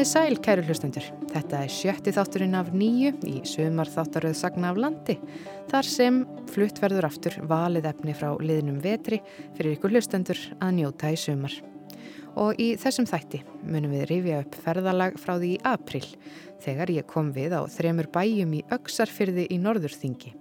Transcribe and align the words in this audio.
Komið 0.00 0.14
sæl, 0.16 0.38
kæru 0.40 0.62
hlustendur. 0.64 1.06
Þetta 1.28 1.58
er 1.60 1.72
sjötti 1.74 2.12
þátturinn 2.16 2.56
af 2.56 2.70
nýju 2.72 3.10
í 3.28 3.34
sumar 3.44 3.88
þáttaröð 3.92 4.32
Sagna 4.38 4.70
af 4.72 4.78
landi, 4.80 5.18
þar 5.68 5.84
sem 5.84 6.20
flutt 6.48 6.78
verður 6.80 7.04
aftur 7.10 7.34
valið 7.50 7.88
efni 7.90 8.14
frá 8.16 8.30
liðnum 8.40 8.78
vetri 8.80 9.18
fyrir 9.58 9.74
ykkur 9.74 9.92
hlustendur 9.92 10.40
að 10.56 10.72
njóta 10.78 11.10
í 11.12 11.18
sumar. 11.20 11.52
Og 12.40 12.56
í 12.56 12.70
þessum 12.80 13.10
þætti 13.10 13.42
munum 13.60 13.92
við 13.92 14.06
rifja 14.08 14.40
upp 14.46 14.56
ferðalag 14.64 15.20
frá 15.20 15.34
því 15.34 15.52
í 15.58 15.60
april, 15.68 16.02
þegar 16.64 16.94
ég 16.96 17.08
kom 17.12 17.28
við 17.36 17.58
á 17.60 17.68
þremur 17.68 18.08
bæjum 18.16 18.56
í 18.56 18.62
Öksarfyrði 18.78 19.50
í 19.52 19.60
Norðurþingi. 19.60 20.32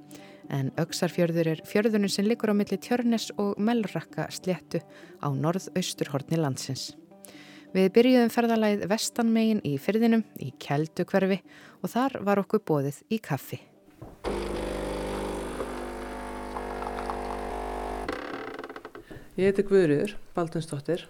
En 0.56 0.72
Öksarfjörður 0.80 1.52
er 1.58 1.66
fjörðunum 1.68 2.16
sem 2.16 2.32
likur 2.32 2.56
á 2.56 2.56
milli 2.56 2.80
Tjörnes 2.80 3.28
og 3.36 3.60
Melrakka 3.60 4.32
sléttu 4.32 4.80
á 5.20 5.28
norðausturhortni 5.28 6.40
landsins. 6.40 6.94
Við 7.70 7.92
byrjuðum 7.94 8.32
ferðalagið 8.34 8.86
vestanmegin 8.90 9.60
í 9.62 9.76
fyrðinum 9.78 10.24
í 10.42 10.48
Kjeldu 10.58 11.04
hverfi 11.06 11.36
og 11.86 11.92
þar 11.92 12.16
var 12.26 12.42
okkur 12.42 12.64
bóðið 12.66 13.04
í 13.14 13.20
kaffi. 13.22 13.60
Ég 19.38 19.52
heiti 19.52 19.68
Guðrýður, 19.70 20.16
Baldunsdóttir 20.34 21.06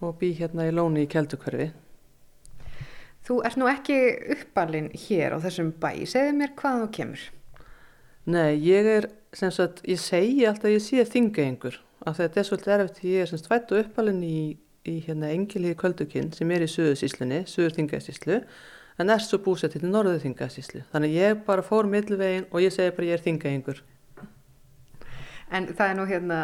og 0.00 0.16
bý 0.22 0.32
hérna 0.40 0.70
í 0.70 0.72
Lóni 0.72 1.04
í 1.04 1.10
Kjeldu 1.12 1.36
hverfi. 1.44 1.68
Þú 3.22 3.38
ert 3.44 3.60
nú 3.60 3.68
ekki 3.68 4.00
uppalinn 4.38 4.88
hér 4.96 5.36
á 5.36 5.44
þessum 5.44 5.74
bæ. 5.76 5.92
Segðu 6.08 6.32
mér 6.40 6.56
hvað 6.56 6.86
þú 6.86 6.90
kemur. 6.96 7.28
Nei, 8.32 8.56
ég 8.64 8.88
er, 8.96 9.12
sem 9.36 9.52
sagt, 9.52 9.84
ég 9.84 10.00
segi 10.00 10.48
alltaf 10.48 10.72
að 10.72 10.78
ég 10.78 10.84
sé 10.88 11.04
þingaengur 11.04 11.82
af 12.08 12.16
þetta 12.16 12.40
er 12.40 12.48
svolítið 12.48 12.76
erfitt. 12.78 13.04
Ég 13.04 13.22
er 13.26 13.28
sem 13.30 13.38
sagt 13.44 13.52
fættu 13.52 13.84
uppalinn 13.84 14.24
í 14.24 14.38
í 14.88 14.98
hérna 15.06 15.30
Engilíði 15.34 15.78
Köldukinn 15.78 16.32
sem 16.34 16.50
er 16.50 16.64
í 16.64 16.70
Suðursíslunni, 16.70 17.44
Suðurþingasíslu 17.50 18.40
en 19.00 19.12
er 19.12 19.22
svo 19.22 19.38
búsett 19.42 19.76
til 19.76 19.86
Norðurþingasíslu 19.88 20.84
þannig 20.92 21.16
ég 21.16 21.42
bara 21.46 21.64
fór 21.66 21.88
millvegin 21.90 22.48
og 22.50 22.64
ég 22.64 22.74
segi 22.74 22.94
bara 22.96 23.10
ég 23.12 23.18
er 23.18 23.26
þingaengur 23.26 23.82
En 25.52 25.66
það 25.68 25.90
er 25.90 25.96
nú 25.98 26.04
hérna 26.08 26.36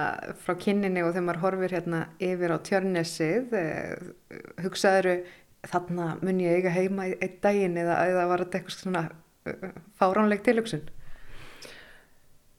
frá 0.45 0.53
kynninni 0.61 1.01
og 1.01 1.15
þegar 1.15 1.25
maður 1.25 1.45
horfir 1.47 1.75
hérna 1.79 2.01
yfir 2.21 2.53
á 2.53 2.59
tjörnessið 2.61 3.55
eh, 3.57 4.03
hugsaður 4.61 5.09
þarna 5.65 6.09
mun 6.21 6.43
ég 6.45 6.59
eiga 6.59 6.75
heima 6.75 7.07
einn 7.15 7.39
daginn 7.41 7.79
eða, 7.81 8.03
eða 8.05 8.27
var 8.29 8.45
þetta 8.45 8.61
eitthvað 8.61 8.83
svona 8.83 9.03
eh, 9.49 9.65
fáránleg 9.97 10.45
tilugsun? 10.45 10.85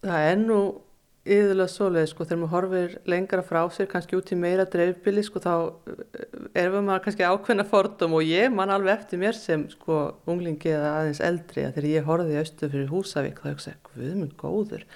Það 0.02 0.26
er 0.32 0.42
nú 0.42 0.60
yðurlega 1.28 1.72
svoleið 1.72 2.08
sko 2.10 2.26
þegar 2.26 2.40
maður 2.40 2.54
horfir 2.54 2.94
lengra 3.12 3.44
frá 3.44 3.60
sér 3.74 3.90
kannski 3.92 4.18
út 4.18 4.32
í 4.32 4.38
meira 4.40 4.66
dreifbili 4.70 5.24
sko 5.26 5.42
þá 5.44 5.54
eh, 5.92 6.38
erum 6.64 6.88
maður 6.88 7.04
kannski 7.06 7.28
ákveðna 7.28 7.66
fordum 7.68 8.16
og 8.18 8.24
ég 8.26 8.48
man 8.54 8.72
alveg 8.74 8.94
eftir 8.96 9.22
mér 9.22 9.36
sem 9.38 9.66
sko 9.74 10.00
unglingi 10.30 10.72
eða 10.72 10.94
aðeins 11.02 11.24
eldri 11.26 11.66
að 11.68 11.74
þegar 11.76 11.90
ég 11.92 12.08
horfið 12.08 12.36
í 12.36 12.40
austu 12.44 12.72
fyrir 12.72 12.94
Húsavík 12.94 13.42
þá 13.44 13.50
hugsaði 13.52 14.00
við 14.00 14.14
erum 14.14 14.32
góður 14.40 14.88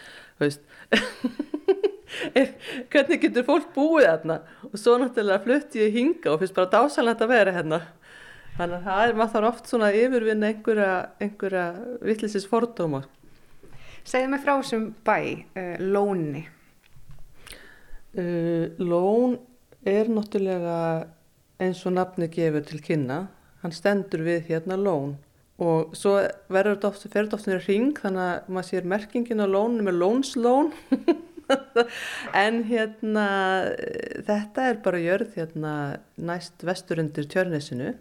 hvernig 2.93 3.21
getur 3.23 3.45
fólk 3.47 3.73
búið 3.75 4.07
þarna? 4.07 4.39
Og 4.69 4.77
svo 4.79 4.95
náttúrulega 5.01 5.43
flutt 5.43 5.77
ég 5.79 5.95
hinga 5.95 6.33
og 6.33 6.41
finnst 6.41 6.55
bara 6.57 6.71
dásalegt 6.71 7.23
að 7.23 7.33
vera 7.33 7.55
hérna. 7.55 7.79
Þannig 8.57 8.77
að 8.77 8.87
það 8.87 9.03
er 9.07 9.17
maður 9.17 9.47
oft 9.49 9.69
svona 9.69 9.89
yfirvinna 9.97 10.51
einhverja, 10.51 10.91
einhverja 11.23 11.65
vittlisins 12.05 12.45
fordóma 12.49 13.01
Segðu 14.03 14.33
mig 14.33 14.43
frá 14.43 14.57
þessum 14.57 14.89
bæ, 15.07 15.17
uh, 15.55 15.75
Lóni. 15.79 16.43
Uh, 18.13 18.69
Lón 18.77 19.37
er 19.87 20.09
náttúrulega 20.11 20.79
eins 21.63 21.83
og 21.87 21.95
nafni 21.95 22.27
gefur 22.31 22.65
til 22.67 22.81
kynna. 22.83 23.27
Hann 23.63 23.75
stendur 23.75 24.25
við 24.25 24.49
hérna 24.51 24.75
Lón 24.79 25.15
og 25.63 25.93
svo 25.95 26.15
verður 26.51 26.75
þetta 26.75 26.89
oft, 26.89 27.05
fer 27.07 27.27
þetta 27.27 27.37
oft 27.37 27.47
nýra 27.47 27.61
ring 27.67 27.91
þannig 28.01 28.23
að 28.23 28.47
maður 28.55 28.69
sér 28.69 28.87
merkingin 28.89 29.43
á 29.43 29.47
Lónu 29.47 29.85
með 29.85 29.99
Lónslón. 30.01 30.71
en 32.45 32.63
hérna 32.67 33.27
þetta 34.27 34.67
er 34.69 34.81
bara 34.83 35.01
jörð 35.03 35.37
hérna 35.37 35.73
næst 36.17 36.65
vestur 36.65 37.01
undir 37.03 37.29
tjörnesinu. 37.29 37.93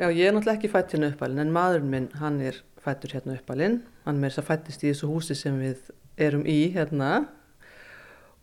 Já, 0.00 0.08
ég 0.08 0.26
er 0.26 0.34
náttúrulega 0.34 0.58
ekki 0.58 0.72
fætt 0.72 0.96
hérna 0.96 1.12
uppalinn 1.12 1.44
en 1.44 1.54
maður 1.54 1.84
minn 1.86 2.08
hann 2.18 2.40
er 2.42 2.62
fættur 2.84 3.12
hérna 3.16 3.36
uppalinn. 3.38 3.78
Hann 4.06 4.18
með 4.20 4.28
þess 4.30 4.42
að 4.42 4.48
fættist 4.50 4.84
í 4.84 4.90
þessu 4.90 5.06
húsi 5.10 5.34
sem 5.38 5.54
við 5.60 5.80
erum 6.20 6.44
í 6.48 6.60
hérna. 6.74 7.10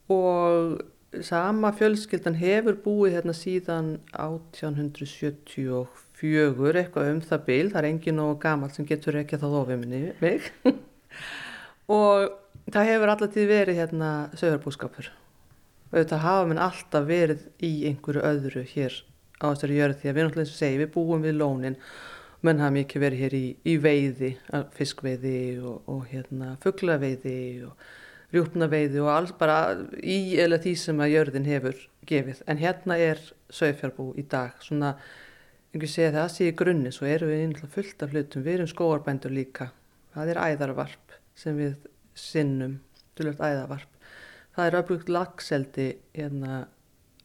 Og 0.10 0.80
sama 1.26 1.70
fjölskyldan 1.78 2.38
hefur 2.40 2.76
búið 2.84 3.16
hérna 3.18 3.34
síðan 3.38 3.88
1874 4.18 6.84
eitthvað 6.84 7.12
um 7.14 7.22
það 7.24 7.40
bil, 7.48 7.68
það 7.72 7.82
er 7.82 7.90
engin 7.90 8.24
og 8.24 8.42
gamal 8.44 8.72
sem 8.74 8.86
getur 8.90 9.20
ekki 9.22 9.40
þá 9.40 9.48
þofið 9.48 9.78
minni 9.84 10.02
mig. 10.24 10.42
Og 11.90 12.18
það 12.70 12.90
hefur 12.92 13.10
alltaf 13.10 13.36
verið 13.50 13.80
hérna 13.80 14.10
sögurbúskapur 14.38 15.08
auðvitað 15.90 16.24
hafa 16.24 16.48
minn 16.50 16.62
alltaf 16.62 17.08
verið 17.10 17.46
í 17.66 17.72
einhverju 17.90 18.24
öðru 18.26 18.64
hér 18.70 18.96
á 19.42 19.46
þessari 19.50 19.80
jörð 19.80 20.02
því 20.02 20.10
að 20.10 20.18
við 20.18 20.26
náttúrulega 20.26 20.46
eins 20.46 20.54
og 20.54 20.60
segi 20.60 20.82
við 20.82 20.92
búum 20.94 21.26
við 21.26 21.38
lónin 21.40 21.78
menn 22.46 22.62
hafa 22.62 22.76
mikið 22.76 23.04
verið 23.04 23.24
hér 23.24 23.36
í, 23.36 23.46
í 23.68 23.76
veiði, 23.84 24.30
fiskveiði 24.76 25.40
og, 25.60 25.82
og 25.92 26.06
hérna 26.12 26.54
fugglaveiði 26.64 27.40
og 27.68 27.90
rjúpnaveiði 28.34 29.02
og 29.04 29.10
alls 29.12 29.34
bara 29.38 29.58
í 30.00 30.38
eða 30.40 30.60
því 30.64 30.76
sem 30.78 31.02
að 31.02 31.14
jörðin 31.16 31.50
hefur 31.50 31.82
gefið. 32.10 32.44
En 32.48 32.62
hérna 32.62 33.00
er 33.02 33.22
sögfjárbú 33.54 34.12
í 34.22 34.26
dag, 34.30 34.56
svona, 34.64 34.94
einhver 35.74 35.92
segja 35.92 36.16
það 36.16 36.32
sé 36.36 36.50
í 36.50 36.58
grunni, 36.62 36.94
svo 36.94 37.10
eru 37.10 37.30
við 37.30 37.46
einhverja 37.46 37.74
fullt 37.76 38.06
af 38.06 38.14
hlutum, 38.14 38.46
við 38.46 38.60
erum 38.60 38.72
skóarbændur 38.72 39.34
líka, 39.34 39.72
það 40.16 40.34
er 40.34 40.42
æðarvarp 40.46 41.16
sem 41.40 41.58
við 41.58 41.76
sinnum, 42.18 42.80
dulvöld 43.18 43.42
æðarvarp. 43.42 43.96
Það 44.56 44.68
er 44.68 44.78
öflugt 44.80 45.12
lagseldi 45.14 45.90
hérna 46.18 46.66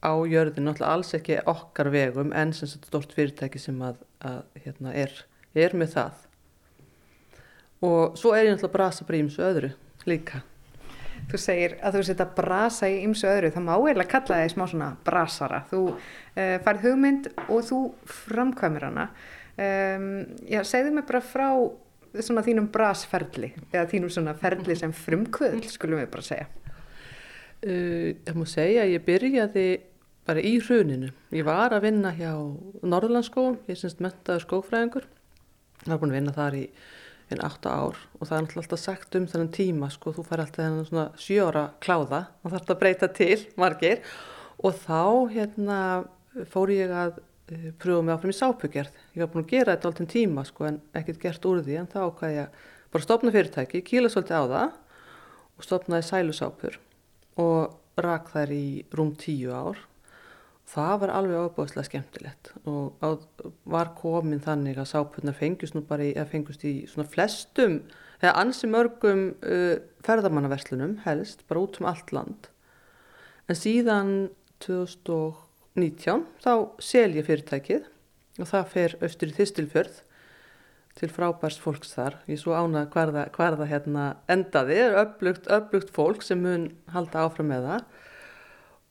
á 0.05 0.13
jörðin, 0.29 0.69
náttúrulega 0.69 0.93
alls 0.93 1.15
ekki 1.17 1.41
okkar 1.49 1.89
vegum 1.95 2.35
en 2.37 2.53
sem 2.53 2.69
stort 2.69 3.15
fyrirtæki 3.17 3.63
sem 3.63 3.81
að 3.83 4.03
að 4.25 4.65
hérna, 4.65 4.95
er, 4.97 5.13
er 5.57 5.77
með 5.77 5.95
það. 5.99 6.25
Og 7.85 8.19
svo 8.19 8.33
er 8.33 8.49
ég 8.49 8.55
náttúrulega 8.55 8.77
brasa 8.79 9.07
bara 9.07 9.19
í 9.19 9.23
ymsu 9.25 9.45
öðru 9.45 9.71
líka. 10.09 10.41
Þú 11.31 11.41
segir 11.41 11.77
að 11.85 11.99
þú 11.99 12.03
setja 12.09 12.27
brasa 12.37 12.89
í 12.91 12.99
ymsu 13.05 13.29
öðru 13.29 13.53
þá 13.55 13.61
má 13.65 13.73
eiginlega 13.77 14.11
kalla 14.13 14.41
það 14.41 14.49
í 14.49 14.53
smá 14.53 14.65
svona 14.71 14.91
brasara. 15.07 15.63
Þú 15.71 15.81
uh, 15.93 16.57
farið 16.65 16.89
hugmynd 16.89 17.31
og 17.47 17.65
þú 17.69 17.81
framkvæmir 18.25 18.89
hana. 18.89 19.09
Um, 19.55 20.11
já, 20.51 20.61
segðu 20.67 20.97
mig 20.97 21.07
bara 21.09 21.23
frá 21.25 21.49
svona 22.15 22.43
þínum 22.47 22.67
brasferli 22.75 23.53
eða 23.71 23.87
þínum 23.91 24.13
svona 24.13 24.35
ferli 24.39 24.77
sem 24.79 24.93
frumkvöld 24.95 25.69
skulum 25.71 26.01
við 26.03 26.13
bara 26.13 26.27
segja. 26.27 26.49
Uh, 27.65 28.13
Ég 28.25 28.37
má 28.37 28.47
segja 28.49 28.85
að 28.85 28.97
ég 28.97 29.07
byrjaði 29.07 29.69
bara 30.29 30.43
í 30.45 30.57
hruninu. 30.63 31.11
Ég 31.35 31.47
var 31.47 31.75
að 31.75 31.89
vinna 31.89 32.13
hjá 32.17 32.33
Norðlandskóum, 32.85 33.59
ég 33.69 33.79
syns 33.79 33.99
mentaður 34.01 34.47
skófræðingur. 34.47 35.09
Það 35.83 35.93
var 35.93 36.01
búin 36.01 36.15
að 36.15 36.19
vinna 36.19 36.37
þar 36.37 36.59
í 36.59 36.65
einn 37.33 37.45
8 37.45 37.73
ár 37.73 38.01
og 38.19 38.29
það 38.29 38.35
er 38.37 38.59
alltaf 38.61 38.81
sagt 38.81 39.17
um 39.19 39.27
þennan 39.29 39.53
tíma, 39.55 39.91
sko, 39.93 40.13
þú 40.17 40.25
fær 40.29 40.43
alltaf 40.45 40.61
þennan 40.61 40.89
svona 40.89 41.07
7 41.21 41.39
ára 41.49 41.65
kláða 41.85 42.21
og 42.43 42.53
þarf 42.53 42.75
að 42.75 42.81
breyta 42.83 43.09
til 43.17 43.39
margir 43.61 44.03
og 44.61 44.77
þá 44.85 45.05
hérna 45.33 45.79
fór 46.53 46.73
ég 46.75 46.93
að 46.93 47.19
uh, 47.21 47.71
pröfa 47.81 48.05
mig 48.05 48.15
áfram 48.17 48.35
í 48.35 48.39
sápugerð. 48.39 49.03
Ég 49.15 49.25
var 49.25 49.33
búin 49.33 49.47
að 49.47 49.53
gera 49.55 49.75
þetta 49.75 49.91
alltaf 49.91 50.11
tíma, 50.13 50.47
sko, 50.49 50.69
en 50.69 50.81
ekkert 50.97 51.23
gert 51.23 51.49
úr 51.49 51.63
því 51.65 51.79
en 51.81 51.91
þá 51.93 52.01
hvað 52.19 52.37
ég 52.39 52.65
bara 52.95 53.07
stopna 53.07 53.33
fyrirtæki, 53.35 53.83
kýla 53.87 54.13
svolítið 54.13 54.41
á 54.41 54.45
það 54.55 54.77
og 55.55 55.67
stopnaði 55.67 56.07
sælusápur 56.09 56.79
og 57.43 58.01
rak 58.05 58.31
þær 58.35 58.53
í 58.55 58.67
rúm 58.95 59.13
10 59.19 59.51
ár 59.55 59.81
það 60.75 60.95
var 61.05 61.13
alveg 61.15 61.45
ábúðslega 61.47 61.89
skemmtilegt 61.89 62.51
og 62.71 62.99
á, 62.99 63.09
var 63.71 63.93
komin 63.99 64.43
þannig 64.43 64.81
að 64.81 64.91
sápurnar 64.91 65.37
fengust 65.39 65.77
nú 65.77 65.85
bara 65.87 66.07
í, 66.07 66.13
fengust 66.31 66.65
í 66.67 66.75
svona 66.91 67.11
flestum 67.11 67.81
eða 68.21 68.35
ansi 68.43 68.71
mörgum 68.71 69.27
uh, 69.45 69.77
ferðamannaverslunum 70.07 70.99
helst, 71.05 71.45
bara 71.49 71.65
út 71.65 71.79
um 71.81 71.89
allt 71.91 72.13
land. 72.15 72.49
En 73.49 73.59
síðan 73.59 74.15
2019 74.65 76.25
þá 76.43 76.55
sel 76.83 77.11
ég 77.19 77.29
fyrirtækið 77.29 77.91
og 78.41 78.51
það 78.51 78.73
fer 78.73 78.97
austur 79.05 79.31
í 79.31 79.37
Þistilfjörð 79.37 80.01
til 80.95 81.11
frábærs 81.11 81.59
fólks 81.59 81.93
þar. 81.97 82.21
Ég 82.31 82.39
svo 82.41 82.55
ána 82.55 82.87
hverða 82.91 83.67
hérna 83.69 84.15
endaði, 84.31 84.79
öflugt, 84.95 85.49
öflugt 85.51 85.91
fólk 85.95 86.23
sem 86.23 86.41
mun 86.43 86.69
halda 86.95 87.27
áfram 87.27 87.51
með 87.51 87.69
það 87.69 87.87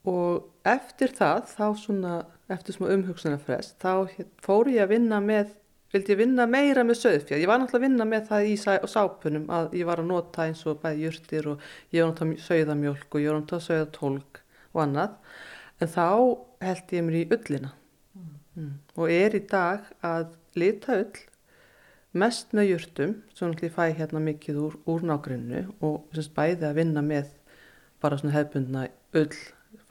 og 0.10 0.68
eftir 0.68 1.14
það, 1.16 1.50
þá 1.54 1.66
svona, 1.80 2.14
eftir 2.52 2.76
svona 2.76 2.96
umhugsunarfrest, 2.98 3.78
þá 3.82 4.24
fór 4.44 4.72
ég 4.74 4.84
að 4.84 4.96
vinna 4.96 5.20
með, 5.24 5.54
vildi 5.94 6.14
ég 6.14 6.20
vinna 6.20 6.48
meira 6.50 6.84
með 6.88 7.00
söðfjörð. 7.04 7.44
Ég 7.44 7.50
var 7.52 7.62
náttúrulega 7.62 7.82
að 7.82 7.88
vinna 7.88 8.08
með 8.10 8.30
það 8.32 8.48
í 8.50 8.56
sápunum 8.94 9.50
að 9.54 9.76
ég 9.80 9.90
var 9.90 10.02
að 10.04 10.10
nota 10.10 10.48
eins 10.48 10.64
og 10.68 10.82
bæði 10.84 11.06
júrtir 11.08 11.52
og 11.54 11.68
ég 11.94 12.04
var 12.04 12.12
að 12.12 12.32
nota 12.34 12.48
sögðamjölk 12.48 13.10
og 13.10 13.22
ég 13.24 13.30
var 13.30 13.38
að 13.38 13.44
nota 13.46 13.62
sögðatólk 13.68 14.42
og 14.74 14.82
annað. 14.88 15.20
En 15.80 15.94
þá 15.94 16.08
held 16.64 16.96
ég 16.98 17.06
mér 17.08 17.20
í 17.20 17.28
ullina. 17.38 17.76
Mm. 18.14 18.34
mm. 18.56 18.74
og 18.98 19.12
er 19.12 19.38
í 19.38 19.46
dag 19.50 19.88
að 20.06 20.34
lita 20.60 21.00
ull 21.02 21.24
mest 22.14 22.52
með 22.54 22.68
jurtum 22.70 23.16
sem 23.34 23.56
ég 23.58 23.74
fæ 23.74 23.88
hérna 23.98 24.22
mikið 24.22 24.60
úr, 24.62 24.76
úr 24.86 25.06
nágrunnu 25.10 25.64
og 25.82 26.04
semst 26.14 26.34
bæði 26.36 26.68
að 26.68 26.78
vinna 26.78 27.02
með 27.06 27.32
bara 28.04 28.20
svona 28.20 28.36
hefbundna 28.36 28.86
ull 29.18 29.38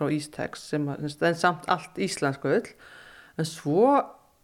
frá 0.03 0.17
Ístex 0.19 0.67
sem 0.73 0.89
að, 0.91 1.07
en 1.23 1.39
samt 1.39 1.69
allt 1.71 2.01
íslensku 2.03 2.51
ull 2.51 2.73
en 3.39 3.49
svo 3.49 3.87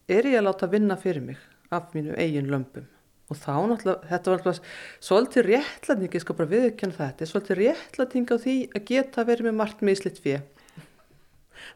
er 0.09 0.29
ég 0.31 0.39
að 0.41 0.47
láta 0.49 0.71
vinna 0.71 0.97
fyrir 1.01 1.25
mig 1.25 1.41
af 1.75 1.93
mínu 1.97 2.17
eigin 2.17 2.49
lömpum 2.49 2.87
og 3.29 3.37
þá 3.37 3.55
náttúrulega, 3.69 4.09
þetta 4.09 4.31
var 4.31 4.39
náttúrulega 4.39 5.05
svolítið 5.05 5.49
réttlæting, 5.49 6.15
ég 6.15 6.25
skal 6.25 6.39
bara 6.39 6.53
viðkjöna 6.55 6.97
þetta 6.97 7.29
svolítið 7.29 7.61
réttlæting 7.61 8.31
á 8.33 8.37
því 8.41 8.57
að 8.73 8.87
geta 8.89 9.27
verið 9.29 9.49
með 9.49 9.59
margt 9.59 9.85
mislitt 9.85 10.21
fyrir 10.25 10.47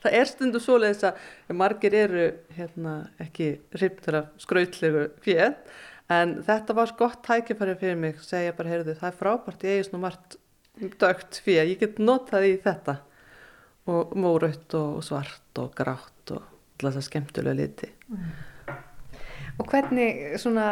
það 0.02 0.19
er 0.19 0.31
stundu 0.31 0.62
svoleiðis 0.62 1.05
að 1.11 1.56
margir 1.58 1.96
eru 1.99 2.26
hérna, 2.56 2.94
ekki 3.20 3.56
hrifnir 3.75 4.20
af 4.23 4.31
skrautlegu 4.40 5.08
fyrir 5.25 5.56
en 6.12 6.38
þetta 6.46 6.76
var 6.76 6.94
gott 6.99 7.20
tækifæri 7.26 7.76
fyrir 7.81 8.00
mig 8.00 8.23
segja 8.25 8.55
bara, 8.56 8.73
heyrðu, 8.73 8.96
það 8.96 9.11
er 9.11 9.19
frábært 9.20 9.69
ég 9.69 9.82
er 9.82 9.88
svona 9.88 10.06
margt 10.06 10.38
dögt 11.02 11.43
fyrir 11.44 11.75
ég 11.75 11.82
get 11.82 12.00
notað 12.00 12.49
í 12.49 12.55
þetta 12.64 13.00
og 13.90 14.14
móraut 14.14 14.79
og 14.79 15.02
svart 15.06 15.58
og 15.58 15.75
grátt 15.76 16.34
og 16.34 16.43
alltaf 16.43 16.99
það 16.99 17.06
skemmtulega 17.08 17.58
liti 17.58 17.90
mm. 18.08 18.32
Og 19.61 19.69
hvernig 19.69 20.38
svona 20.40 20.67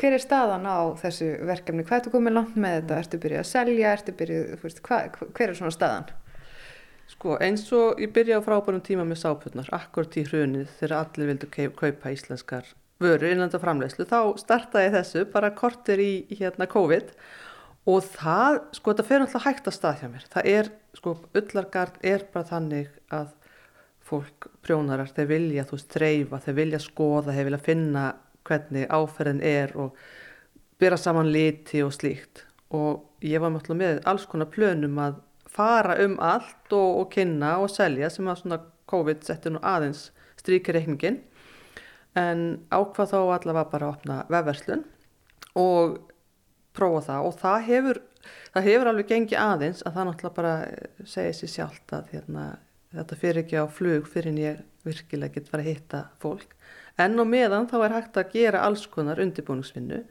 hver 0.00 0.16
er 0.16 0.22
staðan 0.22 0.64
á 0.64 0.96
þessu 1.02 1.28
verkefni? 1.44 1.84
Hvað 1.84 1.98
ertu 1.98 2.12
komið 2.14 2.36
langt 2.38 2.54
með 2.56 2.78
þetta? 2.78 2.98
Ertu 3.02 3.20
byrjuð 3.22 3.42
að 3.42 3.48
selja? 3.50 3.92
Ertu 3.92 4.14
byrjuð, 4.16 4.54
veist, 4.62 4.80
hva, 4.86 5.00
hver 5.36 5.52
er 5.52 5.58
svona 5.58 5.74
staðan? 5.74 6.08
Sko 7.12 7.36
eins 7.44 7.66
og 7.76 8.00
ég 8.00 8.12
byrjaði 8.14 8.40
á 8.40 8.46
frábærum 8.46 8.80
tíma 8.84 9.04
með 9.04 9.20
sáputnar, 9.26 9.68
akkurat 9.76 10.16
í 10.16 10.24
hrunið 10.24 10.70
þegar 10.78 10.96
allir 11.02 11.32
vildu 11.34 11.50
kaupa 11.76 12.14
íslenskar 12.14 12.70
vöru 13.02 13.28
innlanda 13.28 13.60
framlegslu, 13.60 14.06
þá 14.08 14.38
startaði 14.40 14.92
þessu 14.96 15.24
bara 15.32 15.52
kortir 15.58 16.00
í 16.00 16.12
hérna 16.38 16.68
COVID 16.70 17.10
og 17.12 17.18
það, 17.86 18.58
sko 18.76 18.92
þetta 18.92 19.06
fer 19.08 19.24
alltaf 19.24 19.46
hægt 19.46 19.68
að 19.68 19.76
stað 19.78 20.02
hjá 20.02 20.08
mér. 20.12 20.26
Það 20.30 20.50
er, 20.52 20.72
sko, 20.98 21.14
öllargarn 21.38 22.04
er 22.12 22.26
bara 22.32 22.50
þannig 22.50 22.92
að 23.10 23.32
fólk, 24.06 24.50
prjónarar, 24.62 25.10
þeir 25.14 25.30
vilja 25.30 25.64
þú 25.66 25.78
veist, 25.78 25.90
treyfa, 25.90 26.42
þeir 26.44 26.58
vilja 26.58 26.82
skoða, 26.82 27.34
þeir 27.34 27.48
vilja 27.48 27.62
finna 27.64 28.04
hvernig 28.46 28.88
áferðin 28.90 29.42
er 29.46 29.74
og 29.78 29.98
byrja 30.82 30.98
saman 30.98 31.30
liti 31.32 31.82
og 31.84 31.92
slíkt 31.94 32.44
og 32.74 33.24
ég 33.24 33.42
var 33.42 33.52
mjög 33.54 33.74
með 33.78 34.00
alls 34.08 34.24
konar 34.26 34.50
plönum 34.52 34.98
að 35.02 35.20
fara 35.52 35.98
um 36.02 36.16
allt 36.22 36.72
og, 36.72 37.02
og 37.02 37.10
kynna 37.12 37.58
og 37.62 37.70
selja 37.70 38.10
sem 38.10 38.28
að 38.28 38.40
svona 38.40 38.60
COVID 38.90 39.26
setti 39.26 39.52
nú 39.52 39.60
aðeins 39.62 40.08
stríkir 40.40 40.76
reikningin 40.76 41.20
en 42.18 42.42
ákvað 42.72 43.12
þá 43.12 43.18
allavega 43.20 43.70
bara 43.72 43.88
að 43.88 43.94
opna 43.94 44.18
vefverslun 44.32 44.82
og 45.60 46.00
prófa 46.76 47.04
það 47.08 47.28
og 47.28 47.38
það 47.40 47.58
hefur, 47.68 48.02
það 48.54 48.68
hefur 48.70 48.90
alveg 48.90 49.10
gengið 49.12 49.42
aðeins 49.42 49.82
að 49.82 49.96
það 49.96 50.08
náttúrulega 50.08 50.38
bara 50.38 50.54
segja 51.14 51.36
sér 51.38 51.52
sjálft 51.56 51.96
að 51.96 52.12
hérna, 52.14 52.46
þetta 52.96 53.20
fyrir 53.22 53.42
ekki 53.42 53.60
á 53.60 53.66
flug 53.68 54.08
fyrir 54.10 54.32
en 54.32 54.42
ég 54.42 54.64
virkilega 54.86 55.36
get 55.36 55.52
fara 55.52 55.64
að 55.64 55.70
hitta 55.70 56.02
fólk. 56.22 56.56
En 57.00 57.18
og 57.20 57.28
meðan 57.28 57.68
þá 57.70 57.78
er 57.86 57.94
hægt 57.96 58.18
að 58.20 58.34
gera 58.34 58.64
alls 58.66 58.84
konar 58.90 59.20
undirbúningsvinnu. 59.22 60.02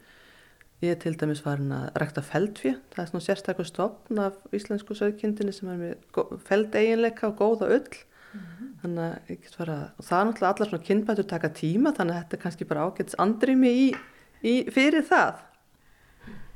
Ég 0.82 0.96
er 0.96 0.98
til 0.98 1.12
dæmis 1.14 1.42
farin 1.44 1.70
að 1.70 1.92
rækta 2.02 2.24
feldfjö 2.26 2.72
það 2.90 3.02
er 3.04 3.10
svona 3.10 3.26
sérstaklega 3.28 3.68
stopn 3.68 4.18
af 4.18 4.40
íslensku 4.56 4.96
sögkindinni 4.98 5.54
sem 5.54 5.68
er 5.70 5.78
með 5.78 6.40
feldeginleika 6.48 7.28
og 7.28 7.36
góða 7.38 7.68
öll 7.76 7.92
mm 8.32 8.40
-hmm. 8.40 8.72
þannig 8.82 9.04
að 9.04 9.30
ég 9.30 9.42
get 9.42 9.54
fara 9.54 9.76
og 9.98 10.04
það 10.04 10.20
er 10.20 10.26
náttúrulega 10.26 10.52
allar 10.54 10.68
svona 10.68 10.86
kynbætur 10.88 11.28
taka 11.28 11.48
tíma 11.48 11.94
þannig 11.94 12.14
að 12.14 12.20
þetta 12.22 12.36
er 12.36 12.42
kannski 12.42 12.64
bara 12.64 12.84
ágættis 12.86 13.18
andrými 13.18 13.68
í, 13.68 13.94
í 14.42 14.54
fyrir 14.70 15.06
það 15.06 15.34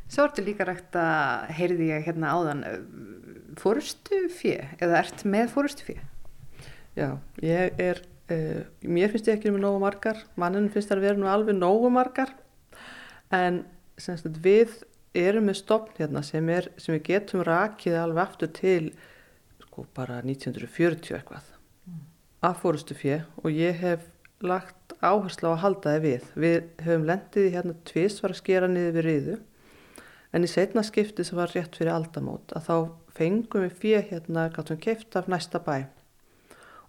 Svo 0.06 0.26
ertu 0.28 0.44
líka 0.46 0.66
rægt 0.68 0.96
að 0.98 1.48
heyrði 1.58 1.88
ég 1.90 2.04
hérna 2.06 2.34
áðan 2.36 2.66
fórustu 3.58 4.26
fjö 4.30 4.60
eða 4.78 5.00
ert 5.00 5.24
með 5.26 5.48
fórustu 5.54 5.88
fjö? 5.88 5.98
Já, 6.96 7.16
ég 7.42 7.80
er 7.82 8.04
Uh, 8.26 8.64
mér 8.82 9.12
finnst 9.12 9.28
ég 9.30 9.36
ekki 9.36 9.52
með 9.54 9.60
nógu 9.62 9.78
margar 9.78 10.16
manninn 10.34 10.64
finnst 10.74 10.88
það 10.90 10.98
að 10.98 11.04
vera 11.04 11.18
nú 11.20 11.28
alveg 11.30 11.54
nógu 11.54 11.92
margar 11.94 12.32
en 13.30 13.60
sagt, 14.02 14.26
við 14.42 14.80
erum 15.14 15.46
með 15.46 15.60
stopn 15.60 15.94
hérna 16.00 16.24
sem, 16.26 16.48
er, 16.50 16.66
sem 16.74 16.96
við 16.96 17.04
getum 17.06 17.44
rakið 17.46 17.94
alveg 18.00 18.24
aftur 18.24 18.50
til 18.56 18.88
sko 19.62 19.84
bara 19.94 20.18
1940 20.24 21.20
eitthvað 21.20 21.52
mm. 21.86 22.00
af 22.50 22.58
fórustu 22.64 22.96
fjö 22.98 23.20
og 23.44 23.54
ég 23.54 23.78
hef 23.84 24.10
lagt 24.42 24.96
áherslu 24.98 25.46
á 25.46 25.54
að 25.54 25.62
halda 25.62 25.94
það 25.94 26.02
við 26.08 26.28
við 26.34 26.58
höfum 26.82 27.06
lendið 27.12 27.48
hérna 27.54 27.78
tvís 27.86 28.18
var 28.24 28.34
að 28.34 28.40
skera 28.42 28.72
niður 28.72 28.98
við 28.98 29.06
riðu 29.06 29.36
en 30.32 30.46
í 30.46 30.50
setna 30.50 30.82
skipti 30.86 31.24
sem 31.24 31.38
var 31.38 31.52
rétt 31.54 31.76
fyrir 31.78 31.94
aldamót 31.94 32.54
að 32.56 32.66
þá 32.68 32.76
fengum 33.16 33.64
við 33.66 33.78
fjö 33.82 34.02
hérna 34.10 34.48
gáttum 34.54 34.80
keift 34.82 35.16
af 35.16 35.30
næsta 35.30 35.60
bæ. 35.62 35.86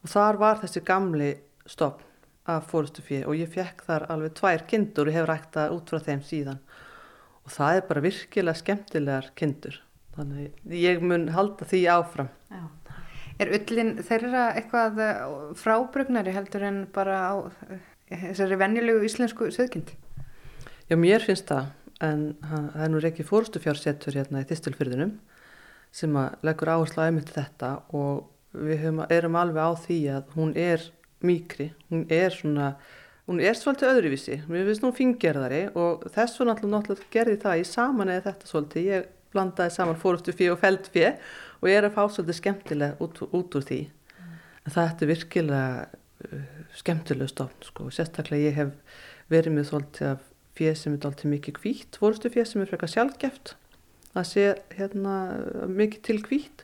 Og 0.03 0.11
þar 0.11 0.39
var 0.41 0.61
þessi 0.61 0.83
gamli 0.87 1.31
stopn 1.67 2.05
af 2.47 2.69
fórustufið 2.71 3.25
og 3.27 3.35
ég 3.35 3.51
fekk 3.51 3.83
þar 3.87 4.07
alveg 4.13 4.35
tvær 4.39 4.63
kindur 4.69 5.09
og 5.09 5.17
hefur 5.17 5.31
rægt 5.33 5.59
að 5.59 5.75
út 5.75 5.91
frá 5.91 6.03
þeim 6.03 6.23
síðan. 6.23 6.61
Og 7.43 7.53
það 7.55 7.79
er 7.79 7.85
bara 7.89 8.03
virkilega 8.03 8.61
skemmtilegar 8.61 9.29
kindur. 9.39 9.81
Þannig 10.15 10.73
ég 10.73 11.03
mun 11.03 11.27
halda 11.35 11.67
því 11.67 11.83
áfram. 11.93 12.31
Já. 12.51 12.63
Er 13.37 13.51
ullin 13.53 13.99
þeirra 14.01 14.47
eitthvað 14.57 15.01
eh, 15.03 15.19
frábrugnari 15.59 16.33
heldur 16.33 16.63
en 16.65 16.79
bara 16.93 17.17
á 17.21 17.35
eh, 17.69 17.83
þessari 18.31 18.57
venjulegu 18.57 19.03
íslensku 19.05 19.51
söðkind? 19.53 19.91
Já, 20.89 20.95
mér 20.97 21.21
finnst 21.21 21.51
það 21.51 21.67
en 22.03 22.27
það 22.43 22.83
er 22.83 22.93
nú 22.93 23.01
reykið 23.01 23.29
fórustufjársettur 23.31 24.17
hérna 24.19 24.43
í 24.43 24.47
Þistilfyrðunum 24.49 25.15
sem 25.95 26.19
að 26.19 26.45
leggur 26.45 26.71
áherslu 26.75 27.01
að 27.01 27.09
einmitt 27.11 27.33
þetta 27.33 27.71
og 27.95 28.27
við 28.57 28.83
höfum, 28.83 29.03
erum 29.13 29.37
alveg 29.39 29.63
á 29.63 29.71
því 29.85 29.99
að 30.13 30.31
hún 30.37 30.53
er 30.59 30.85
mýkri, 31.25 31.71
hún 31.89 32.05
er 32.13 32.33
svona 32.35 32.71
hún 33.27 33.41
er 33.43 33.57
svolítið 33.59 33.91
öðruvísi, 33.91 34.37
við 34.47 34.69
finnst 34.69 34.85
hún 34.85 34.95
fingerðari 34.95 35.65
og 35.75 36.05
þess 36.13 36.39
var 36.39 36.49
náttúrulega 36.51 37.09
gerði 37.11 37.39
það 37.41 37.59
í 37.59 37.65
saman 37.67 38.11
eða 38.13 38.25
þetta 38.29 38.51
svolítið, 38.51 38.87
ég 38.87 39.09
blandaði 39.35 39.73
saman 39.75 39.99
fóruftu 39.99 40.35
fjö 40.35 40.53
og 40.53 40.61
feld 40.61 40.87
fjö 40.93 41.11
og 41.59 41.67
ég 41.67 41.79
er 41.81 41.89
að 41.89 41.97
fá 41.97 42.03
svolítið 42.05 42.39
skemmtilega 42.39 43.03
út, 43.03 43.19
út 43.27 43.57
úr 43.59 43.67
því. 43.67 43.81
Mm. 44.21 44.37
það 44.77 45.03
er 45.03 45.11
virkilega 45.11 45.87
uh, 46.29 46.47
skemmtilega 46.79 47.33
stofn 47.33 47.67
sko, 47.67 47.89
sérstaklega 47.91 48.47
ég 48.51 48.59
hef 48.61 49.03
verið 49.33 49.57
með 49.57 49.69
svolítið 49.73 50.11
af 50.13 50.25
fjö 50.57 50.73
sem 50.77 50.95
er 50.97 51.07
alltaf 51.07 51.29
mikið 51.29 51.59
kvítt, 51.61 51.99
fóruftu 52.01 52.31
fjö 52.33 52.45
sem 52.47 52.63
er 52.63 52.71
frekar 52.71 52.91
sjálfgeft 52.91 53.55
það 54.13 54.29
sé 54.31 54.47
hérna 54.77 55.17
mikið 55.69 56.05
til 56.07 56.21
kvítt 56.25 56.63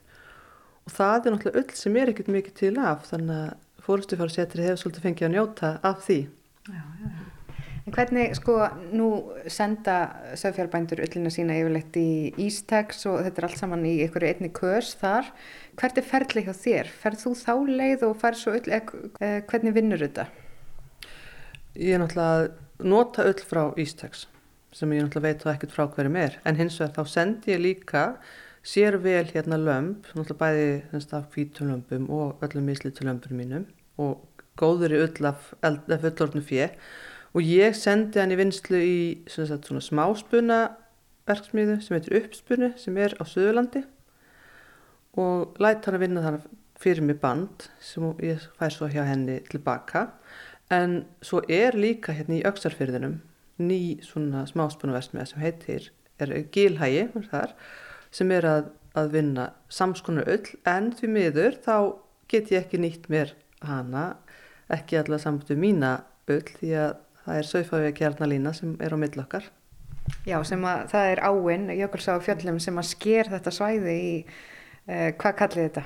og 0.83 0.95
það 0.95 1.27
er 1.27 1.35
náttúrulega 1.35 1.61
öll 1.61 1.77
sem 1.79 1.99
er 1.99 2.13
ekkert 2.13 2.33
mikið 2.33 2.57
til 2.59 2.73
af 2.81 3.05
þannig 3.11 3.43
að 3.43 3.83
fórustufjársetri 3.83 4.65
hefur 4.65 4.81
svolítið 4.81 5.05
fengið 5.07 5.29
að 5.29 5.35
njóta 5.35 5.75
af 5.83 6.03
því 6.07 6.19
já, 6.23 6.81
já, 6.81 7.07
já. 7.11 7.29
En 7.83 7.91
hvernig 7.91 8.31
sko 8.37 8.53
nú 8.95 9.07
senda 9.51 9.95
sögfjárbændur 10.39 11.01
öllina 11.03 11.31
sína 11.33 11.57
yfirleitt 11.59 11.97
í 11.99 12.31
Ístex 12.39 13.03
og 13.11 13.17
þetta 13.25 13.41
er 13.41 13.47
allt 13.49 13.59
saman 13.59 13.83
í 13.83 13.97
einhverju 14.05 14.29
einni 14.29 14.49
körs 14.55 14.93
þar 15.01 15.27
hvert 15.81 15.99
er 15.99 16.07
ferðli 16.07 16.45
hjá 16.45 16.53
þér? 16.55 16.93
Ferð 17.01 17.25
þú 17.25 17.33
þá 17.41 17.53
leið 17.81 18.05
og 18.07 18.15
færð 18.21 18.39
svo 18.39 18.53
öll 18.55 18.71
eh, 18.71 19.41
hvernig 19.51 19.75
vinnur 19.75 19.99
þetta? 19.99 20.29
Ég 21.75 21.97
er 21.97 21.99
náttúrulega 21.99 22.53
nota 22.83 23.25
öll 23.27 23.43
frá 23.47 23.65
Ístex 23.79 24.27
sem 24.73 24.93
ég 24.95 25.03
náttúrulega 25.03 25.27
veit 25.29 25.43
þá 25.43 25.49
ekkert 25.53 25.75
frá 25.75 25.85
hverjum 25.85 26.17
er. 26.17 26.39
En 26.49 26.57
hins 26.57 26.79
vegar 26.81 26.95
þá 26.95 27.11
sendi 27.13 27.53
ég 27.53 27.61
líka 27.61 28.03
sér 28.65 28.97
vel 29.03 29.25
hérna 29.29 29.59
lömp, 29.61 30.07
náttúrulega 30.15 30.39
bæði 30.39 30.69
þess 30.91 31.17
að 31.17 31.27
fítulömpum 31.35 32.07
og 32.13 32.45
öllum 32.45 32.69
mislítulömpum 32.71 33.37
mínum 33.37 33.67
og 34.01 34.23
góður 34.57 34.95
í 34.95 35.01
öll 35.05 35.27
af, 35.29 35.51
af 35.61 35.83
fullorðnu 35.89 36.41
fjö 36.45 36.69
og 37.33 37.45
ég 37.45 37.77
sendi 37.77 38.21
hann 38.21 38.33
í 38.33 38.39
vinslu 38.39 38.79
í 38.79 38.97
svona, 39.29 39.59
svona 39.61 39.83
smáspuna 39.83 40.59
verksmiðu 41.29 41.79
sem 41.81 41.97
heitir 41.97 42.19
uppspunu 42.21 42.73
sem 42.79 42.97
er 43.01 43.15
á 43.17 43.23
Suðurlandi. 43.25 43.83
Og 45.19 45.59
lætt 45.61 45.85
hann 45.85 45.97
að 45.97 46.05
vinna 46.07 46.25
þannig 46.25 46.49
fyrir 46.83 47.05
mig 47.05 47.19
band 47.21 47.67
sem 47.83 48.05
ég 48.25 48.43
fær 48.57 48.73
svo 48.73 48.89
hjá 48.91 49.03
henni 49.07 49.39
tilbaka 49.49 50.07
en 50.73 51.03
svo 51.25 51.41
er 51.49 51.77
líka 51.77 52.15
hérna 52.15 52.39
í 52.39 52.45
auksarfyrðinum 52.47 53.19
ný 53.61 53.99
svona 54.05 54.45
smáspuna 54.49 54.95
verksmiða 54.95 55.27
sem 55.29 55.43
heitir 55.43 55.91
er 56.21 56.33
Gilhægi 56.53 57.07
þar 57.29 57.53
sem 58.13 58.31
er 58.33 58.47
að, 58.47 58.69
að 58.97 59.13
vinna 59.17 59.49
samskonar 59.73 60.29
öll 60.29 60.53
en 60.69 60.91
því 60.97 61.11
miður 61.15 61.57
þá 61.65 61.75
get 62.31 62.51
ég 62.53 62.65
ekki 62.65 62.81
nýtt 62.81 63.09
mér 63.13 63.33
hana 63.65 64.13
ekki 64.73 64.99
allar 64.99 65.21
samt 65.21 65.51
um 65.53 65.61
mína 65.61 65.95
öll 66.31 66.45
því 66.59 66.71
að 66.81 66.95
það 67.23 67.39
er 67.39 67.49
sögfæðið 67.49 67.97
kjarnalína 67.99 68.55
sem 68.57 68.77
er 68.83 68.95
á 68.95 68.97
millokkar 68.99 69.49
Já, 70.27 70.35
sem 70.43 70.63
að 70.67 70.87
það 70.91 71.09
er 71.13 71.21
áinn 71.23 71.69
Jökulsá 71.77 72.17
fjöllum 72.23 72.59
sem 72.63 72.79
að 72.79 72.89
sker 72.89 73.29
þetta 73.31 73.53
svæði 73.55 73.93
í 73.95 74.15
eh, 74.87 75.13
hvað 75.19 75.37
kallið 75.39 75.69
þetta? 75.69 75.83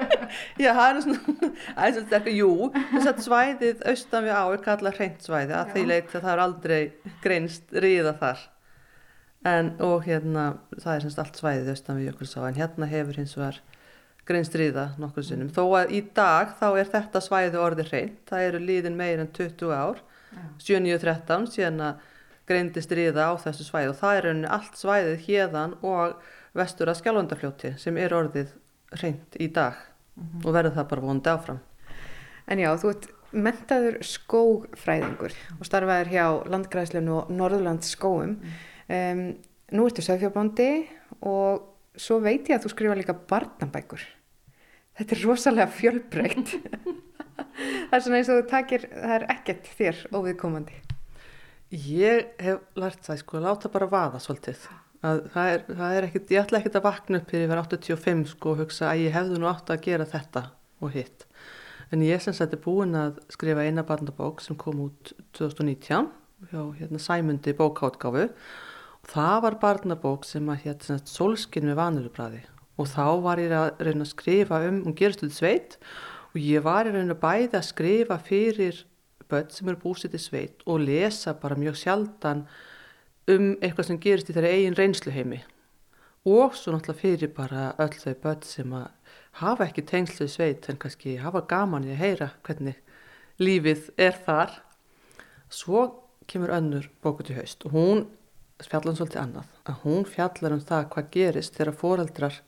Já, 0.58 0.70
það 0.74 0.88
er 0.88 1.00
svona, 1.04 1.48
aðeins 1.74 2.14
ekki, 2.18 2.34
jú, 2.38 2.50
þess 2.92 3.10
að 3.10 3.24
svæðið 3.24 3.82
austan 3.92 4.26
við 4.26 4.36
á 4.36 4.44
er 4.44 4.62
kallað 4.64 5.00
hreint 5.00 5.26
svæði 5.26 5.56
að 5.58 5.72
því 5.74 5.84
leit 5.88 6.12
að 6.12 6.22
það 6.22 6.30
er 6.34 6.44
aldrei 6.44 6.78
greinst 7.24 7.74
ríða 7.84 8.14
þar. 8.20 8.44
En, 9.48 9.72
og 9.84 10.06
hérna, 10.06 10.44
það 10.74 10.94
er 10.94 11.04
semst 11.06 11.20
allt 11.22 11.38
svæðið 11.38 11.72
austan 11.74 12.00
við 12.00 12.10
Jökulsá, 12.10 12.40
en 12.48 12.58
hérna 12.58 12.90
hefur 12.90 13.20
hins 13.20 13.36
vegar 13.38 13.60
greinst 14.28 14.56
ríða 14.58 14.90
nokkur 15.00 15.24
sinnum. 15.24 15.50
Þó 15.54 15.62
að 15.78 15.94
í 15.96 16.02
dag 16.16 16.52
þá 16.58 16.68
er 16.70 16.90
þetta 16.92 17.22
svæði 17.24 17.60
orðið 17.62 17.92
hreint, 17.92 18.22
það 18.28 18.46
eru 18.48 18.62
líðin 18.64 18.98
meir 18.98 19.22
en 19.22 19.30
20 19.38 19.72
ár, 19.72 20.02
7.9.13 20.60 21.46
síðan 21.54 21.84
að 21.86 22.02
greindist 22.48 22.92
ríða 22.96 23.30
á 23.30 23.32
þessu 23.40 23.68
svæði. 23.68 23.92
Og 23.92 24.00
það 24.00 24.18
er 24.18 24.26
rauninni 24.28 24.50
allt 24.58 24.80
svæðið 24.80 25.22
hérðan 25.28 25.76
og 25.86 26.18
vestur 26.58 26.90
að 26.90 27.00
skjálfandafljóti 27.02 27.74
sem 27.80 28.00
er 28.00 28.16
orðið 28.16 28.52
hreint 28.98 29.38
í 29.40 29.48
dag 29.52 29.78
mm 30.18 30.26
-hmm. 30.26 30.46
og 30.46 30.54
verður 30.54 30.74
það 30.74 30.88
bara 30.88 31.00
vondi 31.00 31.30
áfram. 31.30 31.60
En 32.48 32.58
já, 32.58 32.70
þú 32.76 32.90
ert 32.90 33.08
mentaður 33.32 33.98
skófræðingur 34.00 35.34
og 35.60 35.66
starfaður 35.66 36.08
hjá 36.08 36.26
Landgræðslun 36.48 37.08
og 37.08 37.30
Norðurlands 37.30 37.90
skóum. 37.92 38.38
Um, 38.88 39.36
nú 39.72 39.84
ertu 39.86 40.02
sögfjárbóndi 40.02 40.88
og 41.20 41.62
svo 41.96 42.20
veit 42.24 42.48
ég 42.48 42.56
að 42.56 42.64
þú 42.64 42.72
skrifa 42.72 42.96
líka 42.96 43.16
barnabækur. 43.28 44.00
Þetta 44.96 45.14
er 45.14 45.24
rosalega 45.24 45.66
fjölbreytt. 45.66 46.54
það 47.90 47.96
er 47.98 48.04
svona 48.04 48.16
eins 48.16 48.30
og 48.32 48.40
þú 48.40 48.48
takir, 48.50 48.88
það 48.88 49.14
er 49.18 49.26
ekkert 49.36 49.70
þér 49.78 50.04
óviðkomandi. 50.16 50.80
Ég 51.68 52.30
hef 52.40 52.62
lært 52.80 53.04
það, 53.04 53.20
sko, 53.20 53.42
láta 53.44 53.68
bara 53.68 53.90
vaða 53.92 54.22
svolítið 54.24 54.62
að 55.06 55.24
það 55.32 55.52
er, 55.52 55.64
það 55.68 55.96
er 55.96 56.06
ekkit, 56.08 56.32
ég 56.34 56.44
ætla 56.44 56.60
ekkert 56.60 56.78
að 56.80 56.86
vakna 56.88 57.20
upp 57.20 57.32
fyrir 57.32 57.46
að 57.46 57.52
vera 57.52 57.64
85 57.66 58.24
sko 58.32 58.52
og 58.52 58.62
hugsa 58.64 58.88
að 58.90 59.04
ég 59.04 59.14
hefðu 59.14 59.40
nú 59.40 59.50
átt 59.50 59.70
að 59.72 59.82
gera 59.86 60.08
þetta 60.08 60.44
og 60.82 60.94
hitt. 60.94 61.26
En 61.94 62.02
ég 62.04 62.20
sem 62.20 62.36
er 62.44 62.60
búin 62.60 62.96
að 62.98 63.20
skrifa 63.32 63.64
eina 63.64 63.84
barndabók 63.86 64.42
sem 64.44 64.58
kom 64.58 64.82
út 64.88 65.14
2019 65.38 66.10
hjá 66.50 66.60
hérna, 66.78 67.00
Sæmundi 67.02 67.54
bókáttgáfu 67.56 68.28
og 68.28 69.08
það 69.08 69.40
var 69.46 69.58
barndabók 69.62 70.26
sem 70.28 70.46
að 70.52 70.66
hérna 70.66 70.98
solskinn 71.08 71.66
með 71.70 71.80
vanilubræði 71.80 72.44
og 72.78 72.90
þá 72.92 73.06
var 73.24 73.42
ég 73.42 73.54
að 73.54 73.82
reyna 73.82 74.04
að 74.04 74.12
skrifa 74.12 74.60
um 74.68 74.82
um 74.86 74.94
gerstuð 74.94 75.34
sveit 75.34 75.78
og 76.30 76.38
ég 76.42 76.62
var 76.62 76.86
að 76.86 77.00
reyna 77.00 77.16
bæði 77.18 77.58
að 77.58 77.68
skrifa 77.72 78.20
fyrir 78.22 78.84
börn 79.28 79.50
sem 79.52 79.68
eru 79.68 79.80
búsið 79.82 80.14
til 80.14 80.22
sveit 80.22 80.62
og 80.66 80.84
lesa 80.84 81.34
bara 81.34 81.58
mjög 81.58 81.80
sjaldan 81.82 82.44
um 83.28 83.54
eitthvað 83.60 83.88
sem 83.88 84.00
gerist 84.02 84.30
í 84.30 84.36
þeirra 84.36 84.52
eigin 84.54 84.76
reynsluheimi. 84.78 85.40
Og 86.28 86.56
svo 86.58 86.74
náttúrulega 86.74 87.00
fyrir 87.00 87.32
bara 87.36 87.70
öll 87.80 87.94
þau 87.94 88.14
börn 88.22 88.44
sem 88.44 88.74
að 88.76 88.88
hafa 89.40 89.68
ekki 89.68 89.86
tengsluð 89.88 90.30
sveit 90.32 90.68
en 90.68 90.80
kannski 90.80 91.16
hafa 91.22 91.44
gaman 91.48 91.86
í 91.86 91.94
að 91.94 92.02
heyra 92.02 92.30
hvernig 92.46 92.78
lífið 93.40 93.90
er 93.96 94.18
þar. 94.26 94.54
Svo 95.48 95.84
kemur 96.28 96.52
önnur 96.52 96.90
bókut 97.04 97.30
í 97.32 97.38
haust 97.38 97.64
og 97.68 97.76
hún 97.76 98.06
fjallar 98.64 98.92
um 98.92 98.98
svolítið 98.98 99.22
annað. 99.22 99.52
Að 99.64 99.82
hún 99.84 100.08
fjallar 100.08 100.56
um 100.56 100.64
það 100.70 100.88
hvað 100.94 101.10
gerist 101.14 101.56
þegar 101.56 101.78
foreldrar 101.82 102.40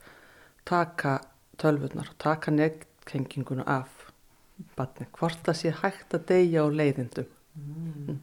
taka 0.69 1.21
tölvurnar 1.61 2.11
og 2.11 2.19
taka 2.21 2.53
negtkenginguna 2.55 3.65
af 3.69 4.11
barni, 4.77 5.07
hvort 5.17 5.41
það 5.47 5.57
sé 5.57 5.73
hægt 5.83 6.17
að 6.17 6.27
deyja 6.29 6.65
á 6.65 6.69
leiðindum. 6.69 7.31
Mm. 7.57 8.19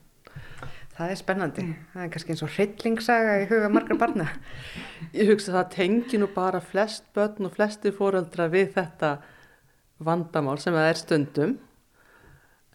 Það 0.98 1.12
er 1.14 1.20
spennandi. 1.20 1.64
Mm. 1.64 1.82
Það 1.94 2.04
er 2.04 2.12
kannski 2.14 2.34
eins 2.34 2.42
og 2.42 2.54
hryllingssaga 2.56 3.34
í 3.44 3.48
huga 3.52 3.70
margar 3.70 4.00
barna. 4.02 4.32
Ég 5.18 5.30
hugsa 5.30 5.54
það 5.54 5.68
tengi 5.76 6.18
nú 6.18 6.30
bara 6.34 6.62
flest 6.64 7.06
börn 7.14 7.46
og 7.46 7.54
flesti 7.54 7.92
fóreldra 7.94 8.48
við 8.50 8.72
þetta 8.80 9.12
vandamál 10.02 10.58
sem 10.62 10.74
það 10.74 10.90
er 10.90 11.02
stundum. 11.02 11.54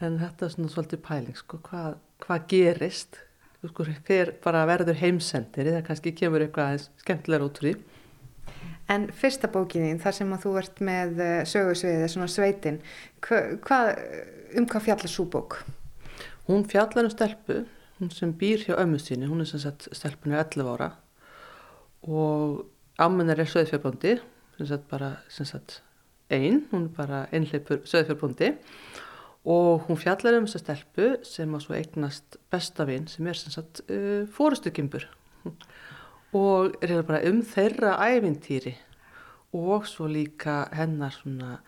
En 0.02 0.20
þetta 0.22 0.46
er 0.46 0.54
svona 0.54 0.70
svolítið 0.70 1.02
pæling, 1.02 1.38
sko, 1.38 1.58
hvað, 1.66 1.98
hvað 2.22 2.46
gerist? 2.50 3.20
Sko, 3.62 3.86
fyrir 4.06 4.32
bara 4.42 4.64
verður 4.66 4.98
heimsendir, 4.98 5.70
það 5.70 5.84
kannski 5.86 6.14
kemur 6.18 6.42
eitthvað 6.42 6.88
skemmtilega 7.02 7.46
út 7.46 7.60
úr 7.62 7.68
því. 7.68 7.74
En 8.90 9.06
fyrsta 9.14 9.50
bókininn, 9.50 10.00
þar 10.02 10.16
sem 10.16 10.32
að 10.34 10.42
þú 10.46 10.56
ert 10.58 10.82
með 10.82 11.20
eh, 11.22 11.36
sögursviðið, 11.46 12.08
svona 12.10 12.30
sveitin, 12.30 12.80
hva, 13.22 13.84
um 14.58 14.66
hvað 14.66 14.88
fjallar 14.88 15.10
svo 15.10 15.28
bók? 15.30 15.62
Hún 16.48 16.66
fjallar 16.66 17.06
um 17.06 17.14
stelpu 17.14 17.62
hún 18.02 18.10
sem 18.10 18.34
býr 18.34 18.64
hjá 18.66 18.74
ömmu 18.82 18.98
síni, 18.98 19.28
hún 19.30 19.44
er 19.44 19.46
sem 19.46 19.62
sagt 19.62 19.86
stelpunni 19.94 20.34
11 20.34 20.66
ára 20.74 20.90
og 22.02 22.64
ammennar 22.98 23.38
er 23.38 23.50
söðfjörbundi 23.50 24.16
sem 24.56 24.66
sagt 24.66 24.88
bara 24.90 25.14
sem 25.30 25.46
sagt 25.46 25.80
einn, 26.32 26.64
hún 26.72 26.88
er 26.88 26.96
bara 26.96 27.20
einleipur 27.30 27.84
söðfjörbundi 27.86 28.56
og 29.46 29.86
hún 29.86 30.00
fjallar 30.02 30.40
um 30.40 30.48
þessa 30.48 30.64
stelpu 30.64 31.12
sem 31.26 31.54
að 31.54 31.64
svo 31.64 31.78
eignast 31.78 32.40
bestafinn 32.50 33.06
sem 33.10 33.26
er 33.30 33.38
sem 33.38 33.54
sagt 33.54 33.84
uh, 33.86 34.26
fórustugimbur 34.34 35.06
og 36.42 36.74
er 36.82 37.06
bara 37.06 37.22
um 37.30 37.42
þeirra 37.46 37.96
ævintýri 38.02 38.74
og 39.54 39.86
svo 39.86 40.10
líka 40.10 40.64
hennar 40.74 41.14
svona 41.14 41.60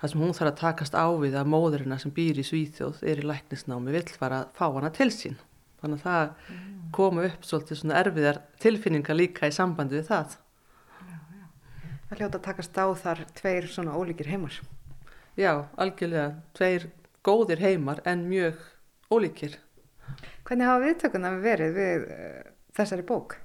það 0.00 0.12
sem 0.12 0.22
hún 0.22 0.34
þarf 0.38 0.54
að 0.54 0.58
takast 0.62 0.94
á 0.96 1.06
við 1.18 1.34
að 1.36 1.50
móðurina 1.50 1.98
sem 1.98 2.14
býr 2.14 2.38
í 2.38 2.46
Svíþjóð 2.46 3.02
er 3.10 3.20
í 3.22 3.26
læknisnámi 3.26 3.94
vill 3.94 4.08
fara 4.14 4.44
að 4.44 4.52
fá 4.58 4.68
hana 4.70 4.94
til 4.94 5.10
sín 5.14 5.40
þannig 5.80 6.00
að 6.00 6.04
það 6.06 6.52
mm. 6.54 6.68
koma 6.96 7.24
upp 7.28 7.48
svolítið 7.48 7.80
svona 7.80 7.98
erfiðar 8.02 8.40
tilfinningar 8.62 9.18
líka 9.18 9.50
í 9.50 9.56
sambandi 9.56 9.98
við 9.98 10.06
það 10.10 10.36
já, 10.36 11.16
já. 11.16 11.46
Það 12.08 12.22
hljóta 12.22 12.40
að 12.40 12.46
takast 12.48 12.80
á 12.80 12.86
þar 13.04 13.24
tveir 13.40 13.68
svona 13.70 13.96
ólíkir 13.96 14.30
heimar 14.30 14.60
Já, 15.38 15.52
algjörlega 15.80 16.30
tveir 16.58 16.88
góðir 17.24 17.62
heimar 17.62 18.00
en 18.08 18.26
mjög 18.28 18.62
ólíkir 19.12 19.58
Hvernig 20.44 20.66
hafa 20.66 20.82
viðtökuna 20.82 21.30
verið 21.40 21.76
við 21.76 22.08
uh, 22.10 22.40
þessari 22.74 23.04
bók? 23.06 23.36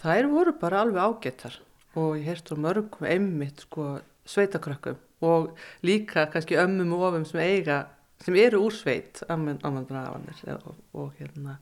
Það 0.00 0.18
er 0.18 0.28
voru 0.28 0.52
bara 0.60 0.82
alveg 0.84 1.00
ágættar 1.00 1.56
og 1.96 2.18
ég 2.18 2.28
heyrst 2.28 2.50
á 2.52 2.54
mörgum 2.58 3.06
einmitt 3.08 3.64
sko 3.64 3.98
sveitakrökkum 4.28 4.98
og 5.24 5.54
líka 5.86 6.26
kannski 6.32 6.58
ömmum 6.60 6.92
og 6.96 7.06
ofum 7.08 7.24
sem 7.28 7.40
eiga 7.40 7.84
sem 8.22 8.36
eru 8.38 8.62
úr 8.66 8.74
sveit 8.74 9.22
og, 9.28 10.74
og 10.94 11.12
hérna, 11.18 11.58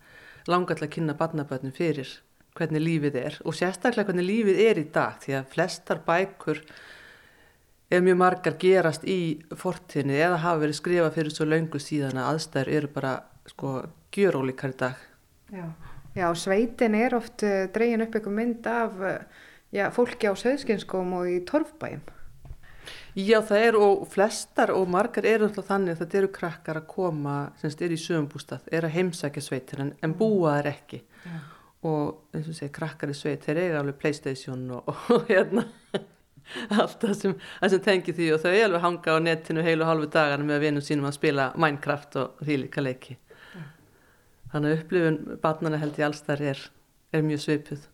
langar 0.51 0.79
til 0.79 0.89
að 0.89 0.95
kynna 0.97 1.17
barnabötnum 1.19 1.75
fyrir 1.75 2.11
hvernig 2.59 2.83
lífið 2.85 3.21
er 3.21 3.39
og 3.49 3.57
sérstaklega 3.57 4.11
hvernig 4.11 4.29
lífið 4.29 4.65
er 4.67 4.81
í 4.83 4.89
dag 4.93 5.21
því 5.23 5.39
að 5.39 5.53
flestar 5.55 6.03
bækur 6.07 6.61
eða 7.93 8.05
mjög 8.07 8.19
margar 8.21 8.59
gerast 8.61 9.07
í 9.09 9.21
fortinni 9.57 10.19
eða 10.19 10.43
hafa 10.45 10.65
verið 10.65 10.79
skrifað 10.81 11.17
fyrir 11.17 11.35
svo 11.37 11.49
laungu 11.49 11.81
síðan 11.81 12.21
að 12.21 12.29
aðstæður 12.35 12.73
eru 12.77 12.93
bara 12.93 13.15
sko 13.49 13.73
gjörólíkar 14.13 14.73
í 14.73 14.79
dag. 14.81 15.01
Já, 15.53 15.67
Já 16.13 16.29
sveitin 16.37 16.97
er 16.97 17.15
oft 17.17 17.45
uh, 17.47 17.67
dregin 17.73 18.05
upp 18.05 18.17
eitthvað 18.17 18.37
mynd 18.37 18.67
af 18.69 18.99
uh, 19.01 19.15
já, 19.73 19.87
fólki 19.97 20.29
á 20.29 20.37
söðskynskom 20.37 21.15
og 21.17 21.31
í 21.33 21.39
torfbæjum 21.49 22.03
Já 23.17 23.39
það 23.45 23.65
eru 23.67 23.81
og 23.85 24.05
flestar 24.09 24.73
og 24.73 24.87
margar 24.89 25.27
eru 25.29 25.49
alltaf 25.49 25.67
þannig 25.69 25.95
að 25.95 26.03
þetta 26.03 26.19
eru 26.21 26.31
krakkar 26.33 26.79
að 26.81 26.87
koma 26.89 27.35
sem 27.61 27.75
er 27.85 27.93
í 27.93 27.99
sögumbústað, 28.01 28.69
er 28.73 28.87
að 28.89 28.95
heimsækja 28.97 29.43
sveitir 29.45 29.83
en, 29.85 29.91
en 30.01 30.15
búa 30.17 30.57
þær 30.59 30.71
ekki. 30.73 31.03
Ja. 31.27 31.41
og 31.83 32.35
eins 32.35 32.49
og 32.51 32.57
segja 32.57 32.73
krakkar 32.75 33.11
í 33.11 33.15
sveit 33.15 33.43
þeir 33.43 33.59
eiga 33.59 33.81
alveg 33.81 33.97
Playstation 33.99 34.65
og, 34.75 34.89
og 35.15 35.29
hérna 35.29 35.67
allt 36.71 37.03
það 37.03 37.15
sem, 37.19 37.37
sem 37.69 37.83
tengi 37.83 38.15
því. 38.17 38.33
Og 38.35 38.43
þau 38.43 38.51
er 38.53 38.67
alveg 38.69 38.85
hanga 38.87 39.17
á 39.17 39.19
netinu 39.23 39.67
heilu 39.67 39.89
halvu 39.89 40.09
dagan 40.15 40.47
með 40.47 40.67
vinum 40.67 40.85
sínum 40.85 41.09
að 41.11 41.19
spila 41.19 41.51
Minecraft 41.59 42.19
og 42.23 42.45
því 42.47 42.59
líka 42.65 42.85
leiki. 42.85 43.19
Ja. 43.53 43.65
þannig 44.55 44.73
að 44.73 44.81
upplifun 44.81 45.19
barnana 45.43 45.83
held 45.83 45.99
ég 46.01 46.09
alls 46.09 46.25
þar 46.27 46.47
er, 46.53 46.69
er 47.13 47.27
mjög 47.27 47.45
sveipuð 47.47 47.89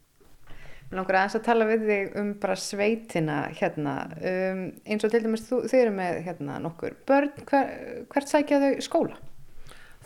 Mér 0.89 1.03
langar 1.03 1.19
aðeins 1.19 1.37
að 1.37 1.45
tala 1.45 1.65
við 1.69 1.83
þig 1.85 2.15
um 2.17 2.29
bara 2.41 2.55
sveitina 2.57 3.37
hérna, 3.53 3.95
um, 4.31 4.61
eins 4.89 5.05
og 5.05 5.11
til 5.13 5.21
dæmis 5.21 5.43
þú, 5.45 5.59
þau 5.69 5.79
eru 5.83 5.91
með 5.99 6.21
hérna 6.25 6.55
nokkur 6.65 6.95
börn, 7.09 7.33
hver, 7.51 7.73
hvert 8.09 8.31
sækja 8.31 8.61
þau 8.63 8.71
skóla? 8.87 9.19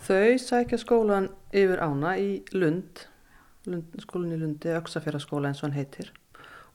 Þau 0.03 0.33
sækja 0.43 0.79
skólan 0.81 1.29
yfir 1.55 1.79
ána 1.79 2.17
í 2.19 2.41
Lund, 2.51 3.05
Lund 3.69 3.95
skólan 4.03 4.33
í 4.35 4.39
Lundi, 4.41 4.73
Öksafjörðarskóla 4.75 5.53
eins 5.53 5.61
og 5.63 5.69
hann 5.69 5.77
heitir. 5.77 6.09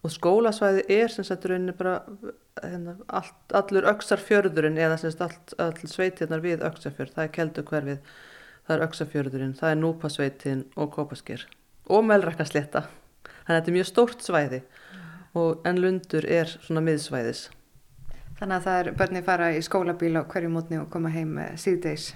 Og 0.01 0.15
skólasvæði 0.15 0.87
er 0.95 1.13
sem 1.13 1.27
sagt 1.27 1.45
rauninni 1.51 1.75
bara 1.77 1.99
hérna, 2.63 2.95
allt, 3.13 3.37
allur 3.61 3.91
Öksarfjörðurinn 3.93 4.81
eða 4.81 4.97
sem 5.03 5.13
sagt 5.13 5.27
all, 5.59 5.67
all 5.67 5.91
sveitirnar 5.93 6.41
við 6.41 6.65
Öksafjörð, 6.65 7.13
það 7.19 7.27
er 7.27 7.35
keldu 7.37 7.67
hverfið, 7.69 8.17
það 8.65 8.79
er 8.79 8.87
Öksafjörðurinn, 8.87 9.53
það 9.61 9.75
er 9.75 9.79
Núpasveitin 9.83 10.65
og 10.81 10.95
Kópaskir 10.97 11.45
og 11.93 12.09
Melrakkasletta 12.09 12.87
þannig 13.49 13.57
að 13.57 13.61
þetta 13.61 13.73
er 13.73 13.77
mjög 13.79 13.89
stórt 13.89 14.27
svæði 14.27 14.61
og 15.39 15.67
en 15.69 15.81
lundur 15.81 16.29
er 16.29 16.53
svona 16.59 16.85
miðsvæðis 16.85 17.49
Þannig 18.39 18.55
að 18.55 18.67
það 18.69 18.77
er 18.79 18.89
börni 19.01 19.21
fara 19.27 19.49
í 19.51 19.63
skólabíl 19.67 20.15
á 20.15 20.23
hverju 20.31 20.51
mótni 20.53 20.79
og 20.79 20.87
koma 20.93 21.11
heim 21.11 21.35
síðdeis 21.59 22.13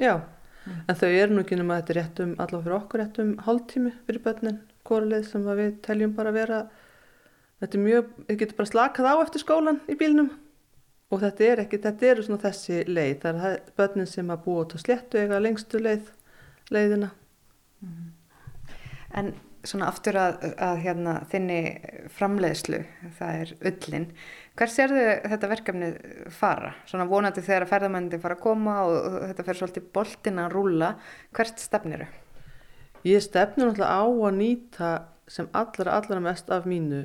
Já, 0.00 0.22
mm. 0.64 0.78
en 0.88 0.98
þau 1.02 1.10
eru 1.10 1.36
nú 1.36 1.44
ekki 1.44 1.58
um 1.60 1.72
að 1.74 1.82
þetta 1.82 1.92
er 1.92 2.00
réttum, 2.00 2.32
allavega 2.38 2.64
fyrir 2.64 2.78
okkur 2.78 3.02
réttum 3.02 3.36
hálftími 3.44 3.92
fyrir 4.06 4.24
börnin, 4.24 4.58
hvorleið 4.88 5.28
sem 5.28 5.46
við 5.50 5.76
teljum 5.84 6.16
bara 6.16 6.32
vera 6.36 6.62
þetta 7.60 7.78
er 7.78 7.84
mjög, 7.84 8.10
þau 8.28 8.36
getur 8.40 8.58
bara 8.60 8.72
slakað 8.72 9.10
á 9.12 9.14
eftir 9.20 9.44
skólan 9.44 9.80
í 9.88 9.98
bílnum 10.00 10.32
og 11.12 11.22
þetta 11.22 11.46
er 11.46 11.62
ekki, 11.62 11.80
þetta 11.84 12.08
eru 12.10 12.26
svona 12.26 12.42
þessi 12.42 12.82
leið, 12.88 13.16
það 13.22 13.42
er 13.50 13.58
börnin 13.78 14.08
sem 14.10 14.32
að 14.32 14.42
búa 14.46 14.64
út 14.64 14.74
á 14.74 14.78
sléttu 14.82 15.20
eiga 15.20 15.38
lengstu 15.42 15.80
leið, 15.82 16.08
leiðina. 16.74 17.12
En 19.16 19.30
svona 19.66 19.88
aftur 19.90 20.16
að, 20.20 20.44
að 20.62 20.82
hérna, 20.84 21.14
þinni 21.30 21.58
framleiðslu, 22.16 22.80
það 23.18 23.40
er 23.40 23.52
ullin. 23.70 24.06
Hver 24.56 24.72
sér 24.72 24.94
þau 24.94 25.32
þetta 25.32 25.50
verkefni 25.50 25.90
fara? 26.32 26.70
Svona 26.88 27.08
vonandi 27.10 27.44
þegar 27.44 27.68
ferðarmændi 27.70 28.20
fara 28.22 28.38
að 28.38 28.44
koma 28.44 28.76
og 28.86 29.18
þetta 29.26 29.46
fer 29.48 29.60
svolítið 29.60 29.90
boltin 29.98 30.40
að 30.42 30.54
rúla. 30.54 30.92
Hvert 31.36 31.60
stefnir 31.62 32.06
þau? 32.06 32.22
Ég 33.06 33.22
stefnir 33.22 33.68
náttúrulega 33.68 33.98
á 34.00 34.04
að 34.06 34.38
nýta 34.40 34.94
sem 35.30 35.50
allra, 35.54 35.98
allra 35.98 36.22
mest 36.22 36.50
af 36.50 36.66
mínu, 36.66 37.04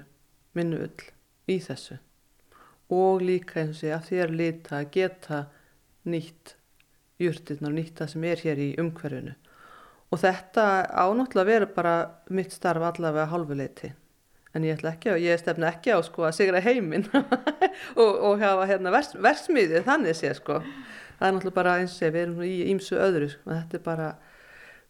minnu 0.57 0.79
ull 0.85 1.05
í 1.51 1.59
þessu. 1.61 1.99
Og 2.91 3.21
líka 3.23 3.61
eins 3.61 3.83
og 3.85 3.93
að 3.95 4.09
þér 4.09 4.33
lita 4.35 4.79
að 4.79 4.89
geta 4.95 5.43
nýtt 6.09 6.55
júrtirnar, 7.21 7.73
nýtt 7.75 8.01
það 8.01 8.11
sem 8.15 8.25
er 8.31 8.43
hér 8.45 8.61
í 8.61 8.69
umhverfinu. 8.81 9.35
Og 10.11 10.19
þetta 10.19 10.63
ánáttúrulega 10.91 11.47
verður 11.47 11.73
bara 11.75 11.95
mitt 12.35 12.51
starf 12.51 12.83
allavega 12.83 13.29
halvuleiti. 13.31 13.93
En 14.51 14.65
ég, 14.67 14.81
ekki, 14.83 15.13
ég 15.23 15.39
stefna 15.39 15.69
ekki 15.71 15.93
á 15.95 15.99
sko, 16.03 16.25
að 16.27 16.35
sigra 16.41 16.59
heiminn 16.63 17.05
og, 18.01 18.09
og 18.11 18.41
hafa 18.41 18.65
hérna, 18.67 18.91
vers, 18.91 19.13
versmiðið 19.15 19.85
þannig 19.87 20.17
sé 20.19 20.33
sko. 20.35 20.59
Það 21.21 21.27
er 21.27 21.37
náttúrulega 21.37 21.59
bara 21.61 21.77
eins 21.79 21.95
og 22.01 22.11
við 22.11 22.25
erum 22.25 22.43
í 22.43 22.57
ímsu 22.73 22.99
öðru. 22.99 23.29
Sko. 23.31 23.53
Þetta 23.53 23.79
er 23.79 23.85
bara, 23.85 24.09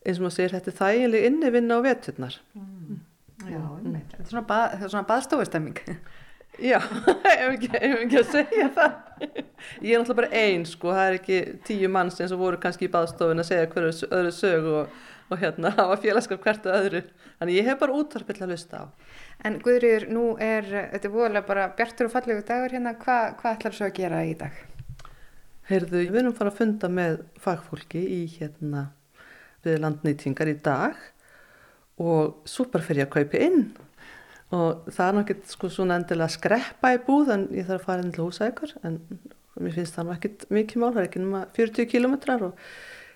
eins 0.02 0.18
og 0.18 0.26
maður 0.26 0.36
segir, 0.40 0.56
þetta 0.56 0.74
er 0.74 0.80
þægileg 0.80 1.30
innivinna 1.30 1.78
á 1.78 1.86
veturnar. 1.86 2.40
Mm. 2.58 2.98
Já, 3.46 3.62
mm. 3.62 3.94
þetta 4.00 4.24
er 4.24 4.32
svona, 4.32 4.46
bað, 4.50 4.76
svona 4.88 5.08
baðstofustemming. 5.12 5.84
Já, 6.62 6.78
ef 6.82 7.46
ekki, 7.46 7.70
ef 7.78 7.96
ekki 8.02 8.20
að 8.20 8.34
segja 8.34 8.68
það. 8.76 8.98
Ég 9.22 9.94
er 9.94 10.02
náttúrulega 10.02 10.18
bara 10.18 10.42
einn 10.42 10.66
sko, 10.68 10.92
það 10.98 11.06
er 11.06 11.18
ekki 11.22 11.40
tíu 11.70 11.90
manns 11.94 12.20
eins 12.20 12.34
og 12.36 12.42
voru 12.42 12.60
kannski 12.62 12.90
í 12.90 12.92
baðstofun 12.92 13.42
að 13.42 13.50
segja 13.54 13.70
hverju 13.72 14.10
öðru 14.10 14.34
sögu 14.36 14.76
og 14.82 15.00
og 15.32 15.42
hérna 15.42 15.72
hafa 15.78 15.98
félagskap 16.04 16.44
hvert 16.46 16.68
og 16.68 16.78
öðru. 16.78 17.04
Þannig 17.40 17.60
ég 17.60 17.70
hef 17.70 17.80
bara 17.82 17.98
útvarpill 17.98 18.42
að 18.44 18.54
lusta 18.54 18.84
á. 18.84 18.86
En 19.48 19.58
Guðrýður, 19.64 20.08
nú 20.14 20.26
er 20.42 20.68
þetta 20.68 21.08
er 21.08 21.16
voðalega 21.16 21.48
bara 21.48 21.70
bjartur 21.78 22.10
og 22.10 22.16
fallegu 22.16 22.46
dagur 22.48 22.76
hérna. 22.76 22.96
Hvað 23.02 23.38
hva 23.42 23.56
ætlar 23.56 23.78
þú 23.78 23.88
að 23.88 23.96
gera 23.98 24.24
í 24.28 24.36
dag? 24.42 24.60
Heyrðu, 25.72 26.04
við 26.12 26.20
erum 26.22 26.36
fara 26.36 26.52
að 26.52 26.60
funda 26.60 26.90
með 26.92 27.22
fagfólki 27.40 28.02
í 28.02 28.22
hérna 28.36 28.90
við 29.66 29.82
landnýtingar 29.84 30.50
í 30.52 30.58
dag 30.64 30.98
og 32.02 32.42
fer 32.86 33.02
ég 33.02 33.08
að 33.08 33.14
kaupa 33.14 33.42
inn. 33.46 33.66
Og 34.52 34.88
það 34.92 35.06
er 35.06 35.14
náttúrulega 35.16 35.54
sko 35.54 35.70
svona 35.72 36.00
endilega 36.00 36.34
skreppa 36.34 36.96
í 36.96 37.04
búð 37.06 37.30
en 37.38 37.46
ég 37.56 37.70
þarf 37.70 37.86
að 37.86 37.88
fara 37.88 38.04
inn 38.04 38.12
til 38.12 38.26
húsækur 38.26 38.74
en 38.84 38.98
mér 39.62 39.78
finnst 39.78 39.96
það 39.96 40.10
náttúrulega 40.10 40.18
ekki 40.18 40.56
mikið 40.58 40.82
mál, 40.82 40.90
það 40.92 41.02
er 41.02 41.08
ekki 41.08 41.22
náma 41.22 41.44
40 41.56 41.88
kilometrar 41.92 42.44
og 42.50 42.66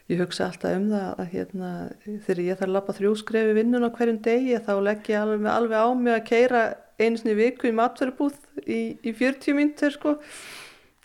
Ég 0.05 0.19
hugsa 0.21 0.51
alltaf 0.51 0.75
um 0.77 0.83
það 0.91 1.21
að 1.21 1.31
hérna, 1.31 1.69
þegar 2.05 2.41
ég 2.43 2.57
þarf 2.59 2.67
að 2.67 2.73
lappa 2.75 2.93
þrjúskrefi 2.93 3.53
vinnun 3.57 3.87
á 3.87 3.95
hverjum 3.95 4.19
degi 4.27 4.59
þá 4.61 4.73
legg 4.85 5.07
ég 5.09 5.23
alveg, 5.23 5.47
alveg 5.49 5.81
á 5.81 5.87
mig 5.97 6.13
að 6.13 6.27
keira 6.27 6.61
einu 6.99 7.17
sinni 7.17 7.33
viku 7.39 7.71
í 7.71 7.73
matverðbúð 7.75 8.35
í, 8.69 8.79
í 9.01 9.13
40 9.17 9.57
mínutur 9.57 9.95
sko. 9.95 10.13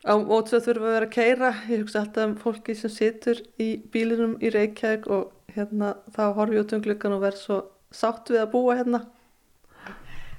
Á 0.05 0.17
mótsveð 0.21 0.67
þurfum 0.67 0.89
að 0.91 0.95
vera 0.97 1.09
að 1.09 1.15
keira. 1.17 1.53
Ég 1.69 1.83
hugsa 1.83 2.03
alltaf 2.03 2.27
um 2.29 2.35
fólki 2.41 2.77
sem 2.77 2.93
situr 2.93 3.41
í 3.61 3.71
bílinum 3.93 4.37
í 4.41 4.53
Reykjavík 4.53 5.09
og 5.13 5.55
hérna, 5.57 5.95
þá 6.13 6.23
horfi 6.37 6.61
ég 6.61 6.67
út 6.67 6.77
um 6.77 6.85
glukkan 6.85 7.17
og 7.17 7.25
verð 7.25 7.41
svo 7.41 7.59
sátt 7.93 8.29
við 8.33 8.45
að 8.45 8.53
búa 8.53 8.77
hérna. 8.83 9.03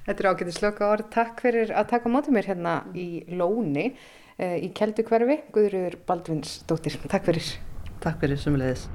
Þetta 0.06 0.18
er 0.18 0.30
ágætið 0.30 0.56
slöka 0.56 0.88
orð. 0.90 1.10
Takk 1.14 1.42
fyrir 1.42 1.74
að 1.74 1.90
taka 1.96 2.14
mótið 2.14 2.38
mér 2.38 2.50
hérna 2.50 2.78
í 2.94 3.08
Lóni 3.34 3.90
eh, 3.90 4.56
í 4.62 4.72
Keldu 4.74 5.06
hverfi. 5.06 5.42
Guðrúður 5.54 6.00
Baldvins 6.06 6.60
dóttir. 6.70 6.98
Takk 7.10 7.30
fyrir. 7.30 7.54
Takk 8.02 8.18
fyrir 8.18 8.40
sumulegis. 8.42 8.88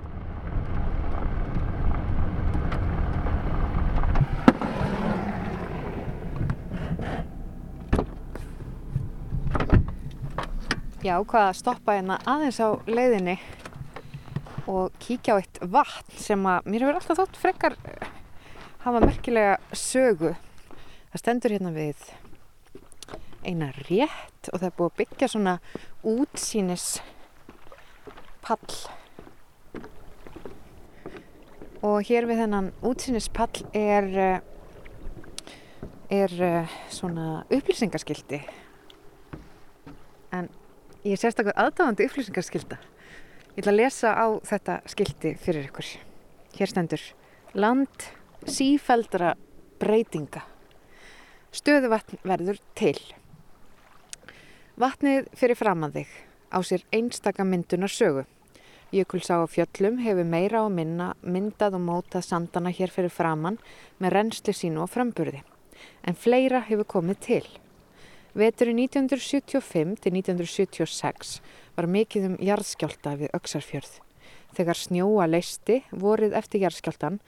Já, 11.07 11.13
hvað 11.23 11.45
að 11.45 11.55
stoppa 11.55 11.95
hérna 11.95 12.17
aðeins 12.27 12.59
á 12.59 12.75
leiðinni 12.83 13.37
og 14.67 14.91
kíkja 14.99 15.37
á 15.37 15.39
eitt 15.39 15.59
vatn 15.63 16.19
sem 16.19 16.43
að 16.43 16.67
mér 16.67 16.83
hefur 16.83 16.99
alltaf 16.99 17.21
þótt 17.21 17.39
frekar 17.39 17.77
hafa 18.83 19.05
merkilega 19.05 19.55
sögu. 19.71 20.33
Það 21.13 21.21
stendur 21.23 21.55
hérna 21.55 21.71
við 21.75 22.09
eina 23.47 23.71
rétt 23.87 24.51
og 24.51 24.59
það 24.59 24.67
er 24.67 24.77
búið 24.81 24.91
að 24.91 24.97
byggja 24.99 25.31
svona 25.31 25.55
útsýnis 26.03 26.87
pall 28.43 28.96
og 31.85 32.05
hér 32.07 32.25
við 32.29 32.41
þennan 32.43 32.69
útsýnispall 32.85 33.65
er 33.75 34.07
eh, 34.17 34.39
er 36.09 36.33
eh, 36.41 36.75
svona 36.89 37.43
upplýsingarskildi 37.53 38.39
en 40.37 40.47
ég 41.03 41.13
er 41.13 41.21
sérstaklega 41.21 41.67
aðdáðandi 41.67 42.07
upplýsingarskilda 42.07 42.79
ég 43.57 43.61
ætla 43.61 43.73
að 43.73 43.79
lesa 43.81 44.13
á 44.13 44.27
þetta 44.45 44.79
skildi 44.85 45.33
fyrir 45.41 45.67
ykkur. 45.67 45.87
Hér 46.57 46.69
stendur 46.69 47.03
land 47.57 48.05
sífældra 48.45 49.33
breytinga. 49.81 50.43
Stöðuvatn 51.53 52.21
verður 52.27 52.59
til. 52.77 52.97
Vatnið 54.77 55.29
fyrir 55.37 55.57
framann 55.57 55.95
þig 55.95 56.11
á 56.53 56.61
sér 56.61 56.85
einstaka 56.93 57.45
myndunar 57.47 57.91
sögu 57.91 58.27
Jökulsá 58.87 59.43
á 59.43 59.47
fjöllum 59.51 59.97
hefur 59.99 60.23
meira 60.23 60.61
og 60.63 60.71
minna 60.71 61.09
myndað 61.19 61.75
og 61.75 61.81
mótað 61.83 62.23
sandana 62.23 62.71
hér 62.71 62.87
fyrir 62.87 63.11
framann 63.11 63.57
með 63.99 64.13
reynsli 64.15 64.53
sínu 64.55 64.85
og 64.85 64.93
framburði. 64.93 65.41
En 66.07 66.15
fleira 66.15 66.61
hefur 66.63 66.87
komið 66.95 67.19
til. 67.25 67.47
Veturinn 68.37 68.79
1975 68.85 69.97
til 69.99 70.13
1976 70.15 71.33
var 71.75 71.89
mikið 71.91 72.29
um 72.29 72.37
jarðskjálta 72.39 73.17
við 73.19 73.35
Öksarfjörð. 73.35 73.99
Þegar 74.55 74.79
snjóa 74.79 75.27
leisti 75.27 75.81
vorið 75.91 76.37
eftir 76.39 76.63
jarðskjáltan 76.63 77.19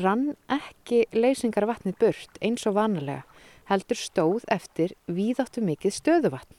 rann 0.00 0.32
ekki 0.50 1.04
leysingar 1.14 1.68
vatnið 1.70 2.00
burt 2.02 2.42
eins 2.42 2.66
og 2.66 2.74
vanalega 2.80 3.22
heldur 3.70 4.02
stóð 4.02 4.50
eftir 4.50 4.98
víðáttu 5.06 5.62
mikið 5.62 5.94
stöðuvatn. 6.00 6.58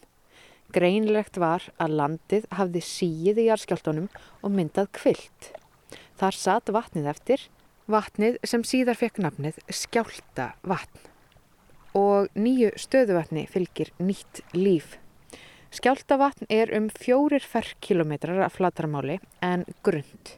Greinlegt 0.74 1.38
var 1.38 1.68
að 1.78 1.98
landið 2.00 2.48
hafði 2.58 2.82
síið 2.82 3.42
í 3.44 3.48
jarðskjáltunum 3.50 4.10
og 4.42 4.54
myndað 4.56 4.90
kvilt. 4.98 5.52
Þar 6.18 6.38
satt 6.40 6.72
vatnið 6.74 7.10
eftir, 7.12 7.42
vatnið 7.92 8.40
sem 8.48 8.64
síðar 8.66 8.98
fekk 8.98 9.22
nafnið 9.22 9.60
skjálta 9.70 10.54
vatn. 10.66 11.02
Og 11.96 12.32
nýju 12.36 12.74
stöðuvatni 12.80 13.46
fylgir 13.52 13.94
nýtt 14.02 14.42
líf. 14.56 14.98
Skjálta 15.76 16.18
vatn 16.20 16.48
er 16.52 16.72
um 16.76 16.90
fjórir 16.90 17.44
ferrkilometrar 17.44 18.42
af 18.46 18.58
flatarmáli 18.58 19.20
en 19.44 19.66
grund. 19.84 20.36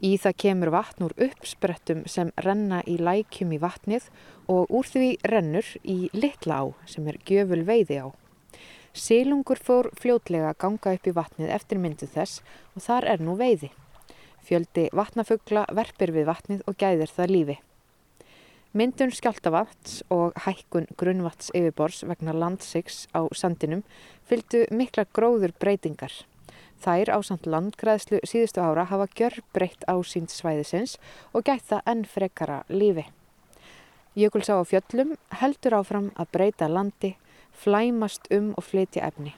Í 0.00 0.14
það 0.16 0.36
kemur 0.40 0.72
vatn 0.72 1.04
úr 1.04 1.14
uppsprettum 1.26 2.06
sem 2.08 2.30
renna 2.40 2.80
í 2.88 2.96
lækjum 2.96 3.52
í 3.56 3.60
vatnið 3.60 4.06
og 4.52 4.72
úr 4.72 4.88
því 4.88 5.10
rennur 5.28 5.66
í 5.84 5.98
litla 6.16 6.62
á 6.64 6.64
sem 6.88 7.08
er 7.08 7.20
gjöful 7.28 7.60
veiði 7.68 8.00
á. 8.04 8.08
Sílungur 8.90 9.58
fór 9.62 9.86
fljótlega 9.94 10.50
að 10.50 10.58
ganga 10.64 10.92
upp 10.96 11.06
í 11.06 11.14
vatnið 11.14 11.50
eftir 11.54 11.78
myndu 11.78 12.08
þess 12.10 12.40
og 12.74 12.82
þar 12.82 13.06
er 13.12 13.20
nú 13.22 13.36
veiði. 13.38 13.70
Fjöldi 14.42 14.88
vatnafugla 14.96 15.66
verpir 15.76 16.10
við 16.10 16.26
vatnið 16.26 16.64
og 16.66 16.78
gæðir 16.80 17.12
það 17.14 17.30
lífi. 17.30 17.56
Myndun 18.74 19.14
skjáltavats 19.14 20.00
og 20.14 20.34
hækkun 20.42 20.88
grunnvats 20.98 21.52
yfirbors 21.54 22.02
vegna 22.06 22.34
landsiks 22.34 23.06
á 23.14 23.26
sandinum 23.34 23.84
fylgdu 24.26 24.64
mikla 24.74 25.06
gróður 25.14 25.54
breytingar. 25.62 26.12
Þær 26.82 27.14
á 27.14 27.18
samt 27.22 27.46
landgræðslu 27.46 28.22
síðustu 28.26 28.62
ára 28.62 28.88
hafa 28.90 29.06
gjör 29.14 29.40
breytt 29.54 29.86
á 29.86 29.94
sínt 30.02 30.34
svæðisins 30.34 30.98
og 31.34 31.46
gætt 31.46 31.66
það 31.70 31.90
enn 31.92 32.04
frekara 32.08 32.62
lífi. 32.70 33.06
Jökulsá 34.18 34.58
á 34.58 34.64
fjöllum 34.66 35.14
heldur 35.42 35.76
áfram 35.78 36.10
að 36.18 36.30
breyta 36.34 36.66
landi 36.70 37.14
flæmast 37.60 38.30
um 38.34 38.54
og 38.56 38.64
flytja 38.64 39.06
efni. 39.06 39.34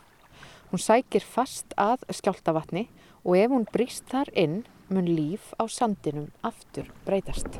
Hún 0.70 0.80
sækir 0.80 1.24
fast 1.26 1.74
að 1.76 2.06
skjáltavatni 2.08 2.86
og 3.24 3.36
ef 3.36 3.50
hún 3.52 3.66
brýst 3.74 4.06
þar 4.08 4.30
inn 4.38 4.62
mun 4.88 5.08
líf 5.08 5.52
á 5.60 5.68
sandinum 5.68 6.30
aftur 6.46 6.88
breytast. 7.06 7.58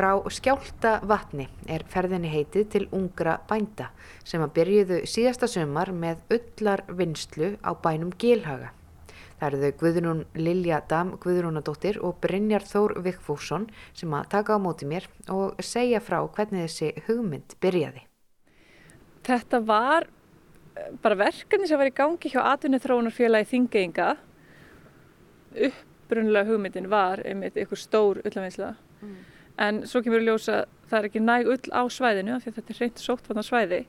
Frá 0.00 0.14
skjáltavatni 0.32 1.50
er 1.68 1.84
ferðinni 1.92 2.30
heitið 2.32 2.68
til 2.72 2.86
ungra 2.96 3.36
bænda 3.50 3.90
sem 4.24 4.40
að 4.40 4.54
byrjuðu 4.56 5.00
síðasta 5.04 5.50
sömar 5.50 5.92
með 5.92 6.22
öllar 6.38 6.86
vinslu 6.88 7.56
á 7.60 7.76
bænum 7.76 8.14
Gilhaga. 8.16 8.70
Það 9.40 9.46
eru 9.46 9.58
þau 9.60 9.76
Guðrún 9.80 10.18
Lilja 10.36 10.78
Dam 10.84 11.14
Guðrúnadóttir 11.16 11.96
og 12.04 12.18
Brynjar 12.20 12.60
Þór 12.68 12.98
Vikfússon 13.00 13.70
sem 13.96 14.12
að 14.12 14.26
taka 14.34 14.52
á 14.52 14.60
móti 14.60 14.84
mér 14.84 15.06
og 15.32 15.56
segja 15.64 16.02
frá 16.04 16.18
hvernig 16.28 16.66
þessi 16.66 16.90
hugmynd 17.06 17.54
byrjaði. 17.64 18.02
Þetta 19.24 19.60
var 19.64 20.04
eh, 20.04 20.90
bara 21.00 21.16
verkefni 21.22 21.68
sem 21.70 21.80
var 21.80 21.88
í 21.88 21.94
gangi 21.96 22.32
hjá 22.34 22.42
atvinni 22.50 22.82
þróunarfélagi 22.84 23.48
Þingeinga. 23.54 24.10
Upprunnulega 25.68 26.50
hugmyndin 26.50 26.90
var 26.92 27.22
einmitt 27.24 27.56
ykkur 27.56 27.80
stór 27.80 28.20
ullafinsla. 28.20 28.74
Mm. 29.00 29.14
En 29.56 29.78
svo 29.88 30.02
kemur 30.04 30.20
við 30.20 30.34
ljósa 30.34 30.58
að 30.58 30.74
það 30.90 30.98
er 30.98 31.08
ekki 31.08 31.22
næg 31.24 31.48
ull 31.54 31.72
á 31.72 31.82
svæðinu 31.88 32.34
af 32.34 32.44
því 32.44 32.52
að 32.52 32.58
þetta 32.58 32.76
er 32.76 32.82
reynd 32.84 33.00
sóttvarnar 33.06 33.48
svæði. 33.48 33.80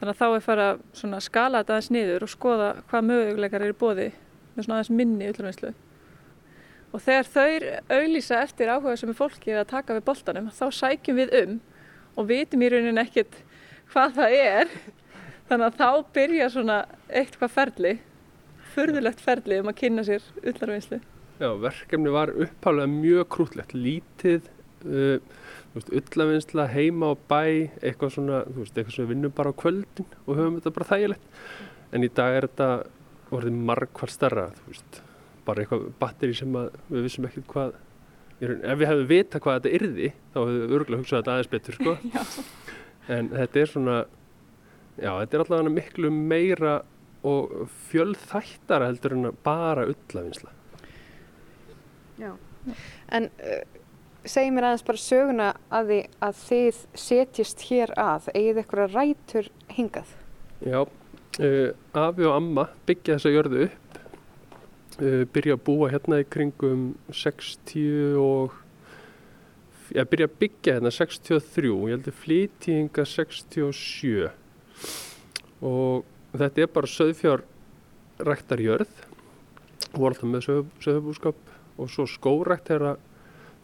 Þannig 0.00 0.16
að 0.16 0.18
þá 0.18 0.26
er 0.32 0.44
fara 0.48 0.66
að 0.72 1.22
skala 1.22 1.62
þetta 1.62 1.76
aðeins 1.76 1.92
niður 1.94 2.26
og 2.26 2.32
skoða 2.34 2.72
hvað 2.90 3.08
möguleikar 3.12 3.66
eru 3.68 3.78
bóði 3.78 4.08
með 4.54 4.66
svona 4.66 4.80
aðeins 4.80 4.92
minni 5.00 5.30
ullafinslu. 5.30 5.72
Og 6.90 7.02
þegar 7.04 7.28
þau 7.30 7.96
auðlýsa 7.96 8.40
eftir 8.42 8.70
áhuga 8.72 8.96
sem 8.98 9.12
er 9.12 9.18
fólki 9.18 9.54
að 9.54 9.68
taka 9.70 9.94
við 9.94 10.06
boltanum 10.08 10.50
þá 10.54 10.64
sækjum 10.74 11.20
við 11.20 11.34
um 11.44 11.58
og 12.18 12.30
vitum 12.30 12.64
í 12.66 12.70
rauninni 12.72 13.04
ekkert 13.04 13.38
hvað 13.92 14.16
það 14.18 14.38
er. 14.40 14.72
Þannig 15.50 15.66
að 15.66 15.78
þá 15.78 16.14
byrja 16.14 16.48
svona 16.54 16.78
eitt 17.08 17.38
hvað 17.38 17.54
ferli 17.54 17.94
förðulegt 18.74 19.22
ferli 19.22 19.58
um 19.60 19.70
að 19.70 19.78
kynna 19.80 20.04
sér 20.06 20.24
ullarvinnslu. 20.42 21.00
Já, 21.40 21.48
verkefni 21.56 22.12
var 22.12 22.32
upphálega 22.34 22.90
mjög 22.92 23.28
krútlegt. 23.34 23.74
Lítið 23.74 24.46
uh, 24.84 25.18
ullarvinnsla 25.80 26.66
heima 26.70 27.10
á 27.10 27.14
bæ 27.16 27.42
eitthvað 27.80 28.14
svona, 28.16 28.42
þú 28.46 28.64
veist, 28.64 28.76
eitthvað 28.76 28.96
sem 28.96 29.06
við 29.06 29.12
vinnum 29.14 29.34
bara 29.36 29.54
á 29.54 29.60
kvöldin 29.62 30.10
og 30.26 30.32
höfum 30.34 30.58
þetta 30.58 30.74
bara 30.76 30.90
þægilegt. 30.92 31.28
En 31.90 32.06
í 32.06 32.10
dag 32.20 32.36
er 32.36 32.48
þetta 32.50 32.70
orðið 33.30 33.62
margkvært 33.70 34.14
starra, 34.14 34.48
bara 35.46 35.62
eitthvað 35.62 35.86
batteri 36.00 36.36
sem 36.36 36.56
við 36.90 37.06
vissum 37.06 37.28
ekkert 37.28 37.48
hvað 37.50 37.78
ef 38.40 38.78
við 38.80 38.86
hefðum 38.88 39.10
vita 39.10 39.40
hvað 39.42 39.58
þetta 39.58 39.74
yrði 39.76 40.12
þá 40.32 40.38
hefðum 40.40 40.60
við 40.60 40.76
örgulega 40.78 41.02
hugsað 41.02 41.18
þetta 41.20 41.34
aðeins 41.34 41.52
betur 41.54 41.78
sko. 41.80 41.96
En 43.10 43.26
þetta 43.32 43.58
er 43.58 43.70
svona 43.72 43.94
já, 45.00 45.10
þetta 45.10 45.36
er 45.36 45.42
allavega 45.42 45.72
miklu 45.74 46.10
meira 46.14 46.74
og 47.26 47.68
fjöldþættara 47.90 48.88
heldur 48.90 49.16
en 49.16 49.30
bara 49.44 49.86
ullafinsla 49.90 50.52
Já, 52.20 52.34
en 53.16 53.28
uh, 53.40 53.80
segi 54.28 54.52
mér 54.52 54.68
aðeins 54.68 54.86
bara 54.86 55.00
söguna 55.00 55.50
að, 55.72 55.90
því, 55.90 56.00
að 56.28 56.40
þið 56.44 56.80
setjist 57.04 57.66
hér 57.70 57.94
að 57.98 58.28
eigið 58.34 58.62
eitthvað 58.62 58.96
rætur 58.96 59.50
hingað? 59.72 60.14
Já, 60.60 60.82
uh, 61.38 61.70
Afi 61.94 62.26
og 62.26 62.34
Amma 62.34 62.66
byggja 62.88 63.18
þessa 63.18 63.34
jörðu 63.34 63.62
upp. 63.68 64.00
Uh, 65.00 65.22
byrja 65.32 65.56
að 65.56 65.64
búa 65.68 65.90
hérna 65.92 66.20
í 66.22 66.26
kringum 66.28 66.90
60 67.14 68.18
og 68.20 68.58
ég 69.94 70.10
byrja 70.10 70.28
að 70.28 70.36
byggja 70.42 70.76
hérna 70.76 70.92
63, 70.94 71.70
ég 71.70 71.94
heldur 71.96 72.16
flytjinga 72.24 73.06
67 73.06 74.30
og 75.60 76.04
þetta 76.38 76.62
er 76.62 76.70
bara 76.72 76.88
söðfjár 76.88 77.42
ræktarjörð. 78.24 78.92
Voru 79.92 80.12
alltaf 80.12 80.28
með 80.30 80.46
söðbúskap 80.84 81.38
og 81.80 81.90
svo 81.90 82.06
skórækt 82.08 82.70
er 82.74 82.84
að 82.92 83.06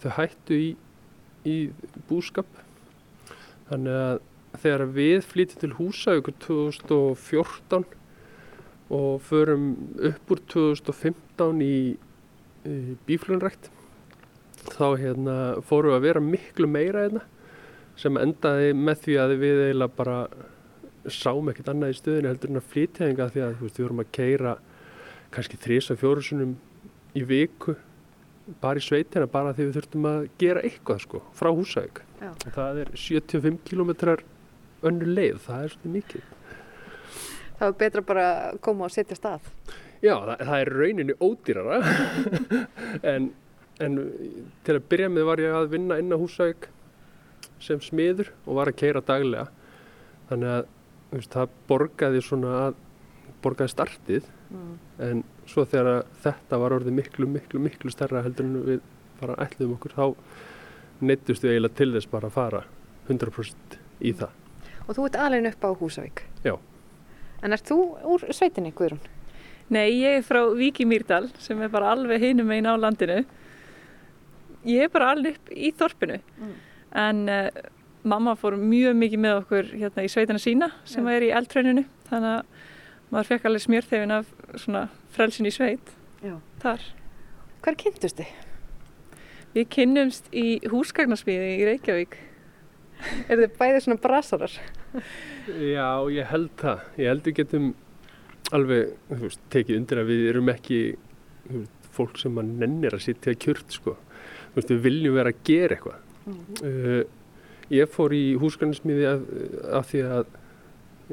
þau 0.02 0.10
hættu 0.18 0.58
í, 0.58 0.70
í 1.46 1.56
búskap. 2.08 2.48
Þannig 3.70 4.00
að 4.00 4.24
þegar 4.62 4.84
við 4.96 5.22
flytjum 5.26 5.62
til 5.62 5.72
Húsavíkur 5.78 6.36
2014 6.46 7.86
og 8.96 9.22
förum 9.26 9.70
upp 10.10 10.32
úr 10.32 10.42
2015 10.52 11.62
í, 11.64 11.78
í 12.66 12.76
bíflunrækt 13.08 13.70
þá 14.72 14.86
hérna, 14.98 15.36
fórum 15.66 15.92
við 15.92 15.98
að 15.98 16.06
vera 16.06 16.22
miklu 16.22 16.68
meira 16.70 17.06
hérna, 17.06 17.24
sem 17.96 18.18
endaði 18.20 18.72
með 18.76 19.02
því 19.04 19.18
að 19.22 19.34
við 19.40 19.60
eiginlega 19.66 19.96
bara 19.96 20.18
sáum 21.06 21.50
ekkert 21.50 21.70
annað 21.72 21.94
í 21.94 21.98
stöðinu 22.00 22.30
heldur 22.32 22.52
en 22.52 22.60
að 22.60 22.70
flytja 22.72 23.10
enga 23.10 23.28
því 23.30 23.44
að 23.46 23.60
veist, 23.60 23.78
við 23.78 23.86
vorum 23.86 24.02
að 24.02 24.14
keira 24.16 24.56
kannski 25.34 25.60
þrís 25.62 25.90
að 25.92 26.00
fjórusunum 26.02 26.56
í 27.16 27.22
viku 27.26 27.76
bara 28.62 28.78
í 28.78 28.84
sveitina 28.84 29.28
bara 29.30 29.54
því 29.54 29.68
við 29.68 29.78
þurftum 29.78 30.08
að 30.10 30.26
gera 30.40 30.62
eitthvað 30.66 31.02
sko 31.02 31.22
frá 31.34 31.50
Húsavík. 31.50 32.02
Það 32.54 32.82
er 32.84 32.92
75 32.94 33.62
km 33.66 33.92
önnu 34.90 35.08
leið, 35.10 35.40
það 35.46 35.64
er 35.64 35.74
svolítið 35.74 35.96
mikið. 35.96 36.28
Það 37.56 37.66
er 37.68 37.80
betra 37.80 38.04
bara 38.04 38.28
að 38.50 38.62
koma 38.66 38.86
og 38.86 38.92
setja 38.92 39.16
stað 39.16 39.50
Já, 40.04 40.12
það, 40.12 40.40
það 40.44 40.60
er 40.60 40.70
rauninni 40.76 41.14
ódýrara. 41.24 41.78
En 43.16 43.30
en 43.82 43.98
til 44.64 44.76
að 44.78 44.88
byrja 44.90 45.10
með 45.12 45.28
var 45.28 45.42
ég 45.42 45.54
að 45.56 45.70
vinna 45.74 45.98
inn 46.00 46.12
á 46.12 46.16
Húsavík 46.16 46.68
sem 47.62 47.80
smiður 47.84 48.32
og 48.46 48.60
var 48.60 48.70
að 48.70 48.78
keira 48.80 49.02
daglega. 49.04 49.50
Þannig 50.30 50.52
að 50.54 50.68
veist, 51.12 51.34
það 51.34 51.54
borgaði 51.68 52.22
svona 52.24 52.54
að 52.64 52.80
borgaði 53.44 53.74
startið. 53.74 54.32
Mm. 54.46 54.74
en 55.02 55.20
svo 55.50 55.64
þegar 55.66 56.04
þetta 56.22 56.58
var 56.62 56.76
orðið 56.76 56.94
miklu, 56.94 57.26
miklu, 57.26 57.58
miklu 57.58 57.90
stærra 57.90 58.20
heldur 58.22 58.46
en 58.46 58.60
við 58.62 58.84
bara 59.18 59.34
ætluðum 59.42 59.72
okkur 59.74 59.96
þá 59.96 60.04
neittust 61.02 61.42
við 61.42 61.56
eiginlega 61.56 61.78
til 61.80 61.88
þess 61.96 62.10
bara 62.12 62.30
að 62.30 62.36
fara 62.36 62.60
100% 63.08 63.76
í 64.06 64.12
það. 64.20 64.45
Og 64.86 64.94
þú 64.94 65.08
ert 65.08 65.18
alveg 65.20 65.50
upp 65.52 65.66
á 65.66 65.70
Húsavík? 65.80 66.22
Já. 66.46 66.54
En 67.42 67.52
ert 67.52 67.66
þú 67.66 67.80
úr 68.06 68.26
sveitinni, 68.30 68.72
Guðrún? 68.74 69.02
Nei, 69.68 69.90
ég 69.98 70.20
er 70.20 70.22
frá 70.22 70.44
Víki 70.54 70.86
Mýrdal 70.86 71.26
sem 71.42 71.58
er 71.62 71.70
bara 71.72 71.90
alveg 71.96 72.22
hinum 72.22 72.52
einn 72.54 72.68
á 72.70 72.78
landinu 72.78 73.24
ég 74.66 74.86
er 74.86 74.92
bara 74.92 75.12
alveg 75.14 75.38
upp 75.38 75.50
í 75.54 75.72
þorpinu 75.74 76.18
mm. 76.18 76.54
en 77.02 77.22
uh, 77.30 77.48
mamma 78.06 78.36
fór 78.38 78.56
mjög 78.60 78.96
mikið 78.98 79.22
með 79.22 79.40
okkur 79.42 79.70
hérna 79.74 80.06
í 80.06 80.10
sveitana 80.10 80.42
sína 80.42 80.70
sem 80.86 81.06
ja. 81.06 81.16
er 81.16 81.26
í 81.26 81.32
eldtræninu 81.34 81.86
þannig 82.10 82.36
að 82.36 83.12
maður 83.12 83.30
fekk 83.32 83.48
alveg 83.48 83.64
smjörþefin 83.66 84.16
af 84.16 84.32
svona 84.58 84.86
frelsin 85.14 85.48
í 85.48 85.54
sveit 85.54 85.92
Já. 86.22 86.36
þar. 86.62 86.82
Hver 87.62 87.78
kynntust 87.82 88.20
þið? 88.20 88.32
Við 89.56 89.68
kynnumst 89.72 90.26
í 90.36 90.46
húsgagnarspiði 90.68 91.52
í 91.56 91.68
Reykjavík. 91.70 92.16
Er 93.26 93.42
þið 93.42 93.58
bæðið 93.58 93.82
svona 93.84 94.02
brasarar? 94.02 94.54
Já, 95.46 95.88
ég 96.10 96.30
held 96.30 96.52
það. 96.58 96.86
Ég 96.96 97.10
held 97.12 97.26
við 97.28 97.36
getum 97.40 97.74
alveg 98.54 98.94
veist, 99.10 99.42
tekið 99.50 99.80
undir 99.80 100.00
að 100.02 100.10
við 100.12 100.24
erum 100.30 100.50
ekki 100.52 100.80
veist, 101.50 101.86
fólk 101.96 102.18
sem 102.20 102.34
mann 102.36 102.56
nennir 102.60 102.94
að 102.94 103.06
sitja 103.08 103.34
kjört 103.34 103.74
sko 103.74 103.96
veist, 104.54 104.70
við 104.70 104.82
viljum 104.84 105.16
vera 105.16 105.32
að 105.32 105.40
gera 105.48 105.76
eitthvað 105.76 106.02
mm. 106.26 106.42
uh, 106.62 107.00
ég 107.74 107.94
fór 107.94 108.14
í 108.14 108.24
húsgarnismiði 108.40 109.08
af, 109.10 109.24
af 109.80 109.88
því 109.90 110.02
að 110.06 110.34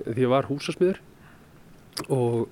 því 0.04 0.26
að 0.26 0.34
var 0.34 0.50
húsasmiður 0.50 1.00
og 2.10 2.44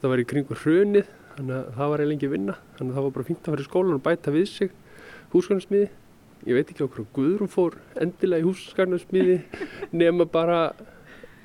það 0.00 0.10
var 0.12 0.22
í 0.22 0.28
kringu 0.30 0.58
hrunið 0.58 1.10
þannig 1.36 1.56
að 1.56 1.72
það 1.78 1.92
var 1.92 2.02
eiginlega 2.02 2.18
ekki 2.18 2.28
að 2.28 2.36
vinna 2.36 2.58
þannig 2.78 2.90
að 2.90 2.98
það 2.98 3.06
var 3.06 3.16
bara 3.16 3.28
fínt 3.28 3.40
að 3.42 3.54
fara 3.54 3.64
í 3.64 3.68
skólan 3.68 3.98
og 3.98 4.04
bæta 4.06 4.34
við 4.34 4.48
sig 4.50 4.76
húsgarnismiði 5.34 5.90
ég 6.46 6.58
veit 6.58 6.72
ekki 6.72 6.86
okkur 6.86 7.06
Guðrún 7.16 7.50
fór 7.52 7.78
endilega 7.98 8.44
í 8.44 8.48
húsgarnismiði 8.48 9.38
nema 9.90 10.26
bara 10.28 10.72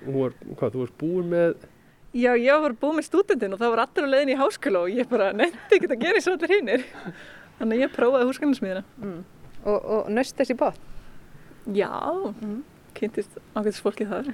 var, 0.06 0.36
hvað, 0.58 0.74
þú 0.74 0.84
varst 0.84 0.98
búin 1.00 1.32
með 1.34 1.70
Já, 2.14 2.36
ég 2.38 2.60
var 2.62 2.76
búin 2.78 3.00
með 3.00 3.08
stúdendin 3.08 3.56
og 3.56 3.62
það 3.62 3.72
var 3.74 3.88
allir 3.88 4.06
á 4.06 4.14
leiðin 4.14 4.34
í 4.36 4.38
háskóla 4.38 4.84
og 4.86 4.92
ég 4.94 5.08
bara 5.10 5.32
nefndi 5.34 5.80
ekkert 5.80 5.96
að 5.96 6.04
gera 6.04 6.20
eins 6.20 6.28
og 6.30 6.36
allir 6.38 6.54
hinnir 6.54 6.84
Þannig 7.60 7.78
að 7.80 7.84
ég 7.84 7.94
prófaði 7.94 8.28
húsgagnarsmiðina. 8.30 8.84
Mm. 9.00 9.20
Og, 9.64 9.78
og 9.96 10.08
nöst 10.12 10.38
þessi 10.40 10.56
bát? 10.60 10.80
Já, 11.72 11.92
mm. 12.34 12.58
Kynntist 13.04 13.38
ákveðs 13.54 13.82
fólki 13.84 14.08
þar. 14.10 14.30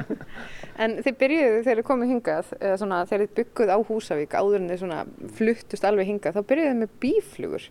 en 0.82 0.96
þið 1.04 1.18
byrjuðu 1.22 1.58
þegar 1.62 1.80
þið 1.80 1.88
komið 1.88 2.12
hingað, 2.12 2.52
eða 2.60 2.78
svona 2.82 3.00
þegar 3.08 3.24
þið 3.24 3.34
bygguð 3.40 3.72
á 3.74 3.78
Húsavík 3.88 4.36
áður 4.38 4.60
en 4.60 4.70
þið 4.72 4.80
svona 4.82 5.00
fluttust 5.38 5.88
alveg 5.88 6.10
hingað, 6.10 6.38
þá 6.38 6.48
byrjuðu 6.52 6.72
þið 6.72 6.80
með 6.82 6.96
bíflugur. 7.04 7.68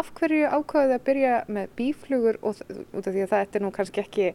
Af 0.00 0.12
hverju 0.18 0.52
ákvaðuð 0.52 0.92
þið 0.92 0.96
að 0.98 1.06
byrja 1.10 1.34
með 1.58 1.74
bíflugur 1.80 2.40
og 2.42 2.62
út 2.66 3.02
af 3.04 3.12
því 3.12 3.26
að 3.26 3.34
það 3.34 3.60
er 3.60 3.66
nú 3.66 3.74
kannski 3.76 4.02
ekki, 4.02 4.32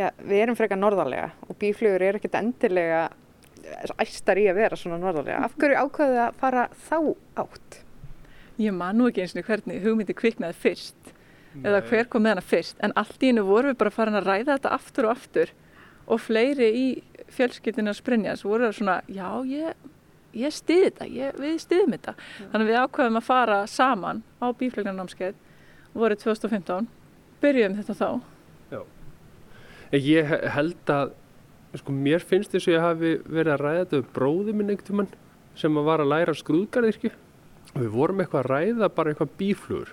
já 0.00 0.08
við 0.24 0.42
erum 0.46 0.58
frekar 0.58 0.80
norðarlega 0.80 1.30
og 1.46 1.60
bíflugur 1.60 2.06
er 2.08 2.18
ekkert 2.18 2.40
endilega 2.40 3.04
æstar 4.00 4.40
í 4.40 4.48
að 4.50 4.58
vera 4.64 4.80
svona 4.80 4.98
norðarlega. 4.98 5.44
Af 5.46 5.54
hverju 5.60 5.84
ákvaðuð 5.84 6.16
þið 6.16 6.24
að 6.24 6.42
fara 6.42 6.66
þá 6.88 6.98
átt? 7.44 7.80
ég 8.60 8.76
man 8.76 8.98
nú 8.98 9.08
ekki 9.08 9.24
eins 9.24 9.34
og 9.36 9.46
hvernig 9.48 9.80
hugmyndi 9.84 10.16
kviknaði 10.16 10.56
fyrst 10.60 11.12
Nei. 11.54 11.64
eða 11.66 11.80
hver 11.88 12.08
kom 12.10 12.22
með 12.24 12.36
hana 12.36 12.46
fyrst. 12.46 12.76
En 12.84 12.94
allt 12.98 13.22
í 13.22 13.30
hennu 13.30 13.42
vorum 13.46 13.72
við 13.72 13.80
bara 13.80 13.94
farin 13.94 14.18
að 14.18 14.28
ræða 14.28 14.56
þetta 14.56 14.74
aftur 14.76 15.08
og 15.08 15.14
aftur 15.16 15.52
og 16.10 16.20
fleiri 16.22 16.68
í 16.74 16.86
fjölskyldinu 17.30 17.92
að 17.92 17.98
sprinja 18.00 18.36
svo 18.38 18.54
voru 18.54 18.68
það 18.68 18.76
svona, 18.78 18.96
já 19.10 19.28
ég, 19.50 19.88
ég 20.38 20.54
stiði 20.54 20.88
þetta, 20.88 21.08
ég, 21.14 21.38
við 21.38 21.56
stiðum 21.64 21.94
þetta. 21.96 22.14
Ja. 22.16 22.48
þannig 22.52 22.70
við 22.70 22.80
ákveðum 22.84 23.20
að 23.20 23.28
fara 23.28 23.60
saman 23.70 24.22
á 24.42 24.46
bíflögnarnámskeið 24.60 25.38
voruð 25.94 26.22
2015, 26.24 26.90
byrjuðum 27.42 27.78
þetta 27.80 27.98
þá. 27.98 28.10
Já, 28.70 28.80
ég 29.98 30.36
held 30.56 30.94
að 30.94 31.16
sko 31.78 31.94
mér 31.94 32.22
finnst 32.26 32.54
þess 32.54 32.66
að 32.66 32.74
ég 32.74 32.84
hafi 32.84 33.10
verið 33.26 33.54
að 33.54 33.64
ræða 33.64 33.82
þetta 33.84 33.98
um 34.00 34.12
bróði 34.14 34.54
minn 34.54 34.72
einhvern 34.72 34.88
tíman 34.88 35.10
sem 35.58 35.76
að 35.78 35.86
var 35.86 36.02
að 36.02 36.10
læra 36.10 36.34
skrúðgarðirkju 36.34 37.10
og 37.70 37.78
við 37.78 37.90
vorum 37.94 38.22
eitthvað 38.22 38.40
að 38.40 38.50
ræða 38.50 38.88
bara 38.94 39.12
eitthvað 39.12 39.34
bíflugur. 39.38 39.92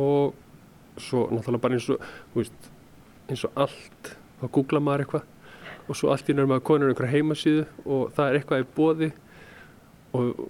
Og 0.00 0.34
svo 1.04 1.26
náttúrulega 1.30 1.64
bara 1.64 1.78
eins 1.78 1.88
og 1.92 2.06
veist, 2.36 2.70
eins 3.30 3.44
og 3.48 3.60
allt 3.66 4.14
þá 4.40 4.46
googla 4.56 4.82
maður 4.84 5.04
eitthvað 5.06 5.90
og 5.90 5.98
svo 5.98 6.12
allt 6.12 6.30
í 6.30 6.36
nörðum 6.36 6.56
að 6.56 6.64
konur 6.68 6.92
einhverja 6.92 7.16
heimasíðu 7.16 7.66
og 7.84 8.12
það 8.16 8.28
er 8.28 8.38
eitthvað 8.40 8.64
í 8.64 8.68
bóði 8.76 9.10
og 10.16 10.42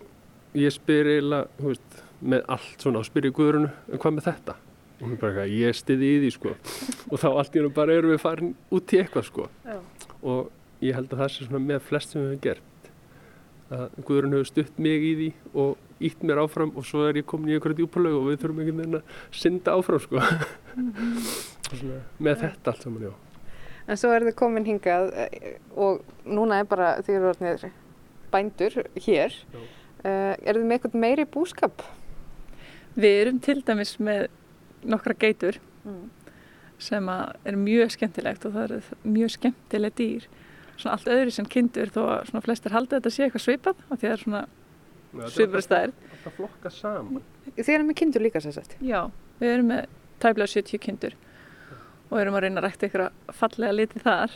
ég 0.58 0.74
spyr 0.74 1.12
eiginlega, 1.14 1.48
veist, 1.62 2.00
með 2.20 2.44
allt 2.56 2.82
svona 2.84 3.00
og 3.00 3.08
spyr 3.08 3.30
ég 3.30 3.36
Guðrunu, 3.36 3.70
hvað 3.96 4.16
með 4.16 4.28
þetta? 4.28 4.56
og 5.00 5.06
hún 5.06 5.14
er 5.16 5.20
bara 5.20 5.30
eitthvað, 5.32 5.52
ég 5.56 5.76
stiði 5.78 6.08
í 6.12 6.16
því 6.24 6.30
sko 6.34 6.50
og 7.08 7.20
þá 7.22 7.28
allt 7.30 7.54
í 7.54 7.60
nörðum 7.60 7.76
bara 7.78 7.94
erum 7.96 8.12
við 8.12 8.20
farin 8.20 8.50
út 8.68 8.92
í 8.92 9.00
eitthvað 9.00 9.28
sko 9.30 9.46
Já. 9.64 9.78
og 10.20 10.50
ég 10.84 10.96
held 10.98 11.14
að 11.14 11.22
það 11.22 11.32
sé 11.32 11.46
svona 11.46 11.62
með 11.64 11.86
flest 11.88 12.12
sem 12.12 12.20
við 12.20 12.34
hefum 12.34 12.42
gert 12.44 12.79
að 13.70 13.86
Guðrun 14.02 14.36
hefur 14.36 14.50
stutt 14.50 14.78
mig 14.82 15.06
í 15.06 15.14
því 15.20 15.30
og 15.62 16.04
ítt 16.10 16.22
mér 16.26 16.42
áfram 16.42 16.72
og 16.74 16.86
svo 16.88 17.06
er 17.06 17.20
ég 17.20 17.28
komin 17.28 17.52
í 17.52 17.56
einhverju 17.56 17.82
djúpalög 17.82 18.18
og 18.18 18.30
við 18.30 18.40
þurfum 18.42 18.62
einhvern 18.62 18.80
veginn 18.82 19.00
að 19.00 19.18
synda 19.42 19.76
áfram 19.78 20.04
sko 20.04 20.22
Og 21.70 21.76
svona, 21.78 22.00
með 22.18 22.40
þetta 22.44 22.72
allt 22.72 22.86
saman, 22.86 23.10
já 23.10 23.12
En 23.90 23.98
svo 23.98 24.10
er 24.14 24.26
þið 24.28 24.36
komin 24.38 24.66
hingað 24.68 25.08
eh, 25.18 25.54
og 25.74 26.02
núna 26.28 26.60
er 26.60 26.68
bara 26.70 26.92
því 27.02 27.16
eru 27.16 27.30
orðnir 27.32 27.64
bændur 28.30 28.76
hér. 29.02 29.34
Uh, 30.00 30.36
er 30.38 30.56
þið 30.56 30.62
með 30.64 30.76
eitthvað 30.76 31.00
meiri 31.02 31.26
búskap? 31.28 31.82
Við 32.94 33.16
erum 33.24 33.40
til 33.42 33.58
dæmis 33.66 33.96
með 34.00 34.28
nokkra 34.86 35.16
geitur 35.18 35.58
sem 36.80 37.08
að 37.12 37.34
er 37.50 37.58
mjög 37.60 37.92
skemmtilegt 37.96 38.46
og 38.48 38.54
það 38.54 38.76
er 38.76 38.86
mjög 39.04 39.34
skemmtileg 39.34 39.96
dýr. 39.98 40.28
Svona 40.80 40.96
allt 40.96 41.10
öðru 41.12 41.34
sem 41.34 41.48
kindur 41.50 41.92
þó 41.94 42.00
að 42.06 42.20
svona 42.30 42.44
flestir 42.44 42.74
halda 42.74 42.98
þetta 42.98 43.12
sé 43.14 43.26
eitthvað 43.26 43.46
svipað 43.46 43.82
af 43.86 43.96
því 43.96 44.06
það 44.06 44.14
er 44.14 44.22
svona 44.24 44.42
svipað 45.34 45.66
stærð. 45.66 46.04
Þetta 46.12 46.34
flokka 46.36 46.72
saman 46.74 47.26
Þið 47.56 47.74
erum 47.74 47.90
með 47.90 47.98
kindur 48.00 48.24
líka 48.24 48.42
sér 48.42 48.54
sagt. 48.56 48.76
Já, 48.84 49.00
við 49.40 49.54
erum 49.56 49.72
með 49.72 49.98
tæplega 50.22 50.52
70 50.54 50.82
kindur 50.84 51.18
og 52.10 52.18
erum 52.18 52.34
að 52.34 52.44
reyna 52.44 52.58
að 52.58 52.66
rækta 52.66 52.88
ykkur 52.88 53.04
fallega 53.38 53.74
liti 53.76 54.00
þar. 54.02 54.32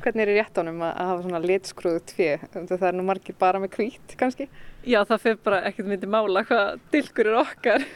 Hvernig 0.00 0.22
er 0.24 0.32
í 0.32 0.36
réttunum 0.38 0.80
að 0.82 0.90
að 0.90 1.10
hafa 1.10 1.24
svona 1.26 1.40
litskruðu 1.44 2.00
tvið? 2.10 2.46
Það 2.70 2.86
er 2.88 2.96
nú 2.98 3.04
margir 3.06 3.36
bara 3.38 3.60
með 3.62 3.76
hvít 3.76 4.14
kannski. 4.18 4.48
Já, 4.82 5.02
það 5.06 5.24
fyrir 5.26 5.42
bara 5.46 5.60
ekkert 5.68 5.90
myndi 5.92 6.10
mála 6.10 6.42
hvað 6.48 6.80
dilkur 6.94 7.30
er 7.30 7.40
okkar. 7.44 7.86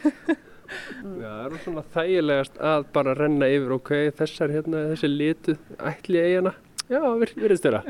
Já, 0.65 1.29
það 1.29 1.43
er 1.45 1.59
svona 1.61 1.83
þægilegast 1.93 2.55
að 2.71 2.85
bara 2.95 3.13
renna 3.17 3.49
yfir, 3.53 3.73
ok, 3.75 3.91
þessar 4.17 4.53
hérna, 4.55 4.79
þessi 4.93 5.09
litu, 5.11 5.55
ætli 5.91 6.21
eigana, 6.23 6.55
já, 6.91 7.01
vir, 7.21 7.33
virðist 7.39 7.65
þeirra. 7.65 7.81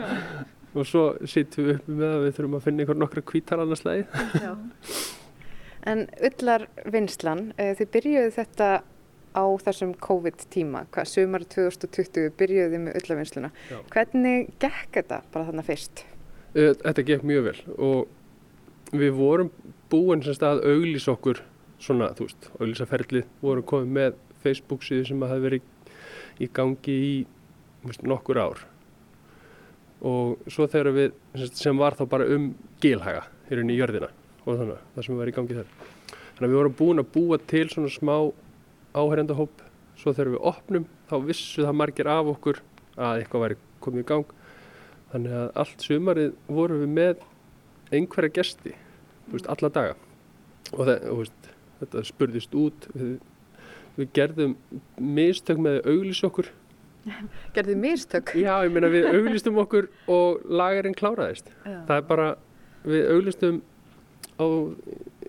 Og 0.76 0.88
svo 0.88 1.04
sittum 1.30 1.70
við 1.70 1.78
uppi 1.78 1.94
með 1.96 2.10
að 2.14 2.26
við 2.26 2.34
þurfum 2.38 2.58
að 2.58 2.66
finna 2.66 2.84
einhver 2.84 3.00
nokkra 3.00 3.24
kvítar 3.32 3.64
annars 3.64 3.86
lagi. 3.88 4.08
En 5.86 6.08
ullar 6.18 6.64
vinslan, 6.90 7.52
uh, 7.62 7.76
þið 7.78 7.90
byrjuðu 7.94 8.30
þetta 8.34 8.70
á 9.38 9.46
þessum 9.62 9.92
COVID-tíma, 10.02 10.86
hvað 10.96 11.10
sumar 11.12 11.44
2020 11.46 12.32
byrjuðu 12.40 12.72
þið 12.72 12.82
með 12.88 12.98
ullarvinnsluna. 13.02 13.52
Já. 13.70 13.78
Hvernig 13.94 14.50
gekk 14.64 14.98
þetta 14.98 15.20
bara 15.30 15.46
þarna 15.52 15.66
fyrst? 15.68 16.02
Uh, 16.56 16.72
Þetta 16.82 17.06
gekk 17.12 17.28
mjög 17.30 17.46
vel 17.52 17.58
og 17.76 18.96
við 18.98 19.14
vorum 19.20 19.52
búin 19.92 20.24
sem 20.26 20.34
stað 20.38 20.64
að 20.64 20.74
auglýsa 20.74 21.14
okkur 21.14 21.44
svona, 21.78 22.10
þú 22.18 22.30
veist, 22.30 22.50
auglýsaferlið, 22.58 23.30
vorum 23.44 23.70
komið 23.70 23.96
með 24.00 24.20
Facebook 24.42 24.86
síðu 24.86 25.10
sem 25.10 25.26
að 25.26 25.36
hafi 25.36 25.46
verið 25.46 26.42
í 26.42 26.50
gangi 26.56 26.96
í 26.96 27.16
veist, 27.86 28.06
nokkur 28.08 28.42
ár 28.42 28.66
og 30.06 30.52
svo 30.52 30.68
þegar 30.70 30.94
við, 30.96 31.16
sem 31.58 31.78
var 31.82 31.98
þá 31.98 32.06
bara 32.12 32.28
um 32.36 32.52
gilhaga, 32.84 33.26
í 33.50 33.58
rauninni 33.58 33.76
í 33.76 33.80
jörðina 33.80 34.12
og 34.46 34.60
þannig, 34.60 34.82
það 34.96 35.08
sem 35.08 35.20
var 35.20 35.32
í 35.32 35.36
gangi 35.36 35.58
þar. 35.58 35.70
Þannig 36.36 36.46
að 36.46 36.52
við 36.52 36.60
vorum 36.60 36.76
búin 36.80 37.02
að 37.02 37.12
búa 37.16 37.40
til 37.50 37.66
svona 37.72 37.92
smá 37.94 38.16
áherendahóp 38.96 39.64
svo 40.00 40.14
þegar 40.14 40.34
við 40.36 40.48
opnum, 40.52 40.88
þá 41.10 41.16
vissu 41.26 41.66
það 41.66 41.78
margir 41.82 42.10
af 42.12 42.32
okkur 42.36 42.62
að 42.96 43.22
eitthvað 43.22 43.46
væri 43.46 43.60
komið 43.84 44.04
í 44.04 44.08
gang. 44.12 44.34
Þannig 45.14 45.38
að 45.40 45.48
allt 45.64 45.86
sumarið 45.88 46.36
vorum 46.52 46.84
við 46.84 46.92
með 47.00 47.24
einhverja 47.96 48.36
gesti 48.36 48.76
veist, 49.32 49.48
alla 49.50 49.72
daga. 49.72 49.96
Og, 50.74 50.82
það, 50.84 51.08
og 51.12 51.22
veist, 51.24 51.50
þetta 51.82 52.04
spurðist 52.10 52.58
út. 52.60 52.88
Við, 52.94 53.16
við 53.96 54.14
gerðum 54.18 54.56
mistök 55.00 55.62
með 55.64 55.82
auglýsa 55.88 56.30
okkur 56.30 56.52
Gerðu 57.54 57.74
þið 57.74 57.82
mistök? 57.82 58.34
já, 58.40 58.54
ég 58.66 58.74
meina 58.74 58.90
við 58.90 59.08
auglýstum 59.12 59.60
okkur 59.62 59.88
og 60.12 60.46
lagarinn 60.50 60.98
kláraðist. 60.98 61.52
Já. 61.64 61.80
það 61.88 61.98
er 61.98 62.06
bara, 62.10 62.28
við 62.86 63.10
auglýstum 63.14 63.60
á, 64.42 64.48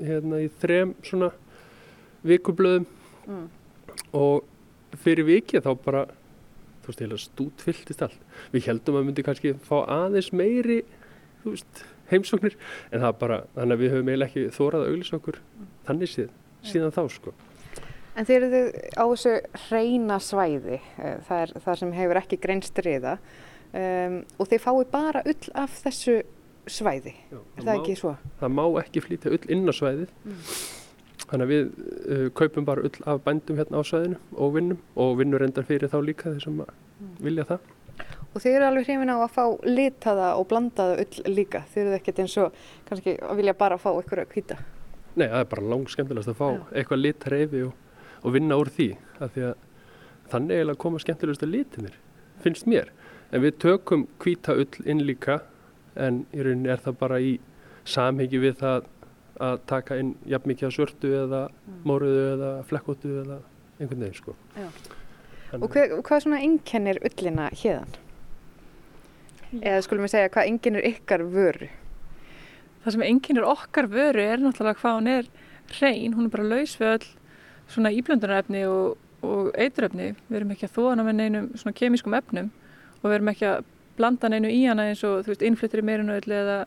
hérna, 0.01 0.41
í 0.41 0.49
þrem 0.63 0.95
svona 1.07 1.33
vikublöðum. 2.27 2.87
Mm. 3.27 3.49
og 4.15 4.45
fyrir 5.03 5.27
vikið 5.27 5.65
þá 5.65 5.73
bara 5.83 6.05
þú 6.85 6.93
veist, 6.93 7.01
heila 7.03 7.19
stút 7.19 7.65
fylltist 7.65 8.05
allt. 8.07 8.21
Við 8.55 8.69
heldum 8.71 9.01
að 9.01 9.09
myndi 9.09 9.25
kannski 9.27 9.57
fá 9.67 9.81
aðeins 9.83 10.31
meiri 10.31 10.85
þú 11.43 11.57
veist, 11.57 11.83
heimsóknir. 12.13 12.55
En 12.95 13.03
það 13.03 13.19
bara, 13.25 13.41
þannig 13.57 13.77
að 13.77 13.83
við 13.83 13.95
höfum 13.97 14.13
eiginlega 14.13 14.31
ekki 14.31 14.55
þórað 14.55 14.85
að 14.85 14.93
auglýsa 14.93 15.19
okkur 15.19 15.41
þannig 15.89 16.13
síð, 16.13 16.31
síðan 16.71 16.95
þá 16.95 17.03
sko 17.17 17.35
En 18.17 18.25
þið 18.25 18.47
eru 18.47 18.61
á 18.97 19.05
þessu 19.13 19.35
hreina 19.67 20.17
svæði, 20.25 20.79
eh, 20.97 21.19
það 21.29 21.43
er 21.43 21.53
það 21.67 21.79
sem 21.83 21.93
hefur 21.99 22.21
ekki 22.23 22.39
greinst 22.41 22.81
riða 22.87 23.19
um, 23.77 24.17
og 24.41 24.49
þið 24.49 24.63
fáið 24.65 24.91
bara 24.95 25.23
ull 25.29 25.53
af 25.55 25.77
þessu 25.85 26.17
svæði, 26.67 27.13
Já, 27.31 27.39
er 27.39 27.63
það 27.69 27.75
ekki 27.77 27.97
svo? 28.01 28.17
það 28.41 28.55
má 28.57 28.65
ekki 28.81 29.05
flytja 29.05 29.35
ull 29.37 29.45
inn 29.55 29.69
á 29.69 29.75
svæðið 29.77 30.15
þannig 31.27 31.45
að 31.45 31.53
við 31.53 31.69
uh, 32.17 32.27
kaupum 32.41 32.67
bara 32.67 32.87
ull 32.89 33.05
af 33.07 33.21
bændum 33.27 33.61
hérna 33.61 33.83
á 33.83 33.85
svæðinu 33.87 34.19
og 34.35 34.55
vinnum 34.57 34.81
og 34.97 35.17
vinnur 35.21 35.43
reyndar 35.45 35.67
fyrir 35.69 35.93
þá 35.93 35.99
líka 36.07 36.33
þeir 36.33 36.47
sem 36.47 36.63
að 36.65 36.73
vilja 37.23 37.47
það 37.53 37.73
Og 38.37 38.43
þið 38.45 38.55
eru 38.59 38.67
alveg 38.67 38.85
hrifin 38.91 39.09
á 39.09 39.17
að 39.17 39.31
fá 39.33 39.45
litaða 39.65 40.27
og 40.37 40.49
blandaða 40.51 40.97
ull 41.01 41.33
líka, 41.33 41.63
þið 41.73 41.83
eru 41.87 41.95
ekkert 41.97 42.19
eins 42.21 42.35
og 42.43 42.59
kannski 42.89 43.15
vilja 43.39 43.55
bara 43.57 43.79
fá 43.81 43.87
ykkur 43.97 44.21
að 44.21 44.35
hvita. 44.35 44.59
Nei, 45.17 45.25
það 45.25 45.39
er 45.39 45.49
bara 45.55 45.65
langt 45.73 45.93
skemmtilegast 45.95 46.33
að 46.35 46.37
fá 46.43 46.45
Já. 46.51 46.59
eitthvað 46.77 47.01
litreifi 47.01 47.63
og, 47.65 47.86
og 48.23 48.35
vinna 48.37 48.59
úr 48.61 48.71
því 48.73 48.89
af 49.21 49.35
því 49.35 49.47
að 49.51 49.55
þannig 50.31 50.57
eiginlega 50.57 50.83
koma 50.83 51.03
skemmtilegast 51.03 51.45
að 51.47 51.53
litinir, 51.55 51.99
finnst 52.43 52.67
mér. 52.71 52.91
En 53.35 53.43
við 53.43 53.59
tökum 53.63 54.07
hvíta 54.23 54.57
ull 54.59 54.87
inn 54.87 55.05
líka 55.07 55.41
en 55.97 56.25
í 56.35 56.43
rauninni 56.45 56.71
er 56.73 56.83
það 56.83 56.99
bara 57.01 57.21
í 57.23 57.37
samhengi 57.87 58.41
við 58.43 58.59
það 58.61 58.89
að 59.47 59.59
taka 59.69 59.99
inn 60.01 60.15
jafn 60.29 60.51
mikið 60.51 60.69
af 60.69 60.75
svörtu 60.77 61.13
eða 61.13 61.43
móruðu 61.87 62.23
eða 62.33 62.51
flekkóttu 62.69 63.13
eða 63.23 63.41
einhvern 63.79 64.05
veginn 64.05 64.17
sko. 64.17 64.37
Og 65.57 65.69
hver, 65.73 65.93
hvað 66.05 66.23
svona 66.25 66.41
einkennir 66.43 67.01
ullina 67.07 67.51
hérðan? 67.55 67.93
Eða 69.61 69.83
skulum 69.87 70.07
við 70.07 70.15
segja, 70.17 70.31
hvað 70.35 70.51
einkennir 70.51 70.89
ykkar 70.91 71.25
vöru? 71.33 71.69
Það 72.85 72.97
sem 72.97 73.05
einkennir 73.07 73.47
okkar 73.47 73.91
vöru 73.93 74.25
er 74.25 74.43
náttúrulega 74.43 74.81
hvað 74.81 74.99
hún 74.99 75.13
er 75.13 75.31
hrein, 75.77 76.17
hún 76.17 76.27
er 76.27 76.33
bara 76.35 76.49
laus 76.51 76.75
við 76.81 76.93
öll 76.97 77.07
svona 77.73 77.93
íblöndunarefni 77.95 78.65
og, 78.71 78.97
og 79.27 79.51
eiturefni. 79.59 80.13
Við 80.29 80.41
erum 80.41 80.53
ekki 80.55 80.69
að 80.69 80.77
þóna 80.77 81.07
með 81.07 81.19
neinum 81.21 81.49
svona 81.55 81.77
kemískum 81.77 82.17
efnum 82.19 82.53
og 83.03 83.09
við 83.09 83.19
erum 83.19 83.33
ekki 83.33 83.49
að 83.51 83.65
blanda 83.97 84.31
neinu 84.31 84.51
í 84.53 84.65
hana 84.67 84.91
eins 84.91 85.05
og 85.07 85.25
þú 85.25 85.33
veist 85.33 85.47
innflyttir 85.47 85.83
í 85.83 85.87
meirinu 85.87 86.17
eða 86.21 86.65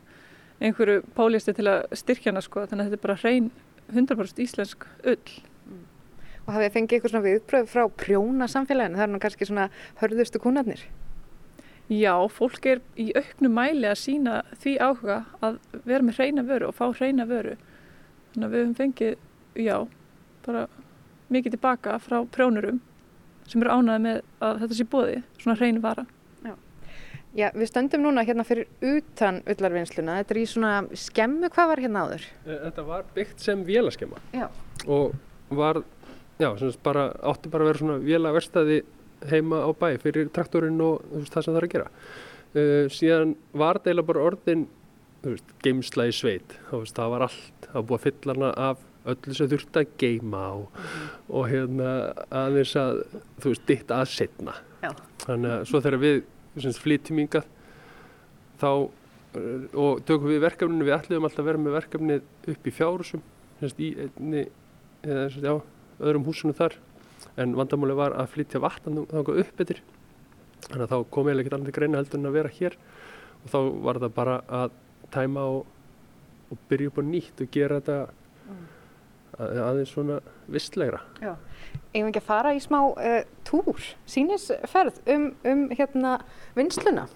einhverju 0.59 1.03
pólisti 1.15 1.53
til 1.55 1.67
að 1.71 1.85
styrkja 1.99 2.33
hana 2.33 2.43
sko. 2.43 2.65
Þannig 2.67 2.85
að 2.85 2.89
þetta 2.89 2.99
er 2.99 3.05
bara 3.05 3.19
hrein 3.21 3.51
100% 3.89 4.43
íslensk 4.43 4.87
ull. 5.07 5.35
Og 6.45 6.55
hafið 6.55 6.65
þið 6.65 6.75
fengið 6.77 6.97
ykkur 6.97 7.13
svona 7.13 7.27
viðbröð 7.27 7.69
frá 7.69 7.83
prjóna 8.01 8.49
samfélaginu? 8.49 8.97
Það 8.97 9.05
er 9.05 9.13
nú 9.13 9.21
kannski 9.23 9.47
svona 9.47 9.69
hörðustu 10.01 10.41
kúnarnir. 10.41 10.83
Já, 11.89 12.13
fólk 12.29 12.65
er 12.69 12.81
í 13.01 13.07
auknum 13.17 13.55
mæli 13.57 13.87
að 13.89 14.01
sína 14.03 14.41
því 14.61 14.75
áhuga 14.77 15.23
að 15.45 15.55
vera 15.89 16.05
með 16.05 16.19
hreina 16.19 16.43
vöru 16.45 16.67
og 16.69 16.75
fá 16.77 16.85
hreina 16.91 17.25
vöru. 17.29 17.55
Þannig 18.33 18.45
að 18.45 18.53
við 18.53 18.61
höfum 18.61 18.75
fengið, 18.77 19.15
já, 19.57 19.77
bara 20.45 20.67
mikið 21.33 21.55
tilbaka 21.57 21.97
frá 22.03 22.21
prjónurum 22.35 22.79
sem 23.49 23.61
eru 23.63 23.71
ánæði 23.73 24.01
með 24.05 24.21
að 24.45 24.59
þetta 24.63 24.77
sé 24.77 24.85
bóði, 24.91 25.21
svona 25.41 25.57
hrein 25.59 25.81
vara. 25.83 26.05
Já, 27.37 27.51
við 27.53 27.67
stöndum 27.69 28.01
núna 28.01 28.23
hérna 28.25 28.41
fyrir 28.41 28.65
utan 28.81 29.35
ullarvinnsluna. 29.45 30.15
Þetta 30.23 30.33
er 30.33 30.39
í 30.41 30.45
svona 30.49 30.71
skemmu, 30.97 31.49
hvað 31.53 31.67
var 31.69 31.81
hérna 31.83 32.01
áður? 32.07 32.23
Eh, 32.47 32.55
Þetta 32.63 32.85
var 32.87 33.03
byggt 33.13 33.43
sem 33.45 33.61
vélaskema 33.67 34.17
Já. 34.33 34.47
og 34.87 35.13
var, 35.53 35.83
já, 36.41 36.49
sem 36.57 36.71
sagt 36.71 36.81
bara, 36.83 37.03
átti 37.21 37.51
bara 37.53 37.67
að 37.67 37.69
vera 37.69 37.81
svona 37.83 37.99
vélaverstaði 38.01 38.79
heima 39.29 39.61
á 39.61 39.69
bæ 39.77 39.87
fyrir 40.01 40.31
traktorinn 40.33 40.81
og 40.81 41.05
veist, 41.11 41.29
það 41.35 41.45
sem 41.45 41.53
það 41.53 41.61
er 41.61 41.67
að 41.69 41.73
gera. 41.75 41.87
Uh, 42.49 42.89
síðan 42.97 43.35
var 43.53 43.77
eiginlega 43.83 44.09
bara 44.09 44.25
orðin, 44.31 44.65
þú 45.21 45.35
veist, 45.35 45.53
geimsla 45.61 46.09
í 46.09 46.15
sveit, 46.17 46.57
þú 46.71 46.81
veist, 46.81 46.97
það 46.97 47.13
var 47.13 47.27
allt, 47.29 47.67
það 47.67 47.77
var 47.77 47.87
búið 47.91 47.99
að 47.99 48.05
fylla 48.09 48.37
hana 48.39 48.51
af 48.71 48.81
öllu 49.09 49.35
sem 49.35 49.49
þurfti 49.51 49.81
að 49.81 49.93
geima 50.01 50.41
og, 50.57 50.81
og 51.29 51.47
hérna 51.49 51.93
aðeins 52.41 52.75
að, 52.79 53.03
þú 53.39 53.53
veist, 53.53 53.65
ditt 53.69 53.93
að 53.95 54.05
setna. 54.11 54.55
Já. 54.83 54.91
Þannig 55.25 55.55
að 55.55 55.65
svo 55.69 55.81
þegar 55.85 56.03
við 56.03 56.21
flytjum 56.79 57.21
hingað 57.23 57.49
þá 58.59 58.71
og 59.77 60.01
tökum 60.09 60.31
við 60.31 60.41
verkefninu, 60.43 60.87
við 60.87 60.95
ætlum 60.95 61.27
alltaf 61.27 61.43
að 61.43 61.49
vera 61.51 61.61
með 61.61 61.75
verkefnið 61.77 62.53
upp 62.53 62.67
í 62.67 62.73
fjárhúsum 62.73 63.25
í 63.69 63.89
einni, 64.05 64.45
eða 65.05 65.27
já, 65.29 65.53
öðrum 65.99 66.25
húsunum 66.25 66.57
þar 66.57 66.77
en 67.39 67.53
vandamáli 67.59 67.95
var 67.99 68.15
að 68.17 68.31
flytja 68.33 68.61
vatn 68.63 69.03
þangað 69.11 69.41
upp 69.43 69.61
yfir 69.63 69.81
þannig 70.65 70.85
að 70.85 70.93
þá 70.93 71.11
kom 71.13 71.29
ég 71.29 71.41
ekki 71.43 71.55
allir 71.55 71.75
greina 71.75 71.99
heldur 71.99 72.19
en 72.19 72.29
að 72.29 72.37
vera 72.39 72.53
hér 72.55 72.77
og 73.43 73.51
þá 73.53 73.59
var 73.85 73.99
það 74.03 74.15
bara 74.15 74.37
að 74.59 74.77
tæma 75.13 75.45
og, 75.53 75.67
og 76.49 76.63
byrja 76.71 76.91
upp 76.91 76.99
á 76.99 77.03
nýtt 77.05 77.43
og 77.43 77.51
gera 77.53 77.79
þetta. 77.79 77.99
Að, 79.39 79.59
aðeins 79.65 79.93
svona 79.95 80.19
vistlegra 80.51 81.01
Já, 81.23 81.33
eigum 81.93 82.11
ekki 82.11 82.21
að 82.21 82.29
fara 82.29 82.53
í 82.55 82.61
smá 82.63 82.79
uh, 82.91 83.19
túr, 83.47 83.89
sínisferð 84.09 85.01
um, 85.15 85.29
um 85.47 85.67
hérna 85.73 86.17
vinsluna 86.57 87.07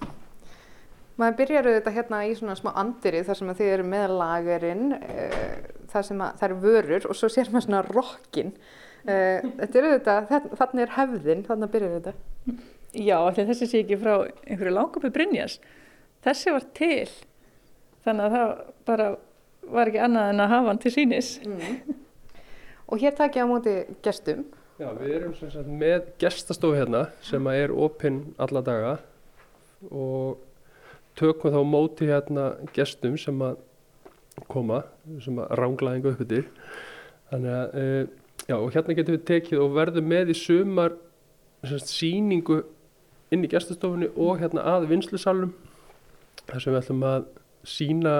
maður 1.19 1.39
byrjar 1.43 1.69
auðvitað 1.69 1.97
hérna 1.99 2.23
í 2.25 2.37
svona 2.37 2.57
smá 2.57 2.71
andiri 2.81 3.21
þar 3.27 3.39
sem 3.39 3.51
að 3.53 3.59
þið 3.61 3.73
eru 3.75 3.89
með 3.91 4.15
lagerinn 4.17 4.87
uh, 4.97 5.57
þar 5.93 6.07
sem 6.09 6.23
að 6.25 6.39
það 6.39 6.47
eru 6.49 6.61
vörur 6.67 7.09
og 7.09 7.19
svo 7.19 7.29
sér 7.29 7.53
maður 7.53 7.67
svona 7.67 7.83
rockin 7.91 8.55
uh, 8.55 9.43
þetta 9.59 9.81
eru 9.81 9.91
auðvitað, 9.91 10.31
þannig 10.61 10.85
er 10.87 10.95
hefðin 10.97 11.45
þannig 11.49 11.69
að 11.69 11.75
byrjar 11.77 11.97
auðvitað 11.97 12.71
Já, 12.93 13.17
allir 13.17 13.47
þessi 13.49 13.65
sé 13.65 13.79
ekki 13.81 13.97
frá 13.97 14.11
einhverju 14.45 14.73
langupi 14.75 15.09
Brynjas. 15.13 15.57
Þessi 16.23 16.51
var 16.53 16.65
til, 16.77 17.09
þannig 18.05 18.27
að 18.27 18.35
það 18.35 18.51
bara 18.85 19.07
var 19.73 19.89
ekki 19.89 20.01
annað 20.03 20.29
en 20.29 20.43
að 20.43 20.51
hafa 20.53 20.69
hann 20.69 20.81
til 20.83 20.93
sínis. 20.93 21.31
Mm. 21.47 21.95
Og 22.93 23.01
hér 23.01 23.15
takk 23.17 23.39
ég 23.39 23.41
á 23.41 23.49
móti 23.49 23.71
gestum. 24.05 24.43
Já, 24.77 24.91
við 24.93 25.11
erum 25.15 25.31
sagt, 25.33 25.65
með 25.65 26.09
gestastofu 26.21 26.77
hérna 26.77 27.07
sem 27.25 27.47
er 27.49 27.71
opinn 27.73 28.19
alla 28.37 28.61
daga 28.61 28.91
og 29.89 30.41
tökum 31.17 31.55
þá 31.55 31.61
móti 31.65 32.05
hérna 32.05 32.51
gestum 32.75 33.15
sem 33.17 33.39
að 33.41 33.55
koma, 34.49 34.83
sem 35.25 35.39
að 35.41 35.55
ránglaðinga 35.57 36.11
upp 36.13 36.21
yfir. 36.21 36.45
Þannig 37.31 37.55
að, 37.55 37.73
e, 37.81 38.43
já, 38.45 38.55
og 38.59 38.69
hérna 38.75 38.97
getum 38.99 39.17
við 39.17 39.25
tekið 39.29 39.63
og 39.63 39.73
verðum 39.79 40.09
með 40.13 40.33
í 40.33 40.35
sumar 40.37 40.97
sagt, 41.65 41.89
síningu 41.89 42.59
inn 43.33 43.45
í 43.45 43.49
gæstastofunni 43.49 44.11
og 44.13 44.43
hérna 44.43 44.67
að 44.75 44.85
vinslusalum 44.91 45.55
þar 46.43 46.61
sem 46.61 46.75
við 46.75 46.81
ætlum 46.83 47.07
að 47.09 47.25
sína 47.73 48.13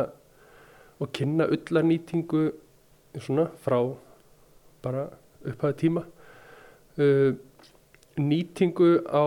og 0.98 1.14
kynna 1.14 1.46
öllarnýtingu 1.54 2.48
svona 3.22 3.52
frá 3.62 3.78
bara 4.84 5.08
upphæðu 5.44 5.80
tíma 5.82 6.06
uh, 7.00 7.34
nýtingu 8.20 8.94
á 9.10 9.26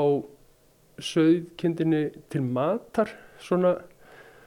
söðkindinni 1.02 2.08
til 2.32 2.42
matar 2.46 3.10
svona 3.42 3.74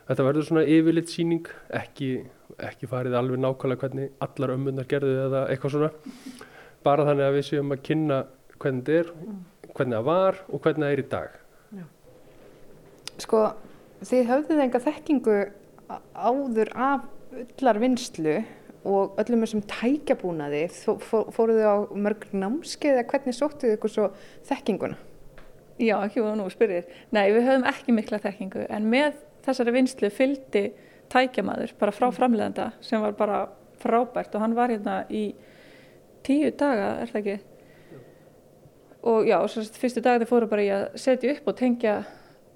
þetta 0.10 0.26
verður 0.26 0.48
svona 0.48 0.66
yfirleitt 0.66 1.12
síning 1.12 1.50
ekki, 1.70 2.24
ekki 2.58 2.90
farið 2.90 3.18
alveg 3.20 3.42
nákvæmlega 3.44 3.84
hvernig 3.84 4.14
allar 4.26 4.56
ömmunar 4.56 4.90
gerðu 4.90 5.20
eða 5.28 5.46
eitthvað 5.52 5.76
svona 5.76 5.92
bara 6.86 7.06
þannig 7.06 7.28
að 7.28 7.38
við 7.38 7.48
séum 7.52 7.76
að 7.76 7.84
kynna 7.86 8.20
hvernig 8.60 8.88
þetta 8.88 9.00
er 9.00 9.12
hvernig 9.76 9.98
það 10.00 10.08
var 10.08 10.40
og 10.48 10.64
hvernig 10.64 10.86
það 10.86 10.94
er 10.94 11.02
í 11.02 11.08
dag. 11.12 11.36
Já. 11.78 11.86
Sko, 13.24 13.42
þið 14.10 14.30
höfðuð 14.32 14.64
enga 14.66 14.82
þekkingu 14.86 15.38
áður 16.16 16.74
af 16.76 17.06
öllar 17.40 17.80
vinslu 17.82 18.40
og 18.90 19.20
öllum 19.22 19.46
þessum 19.46 19.64
tækjabúnaði, 19.70 20.64
fóruð 21.06 21.60
þið 21.60 21.70
á 21.70 21.78
mörg 22.08 22.26
námskeið 22.34 22.98
eða 22.98 23.08
hvernig 23.14 23.38
sóttuð 23.38 23.68
þið 23.68 23.76
ykkur 23.78 23.94
svo 23.94 24.08
þekkinguna? 24.50 25.00
Já, 25.80 25.96
ekki 26.02 26.24
voru 26.24 26.36
nú 26.36 26.48
að 26.50 26.56
spyrja 26.58 26.82
þér. 26.82 27.04
Nei, 27.16 27.26
við 27.32 27.46
höfum 27.48 27.68
ekki 27.70 27.96
mikla 27.96 28.22
þekkingu 28.24 28.66
en 28.68 28.90
með 28.92 29.22
þessari 29.46 29.76
vinslu 29.78 30.10
fylgdi 30.12 30.66
tækjamaður 31.14 31.76
bara 31.80 31.96
frá 31.96 32.10
framlegenda 32.14 32.72
sem 32.84 33.02
var 33.02 33.16
bara 33.18 33.46
frábært 33.80 34.36
og 34.36 34.44
hann 34.44 34.58
var 34.58 34.74
hérna 34.74 35.04
í 35.08 35.30
tíu 36.28 36.52
daga, 36.52 36.98
er 37.00 37.14
það 37.14 37.22
ekki? 37.22 37.38
og 39.02 39.28
já, 39.28 39.38
og 39.40 39.50
fyrstu 39.80 40.02
dag 40.04 40.20
þið 40.20 40.30
fórum 40.30 40.52
bara 40.52 40.64
í 40.64 40.72
að 40.76 40.86
setja 41.00 41.32
upp 41.36 41.48
og 41.48 41.58
tengja 41.60 41.94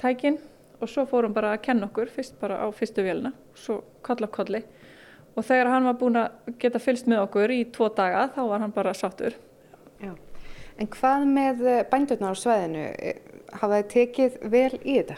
tækin 0.02 0.40
og 0.82 0.90
svo 0.92 1.06
fórum 1.08 1.36
bara 1.36 1.54
að 1.56 1.64
kenna 1.70 1.88
okkur 1.88 2.12
fyrst 2.12 2.36
bara 2.42 2.60
á 2.60 2.68
fyrstu 2.76 3.06
vélina 3.06 3.32
og 3.32 3.60
svo 3.60 3.78
koll 4.04 4.26
af 4.26 4.34
kolli 4.36 4.64
og 5.34 5.46
þegar 5.48 5.72
hann 5.74 5.90
var 5.90 5.98
búin 6.00 6.20
að 6.22 6.54
geta 6.62 6.82
fylst 6.82 7.10
með 7.10 7.26
okkur 7.26 7.54
í 7.54 7.64
tvo 7.74 7.90
daga 7.96 8.28
þá 8.36 8.42
var 8.52 8.64
hann 8.66 8.76
bara 8.76 8.94
sattur 8.98 9.36
Já, 10.04 10.14
en 10.78 10.90
hvað 10.94 11.28
með 11.30 11.68
eh, 11.70 11.86
bændurnar 11.90 12.36
á 12.36 12.38
sveðinu 12.38 12.88
hafa 13.60 13.80
þið 13.82 13.90
tekið 13.94 14.42
vel 14.54 14.72
í 14.82 14.98
þetta? 15.00 15.18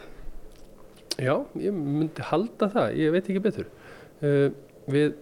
Já, 1.15 1.36
ég 1.63 1.75
myndi 1.75 2.23
halda 2.28 2.67
það, 2.73 2.95
ég 2.99 3.13
veit 3.15 3.30
ekki 3.30 3.43
betur. 3.43 3.67
Uh, 4.19 4.49
við 4.91 5.13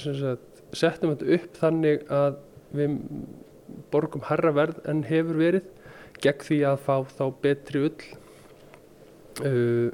sagt, 0.00 0.62
settum 0.76 1.12
þetta 1.12 1.34
upp 1.36 1.58
þannig 1.60 2.04
að 2.12 2.38
við 2.78 2.94
borgum 3.92 4.24
herra 4.28 4.52
verð 4.56 4.80
en 4.88 5.02
hefur 5.08 5.40
verið 5.40 5.68
gegn 6.22 6.46
því 6.46 6.60
að 6.70 6.80
fá 6.86 6.94
þá 7.12 7.24
betri 7.44 7.84
ull. 7.90 8.06
Uh, 9.44 9.90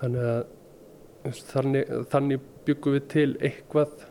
þannig 0.00 0.30
að 0.32 1.42
þannig, 1.52 1.92
þannig 2.08 2.48
byggum 2.68 2.96
við 2.96 3.04
til 3.12 3.28
eitthvað 3.44 4.06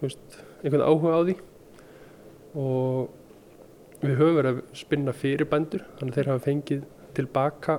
veist, 0.00 0.40
einhvern 0.62 0.86
áhuga 0.86 1.14
á 1.14 1.20
því. 1.28 1.36
Og 2.58 4.02
við 4.02 4.16
höfum 4.20 4.38
verið 4.38 4.50
að 4.52 4.74
spinna 4.78 5.14
fyrir 5.16 5.50
bændur 5.50 5.84
þannig 5.98 6.12
að 6.12 6.18
þeir 6.18 6.30
hafa 6.32 6.44
fengið 6.46 6.84
tilbaka 7.18 7.78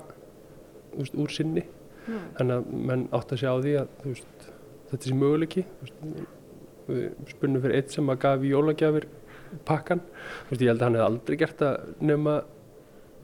veist, 0.95 1.15
úr 1.15 1.33
sinni. 1.33 1.65
Mm. 2.09 2.21
þannig 2.39 2.55
að 2.55 2.69
menn 2.89 3.01
átt 3.13 3.33
að 3.35 3.41
sjá 3.43 3.49
því 3.61 3.73
að 3.77 3.89
veist, 4.05 4.45
þetta 4.89 5.09
sé 5.09 5.17
möguleiki. 5.17 5.65
Við 6.89 7.09
spunnum 7.29 7.61
fyrir 7.61 7.77
eitt 7.77 7.93
sem 7.93 8.09
að 8.09 8.21
gafi 8.23 8.53
jólagjafir 8.53 9.09
pakkan. 9.65 10.01
Ég 10.53 10.63
held 10.63 10.79
að 10.79 10.87
hann 10.87 10.97
hef 10.97 11.05
aldrei 11.05 11.37
gert 11.37 11.61
það 11.61 11.91
nema 12.01 12.39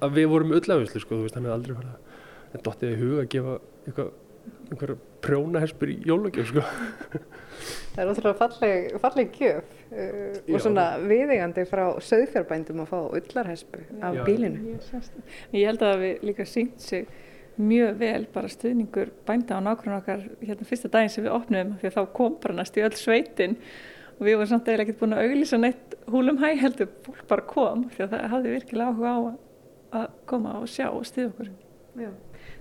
að 0.03 0.19
við 0.19 0.29
vorum 0.31 0.53
öllafislu 0.55 1.01
sko 1.01 1.17
þú 1.17 1.25
veist 1.25 1.38
hann 1.38 1.47
hef 1.47 1.55
aldrei 1.55 1.77
farið 1.77 1.93
að 2.55 2.63
dóttið 2.65 2.93
í 2.93 2.99
huga 3.01 3.23
að 3.23 3.29
gefa 3.34 3.55
eitthvað 3.86 4.12
einhverja 4.69 4.97
prjónaherspur 5.26 5.92
í 5.92 6.00
jólagjöf 6.08 6.52
sko. 6.52 6.64
Það 7.96 8.02
er 8.04 8.10
ótrúlega 8.12 8.38
falleg, 8.40 8.88
falleg 9.00 9.38
gjöf 9.40 9.70
uh, 9.90 10.40
og 10.52 10.64
svona 10.64 10.88
viðingandi 11.04 11.64
frá 11.70 11.86
söðfjárbændum 12.04 12.82
að 12.84 12.90
fá 12.92 12.98
öllarherspu 13.20 13.86
af 14.04 14.18
Já. 14.20 14.24
bílinu. 14.28 14.76
Ég 15.56 15.70
held 15.70 15.86
að 15.88 16.04
við 16.04 16.28
líka 16.30 16.48
sínt 16.50 16.84
sig 16.84 17.08
mjög 17.56 18.00
vel 18.00 18.26
bara 18.34 18.52
stuðningur 18.52 19.12
bænda 19.28 19.56
á 19.56 19.64
nákvæmlega 19.64 20.02
okkar 20.02 20.24
hérna 20.42 20.68
fyrsta 20.68 20.92
daginn 20.92 21.14
sem 21.14 21.24
við 21.24 21.36
opnum 21.38 21.76
því 21.80 21.90
að 21.90 21.98
þá 21.98 22.14
kom 22.18 22.38
bara 22.44 22.58
næst 22.60 22.80
í 22.80 22.84
öll 22.84 22.98
sveitin. 23.00 23.58
Og 24.16 24.28
við 24.28 24.38
vorum 24.40 24.52
samt 24.52 24.70
eða 24.72 24.86
ekkert 24.86 25.00
búin 25.02 25.16
að 25.16 25.26
auglýsa 25.30 25.60
neitt 25.60 25.96
húlum 26.12 26.40
hæ 26.40 26.50
heldur, 26.60 26.92
fólk 27.04 27.26
bara 27.32 27.48
kom 27.48 27.88
því 27.96 28.06
að 28.06 28.14
það 28.14 28.30
hafði 28.34 28.54
virkilega 28.54 28.92
áhuga 28.92 29.16
á 29.16 29.20
að 30.02 30.06
koma 30.30 30.60
og 30.62 30.70
sjá 30.72 30.88
og 30.92 31.04
stiða 31.08 31.32
okkur. 31.32 31.52
Já. 32.00 32.12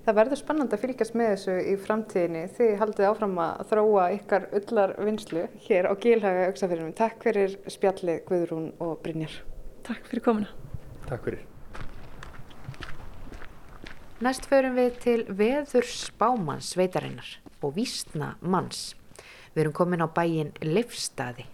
Það 0.05 0.19
verður 0.19 0.41
spennand 0.41 0.75
að 0.75 0.83
fylgjast 0.85 1.17
með 1.19 1.31
þessu 1.33 1.55
í 1.65 1.75
framtíðinni. 1.81 2.43
Þið 2.57 2.73
haldið 2.83 3.09
áfram 3.11 3.39
að 3.45 3.63
þróa 3.71 4.09
ykkar 4.19 4.49
öllar 4.61 4.95
vinslu 5.07 5.47
hér 5.67 5.89
á 5.89 5.93
Gílhaga 6.05 6.49
auksafyrinum. 6.51 6.97
Takk 6.99 7.25
fyrir 7.25 7.57
spjallið 7.77 8.21
Guðrún 8.29 8.67
og 8.85 8.99
Brynjar. 9.05 9.39
Takk 9.87 10.11
fyrir 10.11 10.27
komuna. 10.27 10.51
Takk 11.09 11.31
fyrir. 11.31 11.47
Næst 14.25 14.47
förum 14.49 14.77
við 14.79 15.01
til 15.05 15.21
veður 15.29 15.89
spámanns 15.91 16.75
sveitarinnar 16.75 17.39
og 17.65 17.75
vísna 17.77 18.37
manns 18.41 18.93
Við 19.55 19.63
erum 19.63 19.75
komin 19.79 20.03
á 20.03 20.11
bæin 20.11 20.49
Livstaði. 20.67 21.45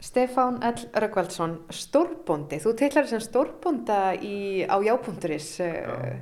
Stefán 0.00 0.60
L. 0.62 0.78
Rökkvaldsson, 0.94 1.58
stórbóndi. 1.74 2.60
Þú 2.62 2.74
tillar 2.78 3.06
sem 3.10 3.22
stórbónda 3.22 4.14
á 4.14 4.76
jápunkturis. 4.78 5.58
Já. 5.58 5.90
Eh, 5.90 6.20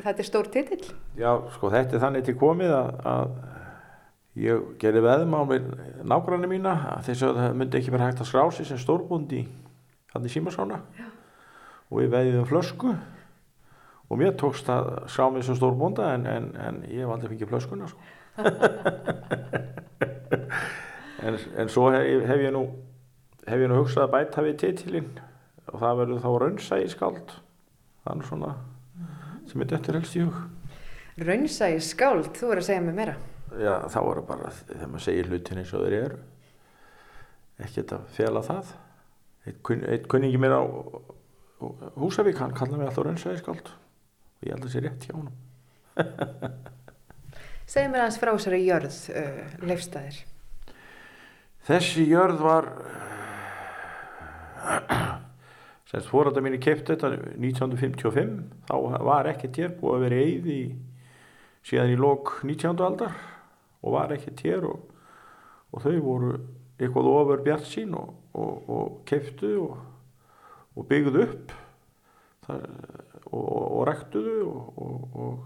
þetta 0.00 0.22
er 0.22 0.28
stór 0.28 0.48
titill? 0.48 0.86
Já, 1.18 1.34
sko 1.52 1.70
þetta 1.72 1.96
er 1.96 2.04
þannig 2.04 2.24
til 2.24 2.36
komið 2.40 2.72
að, 2.72 2.90
að 3.12 3.30
ég 4.40 4.66
gerði 4.80 5.04
veðum 5.04 5.36
á 5.36 5.42
mér 5.50 5.62
nágranni 6.06 6.48
mína 6.48 6.74
að 6.96 7.10
þess 7.10 7.26
að 7.28 7.40
það 7.42 7.56
myndi 7.60 7.80
ekki 7.80 7.92
verið 7.92 8.06
hægt 8.08 8.22
að 8.24 8.30
skrási 8.30 8.64
sem 8.68 8.80
stórbóndi 8.80 9.44
hann 10.14 10.26
í 10.26 10.32
Símarsóna 10.32 10.80
og 11.90 12.00
við 12.00 12.12
veðiðum 12.14 12.48
flösku 12.48 12.94
og 14.10 14.18
mér 14.18 14.36
tókst 14.38 14.70
að 14.72 14.92
skrá 15.10 15.28
mig 15.34 15.44
sem 15.44 15.58
stórbónda 15.58 16.14
en, 16.14 16.24
en, 16.30 16.52
en 16.56 16.80
ég 16.88 17.04
hef 17.04 17.12
aldrei 17.12 17.34
fengið 17.34 17.52
flöskuna 17.52 17.90
sko 17.90 18.00
en, 21.26 21.36
en 21.58 21.68
svo 21.68 21.90
hef, 21.92 22.24
hef 22.30 22.46
ég 22.46 22.54
nú 22.54 22.64
hef 23.46 23.62
ég 23.62 23.70
nú 23.70 23.80
hugsað 23.80 24.06
að 24.06 24.14
bæta 24.14 24.44
við 24.44 24.58
titilinn 24.62 25.10
og 25.70 25.78
það 25.82 26.00
verður 26.02 26.24
þá 26.24 26.30
raunsægi 26.42 26.90
skáld. 26.94 27.34
Þannig 28.04 28.28
svona 28.28 28.54
sem 29.50 29.62
er 29.64 29.70
dættur 29.70 29.98
helst 29.98 30.16
í 30.18 30.24
hug. 30.24 30.40
Raunsægi 31.20 31.80
skáld, 31.84 32.32
þú 32.36 32.50
verður 32.50 32.64
að 32.64 32.68
segja 32.70 32.84
mig 32.84 32.96
meira. 32.96 33.16
Já, 33.60 33.74
þá 33.90 33.98
verður 34.06 34.26
bara 34.28 34.52
þegar 34.58 34.90
maður 34.92 35.06
segir 35.06 35.30
hlutin 35.30 35.60
eins 35.62 35.74
og 35.74 35.86
þeir 35.86 35.96
eru 36.00 36.20
ekkert 37.60 37.94
að 37.96 38.10
fjela 38.16 38.42
það. 38.46 38.74
Eitt, 39.44 39.62
kun, 39.66 39.84
eitt 39.88 40.06
kunningi 40.10 40.40
mér 40.40 40.56
á 40.56 40.62
Húsavík, 42.00 42.38
hann 42.40 42.54
kallaði 42.56 42.80
mig 42.80 42.88
alltaf 42.88 43.04
raunsægi 43.04 43.40
skáld 43.42 43.68
og 43.68 44.46
ég 44.46 44.54
held 44.54 44.64
að 44.64 44.68
það 44.68 44.74
sé 44.74 44.80
rétt 44.84 45.06
hjá 45.08 45.14
hann 45.18 45.32
Segð 47.70 47.90
mér 47.92 48.04
aðeins 48.04 48.18
frá 48.18 48.30
þessari 48.32 48.60
jörð 48.64 48.94
uh, 49.14 49.50
leifstæðir. 49.68 50.16
Þessi 51.68 52.06
jörð 52.08 52.40
var 52.42 52.68
semst 55.90 56.10
fórölda 56.10 56.42
mínu 56.44 56.60
kefti 56.62 56.94
þetta 56.94 57.10
1955 57.36 58.38
þá 58.68 58.74
var 59.06 59.28
ekkert 59.32 59.60
hér 59.60 59.74
búið 59.80 59.96
að 59.96 60.04
vera 60.06 60.22
eigði 60.24 60.60
síðan 61.66 61.94
í 61.94 62.00
lok 62.00 62.32
19. 62.46 62.80
aldar 62.86 63.16
og 63.80 63.96
var 63.96 64.14
ekkert 64.14 64.42
hér 64.46 64.66
og, 64.68 64.82
og 65.72 65.84
þau 65.84 65.96
voru 66.04 66.32
eitthvað 66.80 67.10
ofur 67.12 67.44
bjart 67.44 67.68
sín 67.68 67.94
og, 67.96 68.14
og, 68.32 68.70
og 68.70 69.00
keftu 69.08 69.54
og 69.66 70.86
byggðu 70.88 71.24
upp 71.26 71.54
það, 72.46 72.66
og 73.30 73.82
rektuðu 73.88 74.36
og 74.50 75.40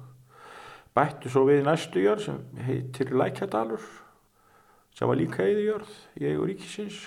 bættu 0.95 1.31
svo 1.31 1.45
við 1.49 1.65
næstu 1.67 2.03
jörð 2.05 2.29
sem 2.29 2.41
heitir 2.69 3.11
Lækjadalur 3.17 3.83
sem 4.95 5.11
var 5.11 5.19
líka 5.19 5.43
eigði 5.43 5.67
jörð 5.67 5.97
í 6.21 6.29
eigu 6.31 6.47
ríkisins 6.49 7.01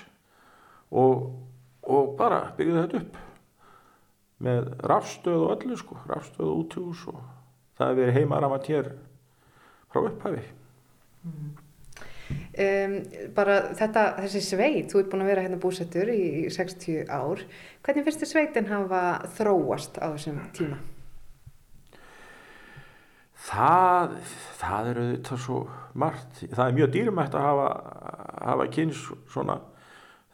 og 0.92 1.30
bara 2.20 2.42
byggðu 2.58 2.84
þetta 2.84 3.02
upp 3.02 3.22
með 4.48 4.74
rafstöð 4.92 5.44
og 5.46 5.54
öllu 5.56 5.78
sko, 5.80 6.00
rafstöð 6.10 6.50
og 6.50 6.64
útjús 6.64 7.06
og 7.12 7.22
það 7.78 7.88
hefur 7.88 8.02
verið 8.02 8.20
heimaramat 8.20 8.68
hér 8.72 8.92
frá 9.88 10.02
upphafi. 10.04 10.44
Mm. 11.24 11.56
Um, 12.58 12.94
bara 13.38 13.56
þetta, 13.78 14.04
þessi 14.26 14.42
sveit, 14.44 14.92
þú 14.92 15.00
ert 15.00 15.10
búin 15.14 15.24
að 15.24 15.30
vera 15.32 15.44
hérna 15.46 15.60
búsettur 15.64 16.10
í, 16.12 16.22
í 16.44 16.52
60 16.52 17.08
ár, 17.08 17.44
hvernig 17.86 18.08
finnst 18.08 18.24
þið 18.24 18.32
sveitin 18.34 18.70
hafa 18.72 19.02
þróast 19.38 20.00
á 20.04 20.12
þessum 20.12 20.42
tíma? 20.58 20.80
Það, 23.48 24.18
það 24.60 24.92
eru 24.92 25.06
þetta 25.14 25.40
svo 25.40 25.62
margt, 25.96 26.42
það 26.44 26.64
er 26.66 26.78
mjög 26.82 26.94
dýrmætt 26.98 27.38
að 27.38 27.48
hafa, 27.48 27.68
hafa 28.52 28.68
kynns 28.76 29.06
svona 29.32 29.60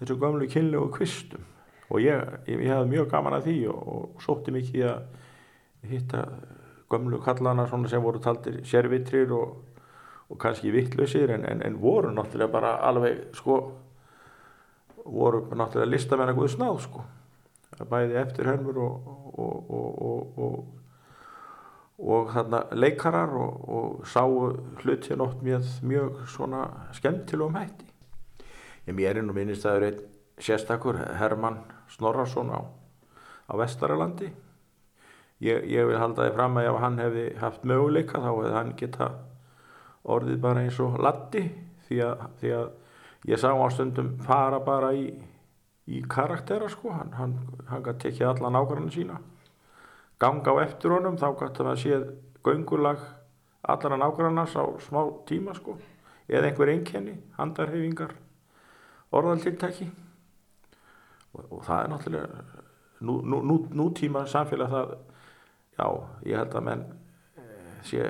þessu 0.04 0.20
gamlu 0.20 0.48
kynlegu 0.52 0.90
kvistum. 0.94 1.44
Og 1.90 2.02
ég, 2.04 2.20
ég, 2.48 2.60
ég 2.60 2.72
hef 2.72 2.88
mjög 2.90 3.10
gaman 3.12 3.38
að 3.38 3.48
því 3.50 3.58
og, 3.72 3.82
og 3.96 4.24
sótti 4.24 4.54
mikið 4.56 4.88
að 4.90 5.00
hitta 5.92 6.24
gömlu 6.92 7.20
kallana 7.24 7.68
sem 7.68 8.04
voru 8.04 8.22
taldir 8.24 8.62
sérvitrir 8.68 9.32
og, 9.36 9.58
og 10.30 10.40
kannski 10.40 10.72
vittlausir 10.74 11.34
en, 11.36 11.46
en, 11.50 11.64
en 11.66 11.80
voru 11.82 12.14
náttúrulega 12.14 12.52
bara 12.54 12.76
alveg 12.88 13.36
sko 13.38 13.58
voru 15.04 15.44
náttúrulega 15.52 15.92
listamenn 15.92 16.32
að 16.32 16.40
guðu 16.40 16.54
snáð 16.56 16.80
sko. 16.88 17.04
Bæði 17.90 18.16
eftir 18.22 18.48
hörmur 18.52 18.80
og 18.86 18.96
og 22.04 22.32
þarna 22.34 22.60
leikarar 22.76 23.32
og 23.38 24.02
sáu 24.10 24.50
hluti 24.82 25.16
nátt 25.16 25.44
mjög, 25.46 25.68
mjög 25.88 26.24
svona 26.28 26.66
skemmtilegum 26.98 27.56
hætti 27.56 27.93
ég 28.88 28.96
mér 28.98 29.18
er 29.18 29.26
nú 29.26 29.36
minnist 29.36 29.66
að 29.66 29.72
það 29.72 29.78
eru 29.78 29.90
einn 29.90 30.44
sérstakur 30.44 31.00
Herman 31.20 31.60
Snorrason 31.94 32.50
á, 32.52 32.62
á 33.50 33.54
Vestaralandi. 33.60 34.32
Ég, 35.44 35.66
ég 35.68 35.88
vil 35.88 36.00
halda 36.00 36.28
því 36.28 36.36
fram 36.38 36.58
að 36.60 36.70
ef 36.70 36.80
hann 36.84 37.02
hefði 37.02 37.26
haft 37.42 37.68
möguleika 37.68 38.22
þá 38.24 38.30
hefði 38.32 38.56
hann 38.56 38.74
geta 38.80 39.10
orðið 40.04 40.40
bara 40.44 40.64
eins 40.64 40.80
og 40.84 40.98
latti 41.04 41.44
því 41.88 42.00
að, 42.06 42.26
því 42.40 42.56
að 42.60 42.72
ég 43.34 43.44
sá 43.44 43.50
á 43.52 43.68
stundum 43.72 44.16
fara 44.24 44.60
bara 44.64 44.94
í, 44.96 45.10
í 45.88 46.02
karaktera 46.08 46.70
sko. 46.72 46.96
Hann, 46.96 47.14
hann, 47.20 47.38
hann 47.68 47.86
gæti 47.86 48.10
tekið 48.10 48.32
alla 48.32 48.54
nákvæmlega 48.56 48.96
sína 48.96 49.20
ganga 50.24 50.56
á 50.56 50.64
eftir 50.64 50.94
honum 50.96 51.18
þá 51.20 51.34
gæti 51.40 51.60
hann 51.60 51.72
að 51.74 51.82
séð 51.82 52.04
göngulag 52.46 53.02
allara 53.64 53.98
nákvæmlega 54.00 54.46
á 54.48 54.64
smá 54.86 55.02
tíma 55.28 55.56
sko 55.58 55.76
eða 56.30 56.48
einhver 56.48 56.72
einkenni, 56.72 57.18
handarhefingar 57.38 58.14
orðaltiltæki 59.20 59.88
og, 61.34 61.42
og 61.50 61.64
það 61.66 61.80
er 61.80 61.92
náttúrulega 61.92 62.44
nú, 63.04 63.18
nú, 63.22 63.42
nú, 63.44 63.58
nútíma 63.74 64.26
samfélag 64.30 64.72
það 64.72 64.96
já, 65.78 65.88
ég 66.30 66.40
held 66.40 66.58
að 66.58 66.66
menn 66.70 66.84
eh, 67.40 67.78
sé 67.88 68.02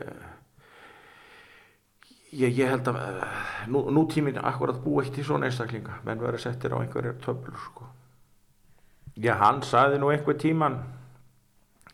ég, 2.33 2.49
ég 2.49 2.71
held 2.71 2.89
að 2.91 2.99
eh, 3.03 3.43
nútímin 3.69 4.41
akkurat 4.41 4.81
bú 4.83 4.99
eitt 5.01 5.17
í 5.17 5.25
svona 5.25 5.47
einstaklinga. 5.49 6.01
Menn 6.07 6.21
verður 6.21 6.45
settir 6.45 6.75
á 6.75 6.81
einhverjar 6.81 7.21
töflur 7.23 7.59
sko. 7.67 7.87
já, 9.15 9.35
hann 9.39 9.61
saði 9.65 10.01
nú 10.01 10.11
einhver 10.11 10.37
tíman 10.41 10.81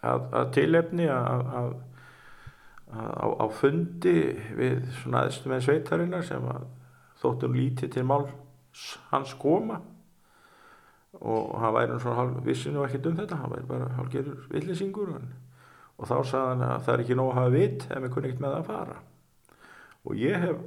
að, 0.01 0.27
að 0.33 0.51
tilefni 0.55 1.07
að, 1.11 1.45
að 1.61 1.77
Á, 2.89 3.25
á 3.37 3.45
fundi 3.53 4.33
við 4.57 4.79
svona 5.03 5.27
aðstum 5.27 5.51
með 5.53 5.59
sveitarinnar 5.67 6.23
sem 6.25 6.45
þóttum 7.21 7.53
lítið 7.53 7.91
til 7.93 8.03
mál 8.09 8.23
hans 9.11 9.35
koma. 9.39 9.79
Og 11.19 11.55
hann 11.59 11.73
væri 11.73 11.99
svona 11.99 12.17
hálf 12.19 12.41
vissinu 12.45 12.83
ekkert 12.85 13.07
um 13.09 13.15
þetta, 13.17 13.39
hann 13.41 13.53
væri 13.53 13.69
bara 13.69 13.93
hálfgerður 13.97 14.49
villisingur 14.51 15.15
og 15.99 16.07
þá 16.07 16.17
sagði 16.23 16.51
hann 16.51 16.61
að 16.63 16.83
það 16.85 16.93
er 16.93 17.01
ekki 17.03 17.15
nóg 17.17 17.31
að 17.31 17.39
hafa 17.39 17.53
vitt 17.55 17.87
ef 17.89 18.03
við 18.03 18.13
kunni 18.13 18.29
ekkert 18.29 18.43
með 18.45 18.53
að 18.59 18.67
fara. 18.69 18.99
Og 20.05 20.21
ég 20.21 20.45
hef 20.45 20.61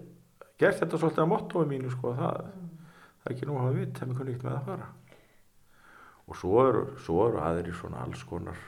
gert 0.61 0.81
þetta 0.83 0.99
svolítið 0.99 1.25
á 1.25 1.33
mottói 1.33 1.63
mínu 1.71 1.93
sko 1.95 2.13
það, 2.19 2.51
það 3.23 3.31
er 3.31 3.37
ekki 3.37 3.49
nóg 3.49 3.61
að 3.61 3.65
hafa 3.65 3.79
vitt 3.79 4.03
ef 4.03 4.11
við 4.11 4.19
kunni 4.19 4.35
ekkert 4.35 4.49
með 4.49 4.59
að 4.59 4.69
fara. 4.69 4.91
Og 6.27 6.39
svo 6.43 6.67
eru, 6.67 6.85
svo 7.07 7.23
eru 7.31 7.41
aðri 7.47 7.77
svona 7.79 8.03
alls 8.05 8.27
konar 8.29 8.61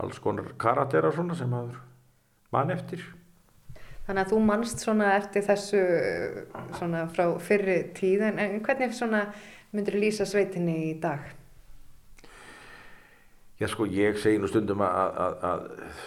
alls 0.00 0.20
konar 0.22 0.52
karatera 0.60 1.12
svona 1.12 1.36
sem 1.36 1.52
aður 1.54 1.80
mann 2.54 2.72
eftir 2.74 3.02
Þannig 4.06 4.22
að 4.24 4.30
þú 4.32 4.38
mannst 4.42 4.82
svona 4.82 5.12
eftir 5.18 5.44
þessu 5.46 5.82
svona 6.78 7.04
frá 7.14 7.26
fyrri 7.42 7.82
tíð 7.94 8.24
en 8.30 8.62
hvernig 8.64 8.96
svona 8.96 9.26
myndur 9.74 9.98
lýsa 10.00 10.26
sveitinni 10.26 10.76
í 10.88 10.94
dag? 11.02 11.20
Já 13.60 13.68
sko 13.68 13.84
ég 13.92 14.16
segi 14.16 14.38
nú 14.40 14.48
stundum 14.48 14.80
að, 14.80 15.18
að, 15.20 15.34
að 15.44 15.64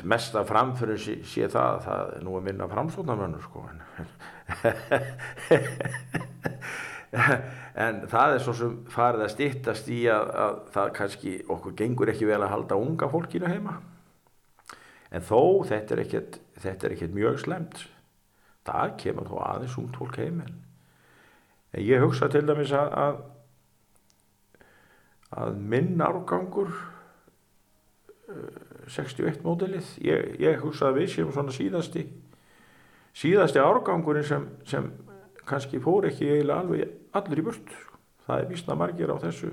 mesta 0.09 0.41
framfyrir 0.49 0.97
sé, 0.97 1.19
sé 1.21 1.45
það 1.53 1.67
að 1.67 1.83
það 1.85 2.13
er 2.15 2.23
nú 2.25 2.31
að 2.39 2.45
minna 2.47 2.65
framsóknarmönnur 2.71 3.43
sko 3.45 3.59
en, 3.69 3.83
en 7.85 8.01
það 8.09 8.33
er 8.33 8.41
svo 8.41 8.53
sem 8.57 8.73
farið 8.89 9.27
að 9.27 9.33
stittast 9.35 9.85
í 9.93 9.99
að, 10.09 10.33
að 10.47 10.55
það 10.73 10.93
kannski 10.97 11.35
okkur 11.45 11.77
gengur 11.83 12.09
ekki 12.15 12.25
vel 12.31 12.41
að 12.41 12.53
halda 12.55 12.81
unga 12.81 13.11
fólkinu 13.13 13.51
heima 13.53 13.77
en 15.13 15.23
þó 15.23 15.63
þetta 15.69 15.95
er 15.95 16.03
ekkert, 16.03 16.39
þetta 16.59 16.87
er 16.87 16.95
ekkert 16.95 17.15
mjög 17.15 17.39
slemt 17.43 17.85
það 18.67 18.95
kemur 19.03 19.29
þó 19.29 19.37
aðeins 19.45 19.77
ungt 19.81 19.99
fólk 19.99 20.17
heim 20.21 20.41
en 20.45 20.57
ég 21.79 22.03
hugsa 22.03 22.29
til 22.31 22.45
dæmis 22.47 22.73
að 22.77 23.21
að 25.33 25.55
minn 25.57 26.01
árgangur 26.03 26.69
61 28.87 29.39
uh, 29.39 29.39
mótilið 29.45 29.95
ég, 30.05 30.35
ég 30.41 30.61
hugsa 30.61 30.89
að 30.89 31.01
við 31.01 31.09
séum 31.15 31.33
svona 31.33 31.53
síðasti 31.53 32.05
síðasti 33.17 33.61
árgangurinn 33.61 34.25
sem, 34.25 34.45
sem 34.65 34.89
kannski 35.45 35.81
fór 35.83 36.07
ekki 36.09 36.29
eiginlega 36.29 36.61
alveg 36.63 37.17
allir 37.17 37.41
í 37.41 37.45
burt 37.45 37.73
það 38.27 38.39
er 38.39 38.49
vísna 38.51 38.77
margir 38.79 39.13
á 39.13 39.17
þessu 39.21 39.51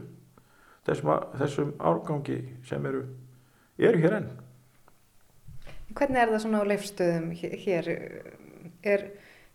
þessum, 0.86 1.10
þessum 1.40 1.74
árgangi 1.78 2.38
sem 2.68 2.86
eru 2.88 3.04
eru 3.80 4.00
hér 4.00 4.20
enn 4.20 4.30
Hvernig 5.96 6.22
er 6.22 6.32
það 6.32 6.42
svona 6.44 6.62
á 6.62 6.70
leifstöðum 6.70 7.30
hér? 7.34 7.88
Er, 8.80 9.06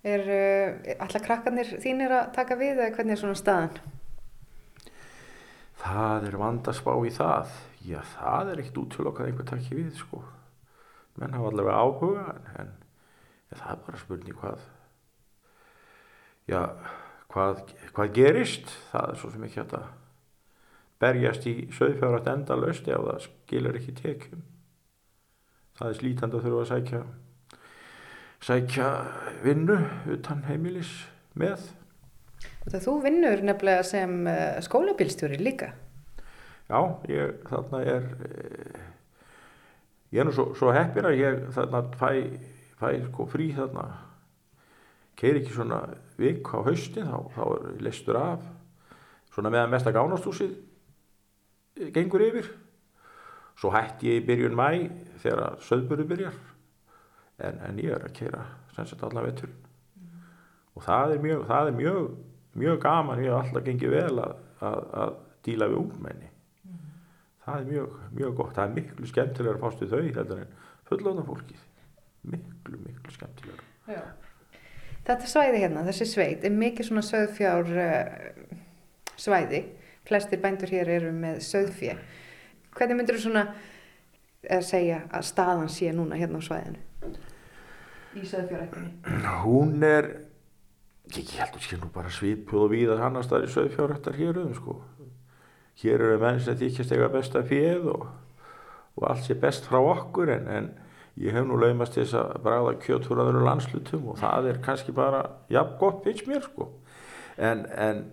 er 0.05 0.23
uh, 0.29 0.95
alltaf 0.99 1.23
krakkarnir 1.25 1.77
þínir 1.81 2.13
að 2.13 2.31
taka 2.35 2.57
við 2.59 2.79
eða 2.79 2.93
hvernig 2.97 3.15
er 3.15 3.21
svona 3.23 3.39
staðan? 3.39 3.77
það 5.85 6.29
er 6.29 6.37
vandaspá 6.39 6.93
í 7.05 7.11
það. 7.13 7.51
Já 7.85 7.99
það 8.15 8.51
er 8.51 8.61
ekkert 8.61 8.79
útfélag 8.81 9.19
að 9.19 9.29
einhver 9.29 9.49
takki 9.49 9.77
við 9.77 9.91
sko. 9.99 10.21
Menn 11.19 11.35
hafa 11.35 11.51
allavega 11.51 11.81
áhuga 11.83 12.23
en, 12.59 12.71
ja, 13.51 13.59
það 13.59 13.69
er 13.75 13.83
bara 13.85 14.01
spurning 14.01 14.39
hvað 14.39 14.65
já 16.49 16.61
hvað, 17.33 17.61
hvað 17.93 18.17
gerist. 18.17 18.73
Það 18.91 19.13
er 19.13 19.21
svo 19.21 19.31
sem 19.35 19.45
ekki 19.47 19.63
að 19.65 19.77
berjast 21.03 21.47
í 21.51 21.55
söðfjárat 21.75 22.31
endalöst 22.33 22.89
ef 22.89 23.07
það 23.09 23.23
skilur 23.27 23.79
ekki 23.79 23.97
tekjum 23.99 24.43
það 25.79 25.89
er 25.89 25.97
slítand 25.99 26.35
að 26.35 26.45
þurfa 26.45 26.65
að 26.65 26.71
sækja 26.73 27.01
sækja 28.45 28.89
vinnu 29.43 29.79
utan 30.15 30.43
heimilis 30.49 30.91
með 31.33 31.71
Þú 32.65 32.95
vinnur 33.03 33.43
nefnilega 33.45 33.83
sem 33.85 34.25
eh, 34.27 34.57
skólabílstjóri 34.65 35.37
líka. 35.37 35.69
Já, 36.65 36.79
ég 37.09 37.43
þarna 37.45 37.81
er, 37.85 38.07
eh, 38.25 38.79
ég 40.15 40.21
er 40.23 40.25
nú 40.25 40.33
svo, 40.33 40.47
svo 40.57 40.73
heppir 40.73 41.05
að 41.05 41.19
ég 41.19 41.43
þarna 41.53 41.83
fæ, 41.99 42.09
fæ 42.79 42.87
sko 43.05 43.27
frí 43.29 43.51
þarna, 43.53 43.85
keir 45.15 45.39
ekki 45.39 45.53
svona 45.53 45.83
vik 46.17 46.49
á 46.57 46.65
haustin, 46.65 47.05
þá, 47.05 47.29
þá 47.37 47.43
er 47.45 47.85
listur 47.85 48.19
af, 48.19 48.49
svona 49.35 49.53
meðan 49.53 49.73
mesta 49.75 49.93
gánastúsið 49.93 50.57
gengur 51.93 52.25
yfir. 52.25 52.49
Svo 53.55 53.71
hætti 53.71 54.11
ég 54.11 54.21
í 54.21 54.25
byrjun 54.27 54.57
mæ 54.57 54.69
þegar 55.23 55.59
söðböru 55.63 56.07
byrjar. 56.09 56.37
En, 57.39 57.59
en 57.67 57.79
ég 57.79 57.95
er 57.95 58.07
að 58.07 58.15
keira 58.15 58.43
sem 58.75 58.87
sagt 58.87 59.03
allan 59.03 59.27
veturinn. 59.27 59.61
Og 60.75 60.83
það 60.83 61.15
er 61.15 61.21
mjög, 61.23 61.45
það 61.47 61.69
er 61.69 61.77
mjög, 61.79 62.09
mjög 62.63 62.81
gaman, 62.83 63.21
ég 63.23 63.31
hef 63.31 63.45
alltaf 63.45 63.67
gengið 63.67 63.93
vel 63.95 64.23
að, 64.25 64.33
að, 64.59 64.81
að 65.03 65.13
díla 65.47 65.69
við 65.71 65.79
ungmenni. 65.83 66.31
Það 67.45 67.61
er 67.61 67.69
mjög, 67.69 67.95
mjög 68.19 68.35
gott. 68.39 68.53
Það 68.57 68.65
er 68.65 68.75
miklu 68.79 69.09
skemmtilegar 69.11 69.59
að 69.59 69.63
fást 69.63 69.83
við 69.83 69.93
þau 69.93 70.03
heldur 70.19 70.43
en 70.43 70.53
fullóna 70.89 71.25
fólkið. 71.27 71.63
Miklu, 72.25 72.81
miklu 72.81 73.13
skemmtilegar 73.13 73.63
Já. 73.85 74.01
Þetta 75.05 75.29
svæði 75.29 75.59
hérna, 75.61 75.83
þessi 75.85 76.07
sveit 76.09 76.45
er 76.47 76.53
mikið 76.55 76.87
svona 76.87 77.03
söðfjár 77.05 77.67
uh, 77.69 78.55
svæði. 79.21 79.61
Flestir 80.05 80.41
bændur 80.41 80.73
hér 80.73 80.89
eru 80.97 81.11
með 81.13 81.43
söðfjö 81.45 81.93
hvernig 82.75 82.99
myndir 82.99 83.17
þú 83.17 83.23
svona 83.27 83.47
að 84.51 84.67
segja 84.67 85.01
að 85.09 85.25
staðan 85.31 85.71
sé 85.73 85.91
núna 85.95 86.19
hérna 86.19 86.41
á 86.41 86.47
svæðinu? 86.47 86.81
Í 88.15 88.27
söðfjárættinni 88.29 89.33
hún 89.43 89.83
er 89.83 90.11
ég 91.13 91.35
held 91.37 91.57
að 91.57 91.65
sé 91.65 91.77
nú 91.79 91.89
bara 91.93 92.11
svipuð 92.13 92.65
og 92.65 92.71
víðar 92.73 93.03
annars 93.05 93.29
það 93.29 93.45
er 93.45 93.53
söðfjárrættar 93.53 94.17
hér 94.17 94.39
um 94.41 94.53
sko. 94.57 94.79
Hér 95.81 96.01
eru 96.01 96.17
menn 96.21 96.39
sem 96.41 96.57
þykjast 96.57 96.95
eiga 96.95 97.11
besta 97.13 97.43
fjöð 97.45 97.91
og, 97.93 98.07
og 98.95 99.07
allt 99.11 99.27
sé 99.27 99.37
best 99.39 99.67
frá 99.69 99.77
okkur 99.81 100.31
en, 100.33 100.47
en 100.47 100.69
ég 101.19 101.35
hef 101.35 101.45
nú 101.45 101.59
laumast 101.59 101.97
þess 101.99 102.15
að 102.17 102.33
bræða 102.45 102.73
kjöt 102.83 103.07
fyrir 103.07 103.23
öðru 103.25 103.43
landslutum 103.45 104.09
og 104.11 104.19
það 104.19 104.49
er 104.51 104.61
kannski 104.65 104.95
bara 104.95 105.21
jafn 105.51 105.77
gott 105.79 106.01
finnst 106.07 106.27
mér 106.31 106.43
sko. 106.47 106.71
En, 107.37 107.65
en, 107.75 108.05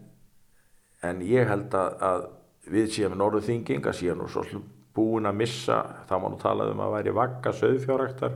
en 1.06 1.22
ég 1.26 1.48
held 1.48 1.74
að, 1.78 1.96
að 2.02 2.28
við 2.70 2.88
séum 2.94 3.16
norðuþinging 3.18 3.86
að 3.86 3.98
séum 3.98 4.22
nú 4.22 4.28
svolítið 4.30 4.62
búin 4.94 5.26
að 5.26 5.38
missa 5.40 5.78
þá 6.08 6.16
má 6.20 6.28
nú 6.28 6.38
talað 6.40 6.72
um 6.74 6.82
að 6.84 6.94
væri 6.96 7.14
vakka 7.16 7.52
söðfjáræktar 7.56 8.34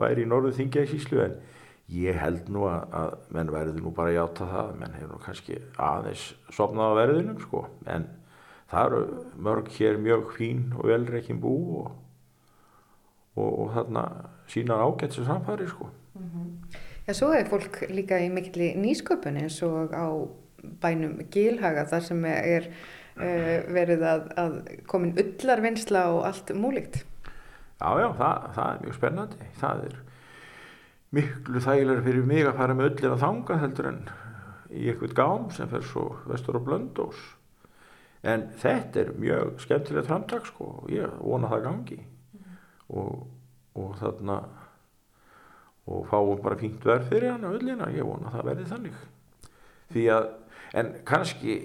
væri 0.00 0.24
í 0.24 0.30
norðuþingi 0.30 0.80
ekki 0.82 0.98
síslu 0.98 1.22
en 1.24 1.36
ég 1.94 2.18
held 2.18 2.48
nú 2.52 2.64
að, 2.66 2.86
að 2.96 3.16
menn 3.36 3.52
verður 3.54 3.82
nú 3.84 3.92
bara 3.94 4.10
að 4.10 4.18
játa 4.18 4.48
það 4.50 4.70
menn 4.80 4.96
hefur 4.98 5.12
nú 5.12 5.20
kannski 5.22 5.58
aðeins 5.76 6.24
sopnað 6.56 6.96
á 6.96 6.98
verðinum 6.98 7.42
sko 7.44 7.66
en 7.86 8.08
það 8.72 8.86
eru 8.88 9.02
mörg 9.46 9.70
hér 9.76 10.00
mjög 10.02 10.32
fín 10.38 10.64
og 10.78 10.88
velreikin 10.90 11.42
bú 11.42 11.54
og, 11.82 11.92
og, 13.36 13.50
og 13.50 13.70
þarna 13.76 14.06
sínar 14.50 14.82
ágætt 14.82 15.14
sem 15.14 15.28
samfari 15.28 15.68
sko 15.68 15.90
mm 16.14 16.30
-hmm. 16.32 16.80
Já, 17.06 17.12
svo 17.12 17.32
er 17.36 17.44
fólk 17.44 17.82
líka 17.90 18.16
í 18.18 18.30
mikilli 18.32 18.74
nýsköpun 18.80 19.36
eins 19.36 19.62
og 19.62 19.92
á 19.92 20.08
bænum 20.80 21.18
Gílhaga 21.30 21.84
þar 21.84 22.00
sem 22.00 22.24
er 22.24 22.70
verið 23.14 24.06
að, 24.10 24.22
að 24.40 24.54
komin 24.90 25.12
ullarvinnsla 25.20 26.08
og 26.14 26.24
allt 26.26 26.50
múlikt 26.58 27.04
Já, 27.84 27.90
já, 28.00 28.08
það, 28.16 28.44
það 28.54 28.66
er 28.66 28.82
mjög 28.84 28.94
spennandi. 28.96 29.46
Það 29.60 29.80
er 29.84 29.94
miklu 31.14 31.62
þægilega 31.64 32.04
fyrir 32.06 32.28
mig 32.28 32.46
að 32.48 32.58
fara 32.60 32.76
með 32.78 32.90
öllir 32.90 33.14
að 33.14 33.24
þanga 33.24 33.56
heldur 33.60 33.88
en 33.90 34.02
í 34.74 34.84
eitthvað 34.90 35.16
gám 35.18 35.48
sem 35.54 35.70
fer 35.70 35.86
svo 35.86 36.04
vestur 36.30 36.58
á 36.58 36.60
Blöndós 36.64 37.22
en 38.24 38.46
þetta 38.62 39.02
er 39.02 39.10
mjög 39.20 39.58
skemmtilegt 39.62 40.08
framtak 40.08 40.48
sko. 40.48 40.70
Og 40.84 40.92
ég 40.94 41.18
vona 41.20 41.50
það 41.52 41.66
gangi. 41.66 42.00
Mm. 42.34 42.54
og, 43.00 43.26
og 43.74 43.96
þarna 44.00 44.38
og 45.84 46.06
fáum 46.08 46.40
bara 46.40 46.56
fínt 46.56 46.86
verð 46.86 47.10
fyrir 47.10 47.34
hann 47.34 47.44
á 47.44 47.52
öllina, 47.52 47.90
ég 47.92 48.06
vona 48.06 48.32
það 48.32 48.48
verði 48.48 48.68
þannig. 48.70 49.00
Því 49.92 50.04
að 50.14 50.28
en 50.80 50.92
kannski, 51.04 51.58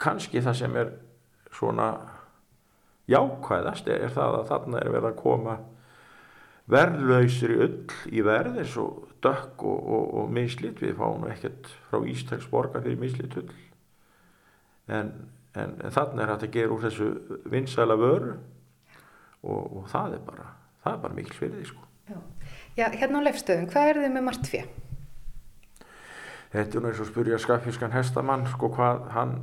kannski 0.00 0.42
það 0.44 0.58
sem 0.62 0.78
er 0.80 0.94
svona 1.54 1.90
jákvæðast 3.10 3.90
er 3.90 4.12
það 4.14 4.38
að 4.38 4.48
þarna 4.52 4.80
er 4.80 4.92
verið 4.94 5.10
að 5.10 5.20
koma 5.20 5.56
verðlausri 6.70 7.56
öll 7.64 8.12
í 8.14 8.22
verð 8.22 8.60
eins 8.62 8.76
og 8.78 9.08
dökk 9.24 9.64
og, 9.66 9.80
og, 9.96 10.06
og 10.20 10.30
mislit. 10.32 10.78
Við 10.80 10.96
fáum 11.00 11.26
ekkert 11.28 11.68
frá 11.90 12.00
Ístæks 12.06 12.48
borga 12.52 12.82
fyrir 12.84 13.00
mislit 13.00 13.36
öll 13.40 13.50
en 14.90 15.12
en, 15.54 15.76
en 15.82 15.94
þannig 15.94 16.24
er 16.24 16.32
hægt 16.32 16.46
að 16.46 16.54
gera 16.54 16.74
úr 16.74 16.82
þessu 16.84 17.08
vinsæla 17.50 17.96
vöru 17.98 18.34
og, 19.42 19.62
og 19.80 19.88
það 19.90 20.18
er 20.18 20.26
bara 20.26 20.50
það 20.84 20.92
er 20.92 21.00
bara 21.04 21.16
mikil 21.16 21.36
fyrir 21.36 21.56
því 21.58 21.70
sko. 21.70 21.86
Já, 22.10 22.18
Já 22.78 22.86
hérna 22.94 23.22
á 23.22 23.26
lefstöðum, 23.26 23.70
hvað 23.72 23.88
er 23.90 24.02
þið 24.04 24.14
með 24.14 24.26
margt 24.28 24.50
fyrir? 24.50 24.76
Þetta 26.50 26.60
er 26.60 26.66
náttúrulega 26.66 26.90
eins 26.90 27.02
og 27.04 27.10
spurja 27.10 27.38
skafískan 27.38 27.94
hestamann 27.94 28.46
sko 28.50 28.70
hvað 28.74 29.04
hann 29.14 29.34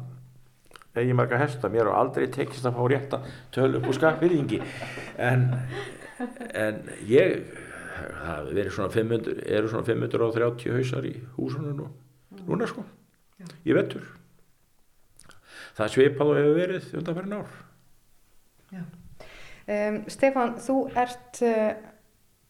eigi 1.02 1.16
marga 1.18 1.39
hesta, 1.41 1.70
mér 1.72 1.89
har 1.89 2.02
aldrei 2.02 2.28
tekist 2.34 2.66
að 2.68 2.78
fá 2.78 2.84
rétta 2.91 3.22
tölu 3.56 3.80
upp 3.80 3.89
úr 3.91 3.98
skafíðingi 3.98 4.62
en, 5.30 5.48
en 6.52 6.84
ég 7.08 7.48
það 7.98 8.52
verið 8.54 8.76
svona 8.76 8.93
500 8.93 9.41
eru 9.58 9.72
svona 9.72 9.88
530 9.88 10.78
hausar 10.78 11.08
í 11.08 11.16
húsunum 11.38 11.82
nú, 11.82 11.89
núna 12.45 12.70
sko. 12.70 12.86
Ég 13.68 13.78
vettur 13.78 14.06
það 15.78 15.93
svipað 15.93 16.32
og 16.32 16.39
hefur 16.39 16.58
verið 16.58 16.89
undan 16.98 17.18
fyrir 17.18 17.30
nár 17.36 17.52
um, 19.68 20.00
Stefan, 20.10 20.56
þú 20.64 20.78
ert 20.98 21.41
uh, 21.45 21.70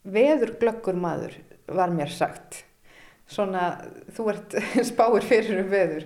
veðurglöggur 0.07 0.97
maður 0.97 1.35
var 1.67 1.91
mér 1.91 2.11
sagt. 2.13 2.63
Svona, 3.27 3.73
þú 4.15 4.29
ert 4.31 4.55
spáir 4.91 5.25
fyrir 5.27 5.63
um 5.65 5.71
veður 5.71 6.05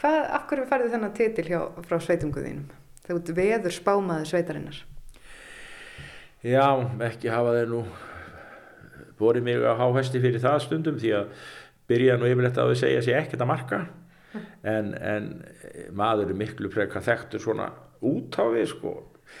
hvað, 0.00 0.18
af 0.38 0.50
hverju 0.50 0.66
færði 0.70 0.90
þennan 0.94 1.14
titil 1.16 1.48
hjá, 1.50 1.60
frá 1.86 2.00
sveitunguðinum 2.02 2.66
þú 3.06 3.20
ert 3.20 3.32
veður 3.36 3.74
spámaður 3.74 4.30
sveitarinnar. 4.30 4.80
Já, 6.46 6.66
ekki 7.06 7.30
hafa 7.32 7.54
þeir 7.56 7.70
nú 7.70 7.82
borið 9.18 9.46
mig 9.46 9.62
að 9.62 9.80
háhesti 9.80 10.22
fyrir 10.22 10.42
það 10.42 10.58
stundum 10.66 10.98
því 11.00 11.12
að 11.20 11.44
byrja 11.90 12.16
nú 12.18 12.28
yfirlegt 12.28 12.58
að 12.60 12.72
þau 12.72 12.80
segja 12.82 13.04
sér 13.06 13.20
ekkert 13.22 13.46
að 13.46 13.52
marka. 13.52 13.84
En, 14.66 14.90
en 14.98 15.28
maður 15.96 16.32
er 16.32 16.36
miklu 16.36 16.68
frekar 16.68 17.04
þekktur 17.06 17.40
svona 17.40 17.70
út 18.04 18.34
á 18.36 18.44
við 18.52 18.66
sko. 18.74 18.90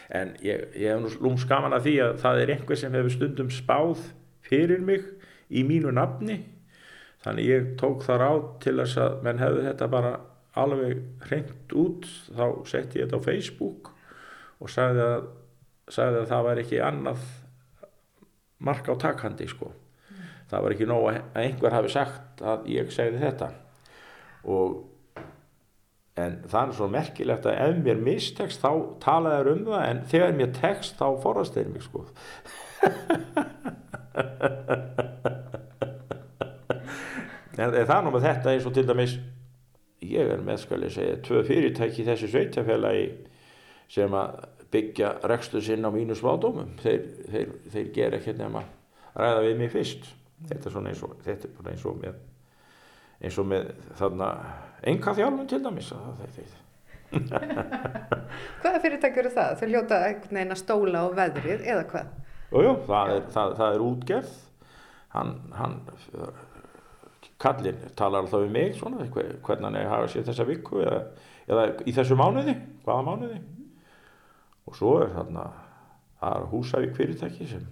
En 0.08 0.30
ég, 0.40 0.62
ég 0.78 0.94
hef 0.94 1.02
nú 1.02 1.10
lúm 1.26 1.36
skaman 1.40 1.74
að 1.76 1.88
því 1.88 1.94
að 2.04 2.12
það 2.22 2.40
er 2.40 2.52
einhver 2.54 2.80
sem 2.80 2.96
hefur 2.96 3.12
stundum 3.12 3.50
spáð 3.52 4.06
fyrir 4.46 4.80
mig 4.86 5.04
í 5.50 5.66
mínu 5.66 5.92
nafni. 5.92 6.38
Þannig 7.26 7.50
ég 7.50 7.68
tók 7.82 8.06
þar 8.06 8.24
á 8.24 8.32
til 8.62 8.76
þess 8.78 9.02
að 9.02 9.18
menn 9.26 9.42
hefði 9.42 9.66
þetta 9.66 9.90
bara 9.92 10.14
alveg 10.56 11.02
hreint 11.26 11.74
út 11.76 12.08
þá 12.36 12.46
setti 12.68 13.00
ég 13.00 13.08
þetta 13.08 13.20
á 13.20 13.26
Facebook 13.26 13.90
og 14.62 14.72
sagði 14.72 15.04
að, 15.04 15.28
sagði 15.92 16.22
að 16.22 16.30
það 16.32 16.46
var 16.48 16.62
ekki 16.62 16.82
annað 16.84 17.28
marka 18.66 18.96
á 18.96 19.02
takhandi 19.04 19.48
sko 19.50 19.70
mm. 19.70 20.26
það 20.50 20.66
var 20.66 20.76
ekki 20.76 20.90
nóg 20.90 21.06
að 21.10 21.16
einhver 21.44 21.76
hafi 21.76 21.92
sagt 21.92 22.44
að 22.44 22.68
ég 22.72 22.92
segði 22.94 23.22
þetta 23.22 23.50
og 24.46 24.68
en 26.16 26.38
það 26.48 26.62
er 26.62 26.72
svo 26.78 26.86
merkilegt 26.88 27.46
að 27.48 27.58
ef 27.66 27.76
mér 27.84 27.98
mistekst 28.00 28.62
þá 28.62 28.70
tala 29.02 29.34
þær 29.36 29.48
um 29.52 29.62
það 29.68 29.82
en 29.90 29.98
þegar 30.12 30.32
mér 30.38 30.50
tekst 30.56 30.92
þá 30.96 31.08
forast 31.24 31.54
þeir 31.56 31.68
mig 31.74 31.82
sko 31.84 32.00
en 37.56 37.72
það 37.72 37.96
er 37.98 38.04
nú 38.06 38.10
með 38.14 38.26
þetta 38.30 38.52
eins 38.52 38.68
og 38.68 38.74
til 38.76 38.86
dæmis 38.88 39.14
ég 40.12 40.34
er 40.36 40.44
með 40.44 40.60
skal 40.64 40.82
ég 40.86 40.94
segja 40.94 41.16
tvö 41.24 41.42
fyrirtæki 41.46 42.02
í 42.02 42.06
þessu 42.06 42.30
sveitafélagi 42.32 43.08
sem 43.92 44.14
að 44.18 44.44
byggja 44.74 45.12
rekstu 45.30 45.62
sinn 45.62 45.86
á 45.86 45.90
mínu 45.94 46.16
smádómum. 46.18 46.72
Þeir, 46.82 47.02
þeir, 47.32 47.52
þeir 47.74 47.90
ger 47.94 48.16
ekki 48.18 48.34
nema 48.38 48.62
ræða 49.16 49.44
við 49.46 49.60
mig 49.60 49.74
fyrst. 49.74 50.08
Þetta 50.46 50.68
er 50.68 50.74
svona 50.74 50.92
eins 50.92 51.02
og, 51.06 51.14
eins 51.26 51.86
og 51.86 52.00
með 52.02 52.16
eins 53.24 53.38
og 53.40 53.46
með 53.48 53.70
þarna 53.96 54.28
enga 54.92 55.14
þjálfum 55.16 55.50
til 55.50 55.60
dæmis. 55.64 55.90
Hvaða 58.60 58.80
fyrirtæki 58.82 59.22
eru 59.22 59.30
það? 59.32 59.54
Þau 59.60 59.68
hljóta 59.70 60.00
einhvern 60.08 60.40
veginn 60.40 60.56
að 60.56 60.60
stóla 60.60 61.00
á 61.00 61.06
veðrið 61.16 61.64
eða 61.64 61.84
hvað? 61.92 62.10
Jújú, 62.50 62.72
það, 62.88 63.12
það, 63.34 63.54
það 63.60 63.76
er 63.76 63.84
útgerð. 63.86 64.34
Hann, 65.14 65.32
hann 65.56 65.76
kallin 67.38 67.78
talar 67.96 68.24
alltaf 68.24 68.46
um 68.46 68.52
mig 68.52 68.74
svona, 68.76 69.06
hvernig 69.06 69.64
hann 69.64 69.76
er 69.76 69.86
að 69.86 69.92
hafa 69.92 70.10
sér 70.12 70.26
þessa 70.28 70.46
viku 70.48 70.80
eða, 70.84 71.00
eða 71.48 71.66
í 71.84 71.94
þessu 71.96 72.16
mánuði 72.18 72.56
hvaða 72.84 73.06
mánuði. 73.06 73.40
Og 74.66 74.76
svo 74.76 74.94
er 75.02 75.12
þarna 75.14 75.48
það 76.20 76.38
er 76.38 76.46
Húsavík 76.52 76.94
fyrirtæki 76.96 77.48
sem 77.50 77.66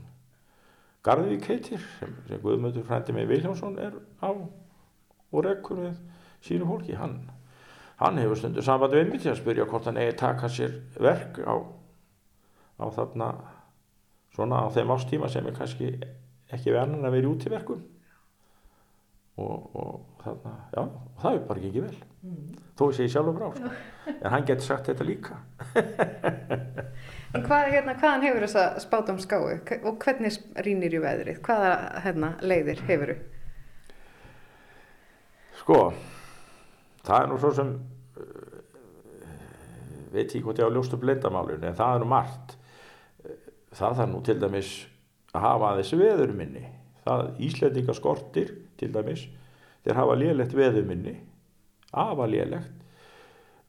Garðvík 1.05 1.47
heitir 1.51 1.83
sem, 1.99 2.13
sem 2.29 2.41
Guðmöndur 2.41 2.85
frændi 2.89 3.13
með 3.13 3.33
Viljánsson 3.35 3.75
er 3.83 3.97
á 4.25 4.33
og 4.33 5.43
rekkur 5.45 5.81
með 5.83 5.99
sínu 6.45 6.69
fólki. 6.69 6.95
Hann, 6.97 7.19
hann 8.01 8.21
hefur 8.23 8.41
stundu 8.41 8.65
samband 8.65 8.97
við 8.97 9.11
mig 9.11 9.21
til 9.21 9.35
að 9.35 9.43
spyrja 9.43 9.67
hvort 9.69 9.89
hann 9.91 10.01
eigi 10.01 10.15
taka 10.21 10.49
sér 10.49 10.79
verk 10.97 11.41
á, 11.45 11.61
á 12.81 12.87
þarna 12.97 13.29
svona 14.35 14.65
á 14.65 14.69
þeim 14.73 14.95
ástíma 14.97 15.29
sem 15.29 15.47
er 15.47 15.57
kannski 15.57 15.91
ekki 16.53 16.73
verðan 16.73 17.05
að 17.05 17.19
vera 17.19 17.33
út 17.35 17.45
í 17.45 17.53
verkum 17.53 17.85
og, 19.37 19.71
og 19.75 20.23
þarna, 20.23 20.53
já, 20.75 20.83
það 21.23 21.37
er 21.37 21.47
bara 21.49 21.65
ekki 21.69 21.85
vel 21.85 21.97
þó 22.79 22.85
ég 22.89 22.97
segi 22.99 23.13
sjálfur 23.13 23.37
brá 23.39 23.49
sko. 23.55 23.71
en 24.15 24.31
hann 24.33 24.47
getur 24.49 24.69
sagt 24.69 24.91
þetta 24.93 25.09
líka 25.09 25.41
En 27.35 27.43
hvað, 27.43 27.73
hérna, 27.73 27.97
hvaðan 27.99 28.23
hefur 28.23 28.45
þessa 28.45 28.65
spátum 28.79 29.17
skáu 29.19 29.49
og 29.51 29.97
hvernig 30.05 30.37
rínir 30.63 30.95
í 30.95 31.01
veðrið? 31.03 31.41
Hvaða 31.43 31.73
hérna, 32.05 32.29
leiðir 32.47 32.83
hefur 32.87 33.11
þú? 33.11 33.17
sko 35.65 35.79
það 37.05 37.19
er 37.19 37.31
nú 37.31 37.39
svo 37.41 37.51
sem 37.57 37.73
uh, 37.75 38.59
veit 40.15 40.35
ég 40.37 40.45
hvort 40.45 40.61
ég 40.61 40.69
á 40.69 40.75
ljóst 40.75 40.95
upp 40.97 41.07
leindamálun 41.09 41.65
en 41.65 41.79
það 41.79 41.97
er 41.97 42.05
nú 42.05 42.11
margt 42.13 42.57
það 43.75 43.99
þarf 43.99 44.13
nú 44.13 44.23
til 44.27 44.39
dæmis 44.43 44.73
að 45.35 45.47
hafa 45.49 45.75
þessi 45.81 45.99
veðurminni 45.99 46.65
það 47.05 47.43
Íslendinga 47.49 47.97
skortir 47.97 48.53
til 48.79 48.93
dæmis 48.95 49.27
þeir 49.85 50.01
hafa 50.01 50.19
lélegt 50.19 50.57
veðurminni 50.57 51.15
afa 51.93 52.29
lélegt 52.29 52.85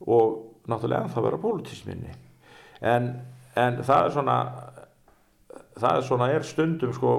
og 0.05 0.67
náttúrulega 0.67 1.05
ennþá 1.05 1.25
vera 1.25 1.41
pólitísminni 1.41 2.13
en, 2.81 3.11
en 3.55 3.81
það 3.83 4.05
er 4.05 4.15
svona 4.15 4.37
það 5.75 5.97
er 5.97 6.07
svona 6.07 6.29
er 6.33 6.47
stundum 6.47 6.93
sko 6.95 7.15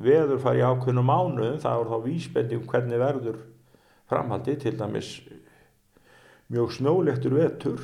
veður 0.00 0.40
fari 0.42 0.62
ákveðnum 0.64 1.08
mánuðum 1.10 1.62
það 1.62 1.84
er 1.84 1.90
þá 1.92 2.04
vísbending 2.06 2.62
um 2.62 2.68
hvernig 2.70 3.00
verður 3.02 3.40
framhaldi 4.10 4.56
til 4.60 4.76
dæmis 4.78 5.10
mjög 6.50 6.72
snjólektur 6.78 7.36
vetur 7.36 7.82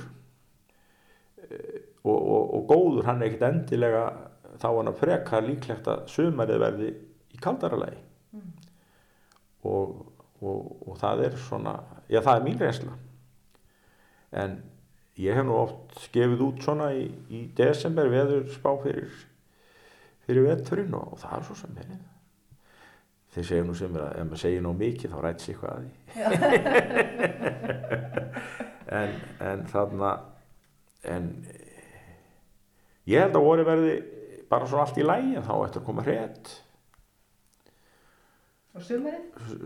og, 2.06 2.16
og, 2.16 2.54
og 2.56 2.66
góður 2.70 3.06
hann 3.10 3.22
er 3.22 3.30
ekkert 3.30 3.48
endilega 3.50 4.04
þá 4.56 4.68
hann 4.70 4.90
að 4.90 5.00
freka 5.02 5.42
líklegt 5.44 5.88
að 5.90 6.06
sömarið 6.10 6.62
verði 6.62 6.90
í 7.34 7.40
kaldaralagi 7.42 7.98
mm. 7.98 8.15
Og, 9.66 10.88
og 10.88 10.98
það 11.00 11.24
er 11.26 11.38
svona 11.46 11.76
já 12.12 12.20
það 12.22 12.34
er 12.38 12.44
mín 12.46 12.58
reynsla. 12.60 12.96
En 14.36 14.58
ég 15.20 15.36
hef 15.36 15.46
nú 15.46 15.56
oft 15.56 16.10
gefið 16.14 16.44
út 16.48 16.62
svona 16.64 16.90
í, 16.96 17.06
í 17.32 17.46
desember 17.56 18.10
veður 18.12 18.46
spá 18.52 18.74
fyrir 18.82 19.14
fyrir 20.26 20.48
veturinn 20.48 20.94
og 20.98 21.16
það 21.22 21.38
er 21.38 21.46
svo 21.46 21.56
sem 21.60 21.80
er. 21.80 21.96
Þeir 23.36 23.46
segja 23.50 23.66
nú 23.66 23.74
sem 23.76 23.96
er 23.96 24.02
að 24.06 24.16
ef 24.16 24.26
maður 24.26 24.42
segir 24.42 24.64
nú 24.64 24.72
mikið 24.76 25.12
þá 25.12 25.18
rætt 25.22 25.44
sér 25.44 25.58
hvað 25.60 25.76
en, 28.96 29.16
en 29.44 29.64
þarna 29.70 30.12
en 31.06 31.24
ég 33.06 33.22
held 33.22 33.36
að 33.36 33.46
voru 33.46 33.66
verði 33.66 33.96
bara 34.50 34.68
svona 34.68 34.86
allt 34.86 35.00
í 35.00 35.06
lægi 35.06 35.42
þá 35.44 35.54
eftir 35.58 35.82
að 35.82 35.86
koma 35.88 36.06
hrétt 36.06 36.54
og 38.76 38.84
sumrið? 38.84 39.22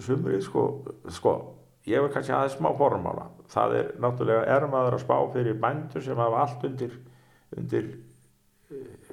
sumrið 0.06 0.44
sko, 0.46 0.66
sko 1.11 1.34
ég 1.88 2.02
verð 2.02 2.14
kannski 2.16 2.34
aðeins 2.36 2.58
smá 2.58 2.70
formála 2.78 3.26
það 3.52 3.76
er 3.80 3.90
náttúrulega 4.02 4.58
ermaður 4.58 4.98
að 4.98 5.04
spá 5.04 5.16
fyrir 5.34 5.58
bændur 5.62 6.04
sem 6.04 6.20
hafa 6.20 6.44
allt 6.44 6.68
undir 6.68 6.96
undir 7.56 7.90
uh, 8.70 9.11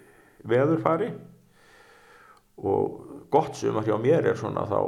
veðurfari 0.47 1.11
og 2.57 3.25
gott 3.33 3.57
sumar 3.57 3.85
hjá 3.87 3.97
mér 4.01 4.31
er 4.31 4.39
svona 4.39 4.65
þá 4.69 4.79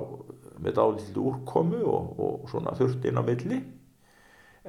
með 0.59 0.75
dálítið 0.75 1.19
úrkomu 1.23 1.83
og, 1.87 2.15
og 2.19 2.47
svona 2.51 2.75
þurft 2.77 3.05
inn 3.07 3.19
á 3.19 3.23
milli 3.23 3.59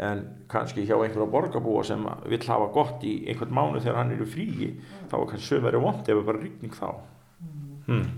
en 0.00 0.22
kannski 0.50 0.84
hjá 0.86 0.94
einhverja 0.96 1.28
borgarbúa 1.30 1.82
sem 1.84 2.04
vill 2.30 2.44
hafa 2.46 2.68
gott 2.74 3.02
í 3.04 3.16
einhvern 3.28 3.54
mánu 3.54 3.80
þegar 3.82 3.98
hann 4.00 4.12
eru 4.14 4.26
fríi 4.28 4.70
mm. 4.70 5.08
þá 5.10 5.16
er 5.18 5.26
kannski 5.32 5.48
sumari 5.48 5.82
vond 5.82 6.06
ef 6.06 6.14
það 6.14 6.28
bara 6.28 6.42
ríkning 6.44 6.76
þá. 6.76 6.88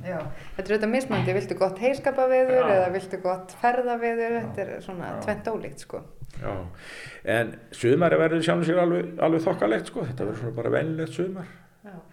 Já, 0.07 0.18
þetta 0.57 0.64
er 0.66 0.75
auðvitað 0.75 0.93
mismandi 0.93 1.37
viltu 1.37 1.59
gott 1.61 1.79
heiskapaveður 1.83 2.73
eða 2.77 2.91
viltu 2.97 3.23
gott 3.23 3.55
ferðaveður? 3.62 4.37
Þetta 4.41 4.64
er 4.66 4.85
svona 4.85 5.12
tvent 5.25 5.53
ólíkt 5.53 5.87
sko. 5.87 6.03
Já, 6.43 6.53
en 7.37 7.55
sumari 7.77 8.18
verður 8.20 8.45
sjálf 8.45 8.66
sér 8.68 8.83
alveg, 8.83 9.14
alveg 9.23 9.47
þokkalegt 9.47 9.93
sko. 9.93 10.05
Þetta 10.11 10.29
verður 10.29 10.43
svona 10.45 10.59
bara 10.59 10.75
vennilegt 10.77 11.16
sumar. 11.16 11.49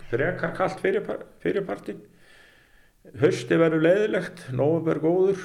Frekar 0.09 0.55
kallt 0.57 0.79
fyrir, 0.81 1.05
fyrir 1.43 1.65
partin 1.67 1.99
Hausti 3.17 3.57
verður 3.57 3.81
leiðilegt, 3.85 4.41
nógumver 4.53 4.99
góður 5.01 5.39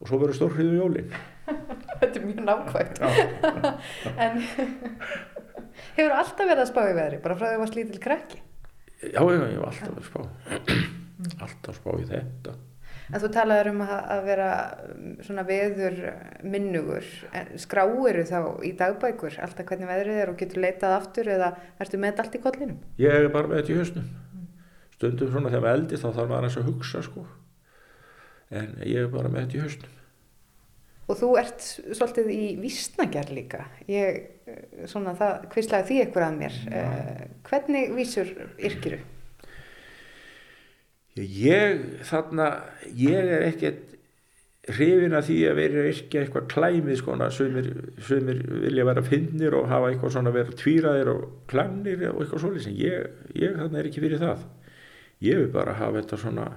og 0.00 0.08
svo 0.08 0.18
verður 0.20 0.38
stórhriðu 0.38 0.78
jólinn. 0.78 1.14
Þetta 2.00 2.20
er 2.20 2.24
mjög 2.24 2.42
nákvæmt. 2.46 3.00
en 4.24 4.40
hefur 5.98 6.16
alltaf 6.16 6.44
verið 6.44 6.62
að 6.64 6.70
spá 6.70 6.82
í 6.86 6.96
veðri, 6.96 7.20
bara 7.24 7.36
frá 7.36 7.46
því 7.46 7.50
að 7.50 7.56
það 7.56 7.64
var 7.64 7.72
slítil 7.72 8.02
krakki? 8.06 8.42
Já, 9.02 9.20
ég 9.20 9.42
hef 9.42 9.66
alltaf 9.68 9.98
að 10.00 10.06
spá. 10.08 10.20
Alltaf 11.34 11.72
að 11.72 11.78
spá 11.80 11.90
í 11.96 12.08
þetta. 12.10 12.56
En 13.06 13.22
þú 13.22 13.28
talaður 13.36 13.68
um 13.70 13.82
að 13.86 14.20
vera 14.26 14.50
svona 15.22 15.44
veður 15.46 15.98
minnugur. 16.42 17.06
Skráir 17.62 18.20
þú 18.22 18.28
þá 18.32 18.66
í 18.66 18.72
dagbækur 18.80 19.40
alltaf 19.46 19.68
hvernig 19.68 19.90
veðrið 19.92 20.22
er 20.24 20.32
og 20.32 20.38
getur 20.40 20.64
leitað 20.64 20.96
aftur 20.98 21.30
eða 21.36 21.52
ertu 21.82 22.00
með 22.02 22.24
allt 22.24 22.38
í 22.38 22.42
kollinum? 22.42 22.80
Ég 22.98 23.14
er 23.20 23.28
bara 23.30 23.52
með 23.52 23.62
þetta 23.62 23.76
í 23.76 23.78
hausnum 23.82 24.14
stundum 24.96 25.32
svona 25.32 25.52
þegar 25.52 25.64
maður 25.64 25.82
eldi 25.82 26.00
þá 26.00 26.06
þarf 26.08 26.30
maður 26.30 26.48
að 26.48 26.70
hugsa 26.70 27.02
sko 27.04 27.26
en 28.56 28.74
ég 28.86 29.04
er 29.04 29.12
bara 29.12 29.30
með 29.32 29.46
þetta 29.46 29.58
í 29.58 29.64
hausnum 29.66 29.92
Og 31.06 31.14
þú 31.20 31.26
ert 31.38 31.62
svolítið 31.94 32.30
í 32.34 32.44
vísnagerð 32.58 33.34
líka 33.36 33.60
ég, 33.86 34.16
svona 34.90 35.12
það, 35.18 35.44
hvislaði 35.52 35.86
því 35.86 35.98
ykkur 36.06 36.24
að 36.26 36.40
mér 36.40 36.56
ja. 36.64 36.80
Eh, 36.80 37.20
hvernig 37.46 37.92
vísur 37.94 38.32
yrkiru? 38.58 38.98
Ég 41.16 41.84
þarna 42.04 42.50
ég 42.92 43.30
er 43.36 43.46
ekkert 43.46 43.96
hrifin 44.66 45.14
að 45.14 45.28
því 45.28 45.36
að 45.46 45.58
vera 45.60 45.82
ekki 45.92 46.20
eitthvað 46.20 46.48
klæmið 46.50 46.98
sko 46.98 47.16
sem 47.36 47.58
vilja 48.26 48.86
vera 48.88 49.04
finnir 49.06 49.54
og 49.54 49.68
hafa 49.70 49.92
eitthvað 49.92 50.14
svona 50.16 50.32
vera 50.34 50.56
tvíraðir 50.58 51.10
og 51.12 51.26
klæmnir 51.50 52.02
og 52.10 52.22
eitthvað 52.22 52.42
svolítið 52.42 52.80
ég, 52.82 53.06
ég 53.38 53.54
þarna 53.54 53.78
er 53.78 53.90
ekki 53.90 54.02
fyrir 54.02 54.22
það 54.22 54.42
ég 55.22 55.38
vil 55.42 55.52
bara 55.54 55.76
hafa 55.78 56.00
þetta 56.00 56.18
svona 56.24 56.48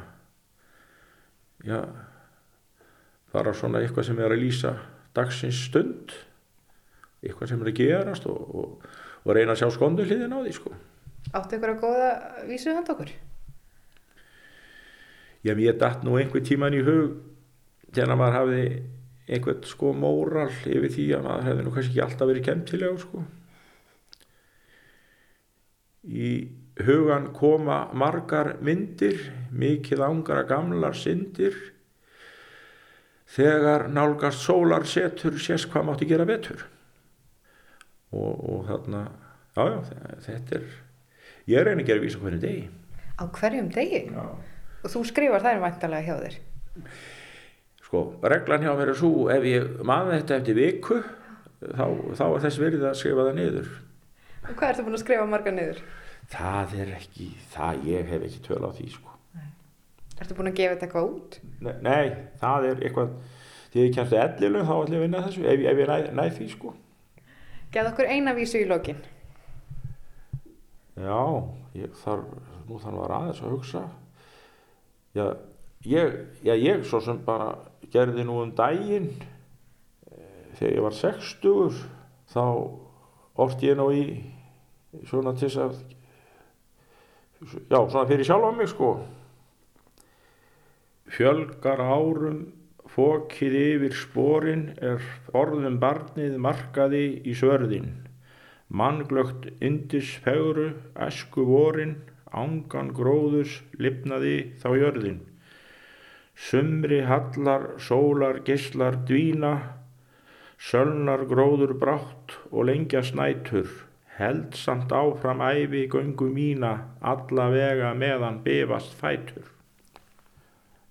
já 1.69 1.79
bara 3.29 3.53
svona 3.53 3.83
eitthvað 3.83 4.09
sem 4.09 4.23
er 4.25 4.33
að 4.33 4.41
lýsa 4.41 4.73
dagsins 5.13 5.61
stund 5.69 6.17
eitthvað 7.21 7.53
sem 7.53 7.61
er 7.61 7.71
að 7.71 7.81
gerast 7.83 8.29
og, 8.31 8.55
og, 8.57 8.91
og 9.21 9.35
reyna 9.37 9.53
að 9.53 9.61
sjá 9.61 9.73
skondu 9.77 10.07
hliðin 10.07 10.33
á 10.33 10.39
því 10.41 10.57
sko 10.57 10.73
Áttu 11.35 11.59
ykkur 11.59 11.75
að 11.75 11.81
góða 11.83 12.13
vísu 12.47 12.73
handa 12.73 12.95
okkur? 12.95 13.11
Já, 15.45 15.55
mér 15.55 15.77
dætt 15.79 16.03
nú 16.03 16.17
einhver 16.19 16.43
tíman 16.43 16.75
í 16.75 16.83
hug 16.83 17.19
þegar 17.93 18.17
maður 18.19 18.39
hafði 18.39 18.63
einhvern 19.29 19.67
sko 19.69 19.93
móral 19.95 20.49
yfir 20.49 20.89
því 20.93 21.05
að 21.15 21.27
maður 21.27 21.47
hefði 21.47 21.65
nú 21.65 21.75
kannski 21.75 21.93
ekki 21.93 22.05
alltaf 22.05 22.31
verið 22.31 22.47
kemtilega 22.49 23.03
sko 23.03 23.23
í 26.09 26.31
hugan 26.85 27.29
koma 27.35 27.89
margar 27.93 28.55
myndir, 28.63 29.19
mikið 29.51 30.03
ángra 30.05 30.43
gamlar 30.47 30.95
syndir, 30.95 31.55
þegar 33.29 33.89
nálgast 33.91 34.41
sólar 34.45 34.87
setur 34.89 35.37
sést 35.41 35.69
hvað 35.71 35.89
mátti 35.89 36.07
gera 36.09 36.27
vetur. 36.27 36.65
Og, 38.09 38.39
og 38.49 38.61
þarna, 38.69 39.03
jájá, 39.57 39.81
já, 39.85 40.21
þetta 40.25 40.55
er, 40.57 40.69
ég 41.51 41.67
reyni 41.67 41.83
að 41.83 41.91
gera 41.91 42.05
vísa 42.05 42.21
hvernig 42.23 42.41
degi. 42.41 42.63
Á 43.19 43.23
hverjum 43.35 43.67
degi? 43.75 44.05
Já. 44.15 44.25
Og 44.83 44.93
þú 44.93 45.05
skrifar 45.09 45.45
það 45.45 45.63
væntalega 45.65 46.07
hjá 46.07 46.19
þér? 46.23 46.39
Sko, 47.85 48.03
reglan 48.21 48.65
hjá 48.65 48.73
mér 48.77 48.93
er 48.93 48.99
svo, 48.99 49.13
ef 49.33 49.47
ég 49.49 49.71
maður 49.87 50.19
þetta 50.19 50.37
eftir 50.39 50.59
viku, 50.59 50.99
þá, 51.63 51.85
þá 52.15 52.25
er 52.27 52.43
þess 52.45 52.61
verið 52.61 52.85
að 52.89 52.99
skrifa 53.01 53.25
það 53.27 53.39
niður. 53.39 53.71
Og 54.45 54.53
hvað 54.53 54.69
ertu 54.71 54.85
búin 54.85 54.97
að 54.97 55.03
skrifa 55.03 55.25
marga 55.29 55.55
niður? 55.55 55.81
það 56.29 56.75
er 56.83 56.91
ekki, 56.97 57.29
það 57.53 57.85
ég 57.89 58.09
hef 58.13 58.25
ekki 58.27 58.41
töl 58.45 58.61
á 58.61 58.69
því 58.75 58.87
sko. 58.93 59.15
Ertu 60.19 60.35
búin 60.35 60.51
að 60.51 60.57
gefa 60.59 60.75
þetta 60.75 60.87
eitthvað 60.87 61.09
út? 61.09 61.37
Nei, 61.63 61.73
nei 61.85 62.05
það 62.41 62.67
er 62.69 62.83
eitthvað, 62.83 63.13
því 63.71 63.85
ég 63.85 63.95
kemst 63.95 64.15
að 64.15 64.25
ellilu 64.25 64.65
þá 64.67 64.73
ætlum 64.75 64.95
ég 64.95 64.99
að 64.99 65.05
vinna 65.05 65.23
þessu, 65.25 65.45
ef, 65.45 65.63
ef 65.71 65.81
ég 65.81 65.89
næ, 65.89 65.97
næ 66.19 66.25
því 66.35 66.49
sko. 66.53 66.73
Gæð 67.73 67.91
okkur 67.93 68.11
eina 68.11 68.35
vísu 68.37 68.59
í 68.59 68.67
lokin? 68.69 68.99
Já, 70.99 71.19
ég 71.79 71.97
þarf, 72.03 72.29
nú 72.67 72.79
þannig 72.83 73.03
var 73.05 73.15
aðeins 73.15 73.41
að 73.43 73.55
hugsa. 73.55 73.83
Já, 75.15 75.37
ég, 75.85 76.17
já, 76.45 76.53
ég 76.53 76.83
svo 76.85 76.99
sem 77.01 77.19
bara 77.25 77.55
gerði 77.93 78.25
nú 78.27 78.39
um 78.43 78.51
daginn, 78.55 79.09
eh, 80.11 80.49
þegar 80.59 80.75
ég 80.75 80.85
var 80.85 80.97
60, 80.97 81.79
þá 82.29 82.43
orft 83.39 83.63
ég 83.65 83.79
nú 83.79 83.87
í 83.95 84.03
svona 85.09 85.33
til 85.33 85.47
þess 85.47 85.63
að 85.63 85.79
já, 87.71 87.79
svona 87.79 88.05
fyrir 88.09 88.27
sjálf 88.27 88.45
á 88.45 88.51
mig 88.53 88.69
sko. 88.69 88.91
Fjölgar 91.09 91.81
árum 91.81 92.43
fókið 92.89 93.57
yfir 93.63 93.97
spórin 93.97 94.67
er 94.77 95.01
orðum 95.33 95.79
barnið 95.81 96.37
markaði 96.41 97.03
í 97.25 97.33
svörðin 97.37 97.89
mannglögt 98.69 99.47
indis 99.65 100.11
feguru 100.23 100.69
esku 101.07 101.45
vorin 101.47 101.95
ángan 102.35 102.93
gróðus 102.95 103.59
lifnaði 103.79 104.37
þá 104.61 104.69
jörðin 104.77 105.19
Sumri 106.39 107.01
hallar, 107.03 107.75
sólar, 107.83 108.39
gislar, 108.47 108.95
dvína, 109.03 109.75
sölnar 110.55 111.25
gróður 111.27 111.73
brátt 111.81 112.37
og 112.49 112.69
lengja 112.69 113.01
snætur, 113.03 113.67
held 114.15 114.55
samt 114.55 114.93
áfram 114.95 115.43
æfi 115.43 115.83
göngu 115.91 116.29
mína, 116.31 116.71
alla 117.01 117.49
vega 117.51 117.91
meðan 117.93 118.39
bifast 118.45 118.95
fætur. 118.95 119.51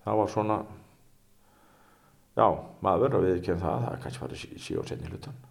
Það 0.04 0.20
var 0.20 0.32
svona, 0.34 0.58
já, 2.36 2.48
maður 2.84 3.04
verður 3.06 3.18
að 3.18 3.28
viðkjöna 3.30 3.64
það, 3.64 3.82
það 3.86 3.92
er 3.94 4.02
kannski 4.04 4.24
farið 4.24 4.42
sí, 4.42 4.50
sí 4.66 4.76
og 4.76 4.88
senni 4.88 5.12
hlutan. 5.14 5.44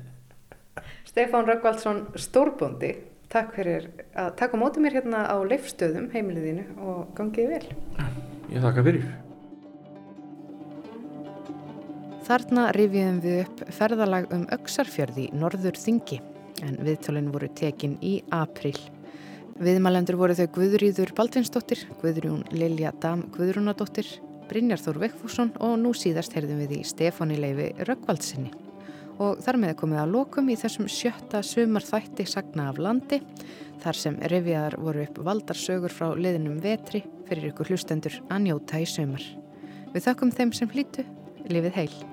Stefán 1.10 1.48
Röggvaldsson 1.48 2.04
Stórbondi, 2.20 2.92
takk 3.30 3.54
fyrir 3.54 3.88
að 4.18 4.30
taka 4.40 4.58
mótið 4.58 4.84
mér 4.84 4.96
hérna 4.98 5.24
á 5.30 5.36
leifstöðum 5.46 6.08
heimiliðinu 6.14 6.64
og 6.82 7.10
gangið 7.18 7.52
vel. 7.54 7.66
Ég 8.50 8.64
þakka 8.64 8.86
fyrir. 8.86 9.10
Þarna 12.30 12.68
rifjum 12.76 13.18
við 13.24 13.40
upp 13.44 13.62
ferðalag 13.74 14.30
um 14.34 14.46
Öksarfjörði 14.54 15.28
í 15.28 15.38
Norður 15.38 15.78
Þingi 15.78 16.20
en 16.66 16.78
viðtölinn 16.84 17.30
voru 17.34 17.48
tekin 17.58 17.96
í 18.04 18.20
april. 18.34 18.76
Viðmælendur 19.60 20.16
voru 20.16 20.36
þau 20.38 20.46
Guðrýður 20.54 21.12
Baldvinsdóttir, 21.18 21.84
Guðrjún 22.00 22.46
Lilja 22.54 22.94
Dam 23.02 23.26
Guðrúnadóttir, 23.34 24.08
Brynjar 24.48 24.80
Þór 24.80 25.02
Vekfússon 25.04 25.52
og 25.60 25.76
nú 25.82 25.92
síðast 25.96 26.34
heyrðum 26.36 26.62
við 26.64 26.80
í 26.80 26.82
Stefáni 26.88 27.38
Leifi 27.38 27.72
Röggvaldsinni. 27.86 28.69
Og 29.20 29.40
þar 29.44 29.58
með 29.60 29.74
komið 29.82 30.00
að 30.00 30.14
lokum 30.14 30.46
í 30.48 30.56
þessum 30.56 30.86
sjötta 30.88 31.42
sumar 31.44 31.84
þætti 31.84 32.24
sagna 32.28 32.70
af 32.70 32.80
landi, 32.80 33.20
þar 33.82 33.98
sem 34.00 34.16
rifjaðar 34.32 34.78
voru 34.80 35.04
upp 35.04 35.20
valdarsögur 35.26 35.92
frá 35.92 36.14
liðinum 36.16 36.60
vetri 36.64 37.02
fyrir 37.28 37.50
ykkur 37.50 37.72
hlustendur 37.72 38.16
að 38.30 38.46
njóta 38.48 38.80
í 38.80 38.88
sumar. 38.88 39.26
Við 39.92 40.06
þakkum 40.08 40.32
þeim 40.32 40.56
sem 40.56 40.72
hlýtu, 40.72 41.04
lifið 41.50 41.76
heil. 41.76 42.09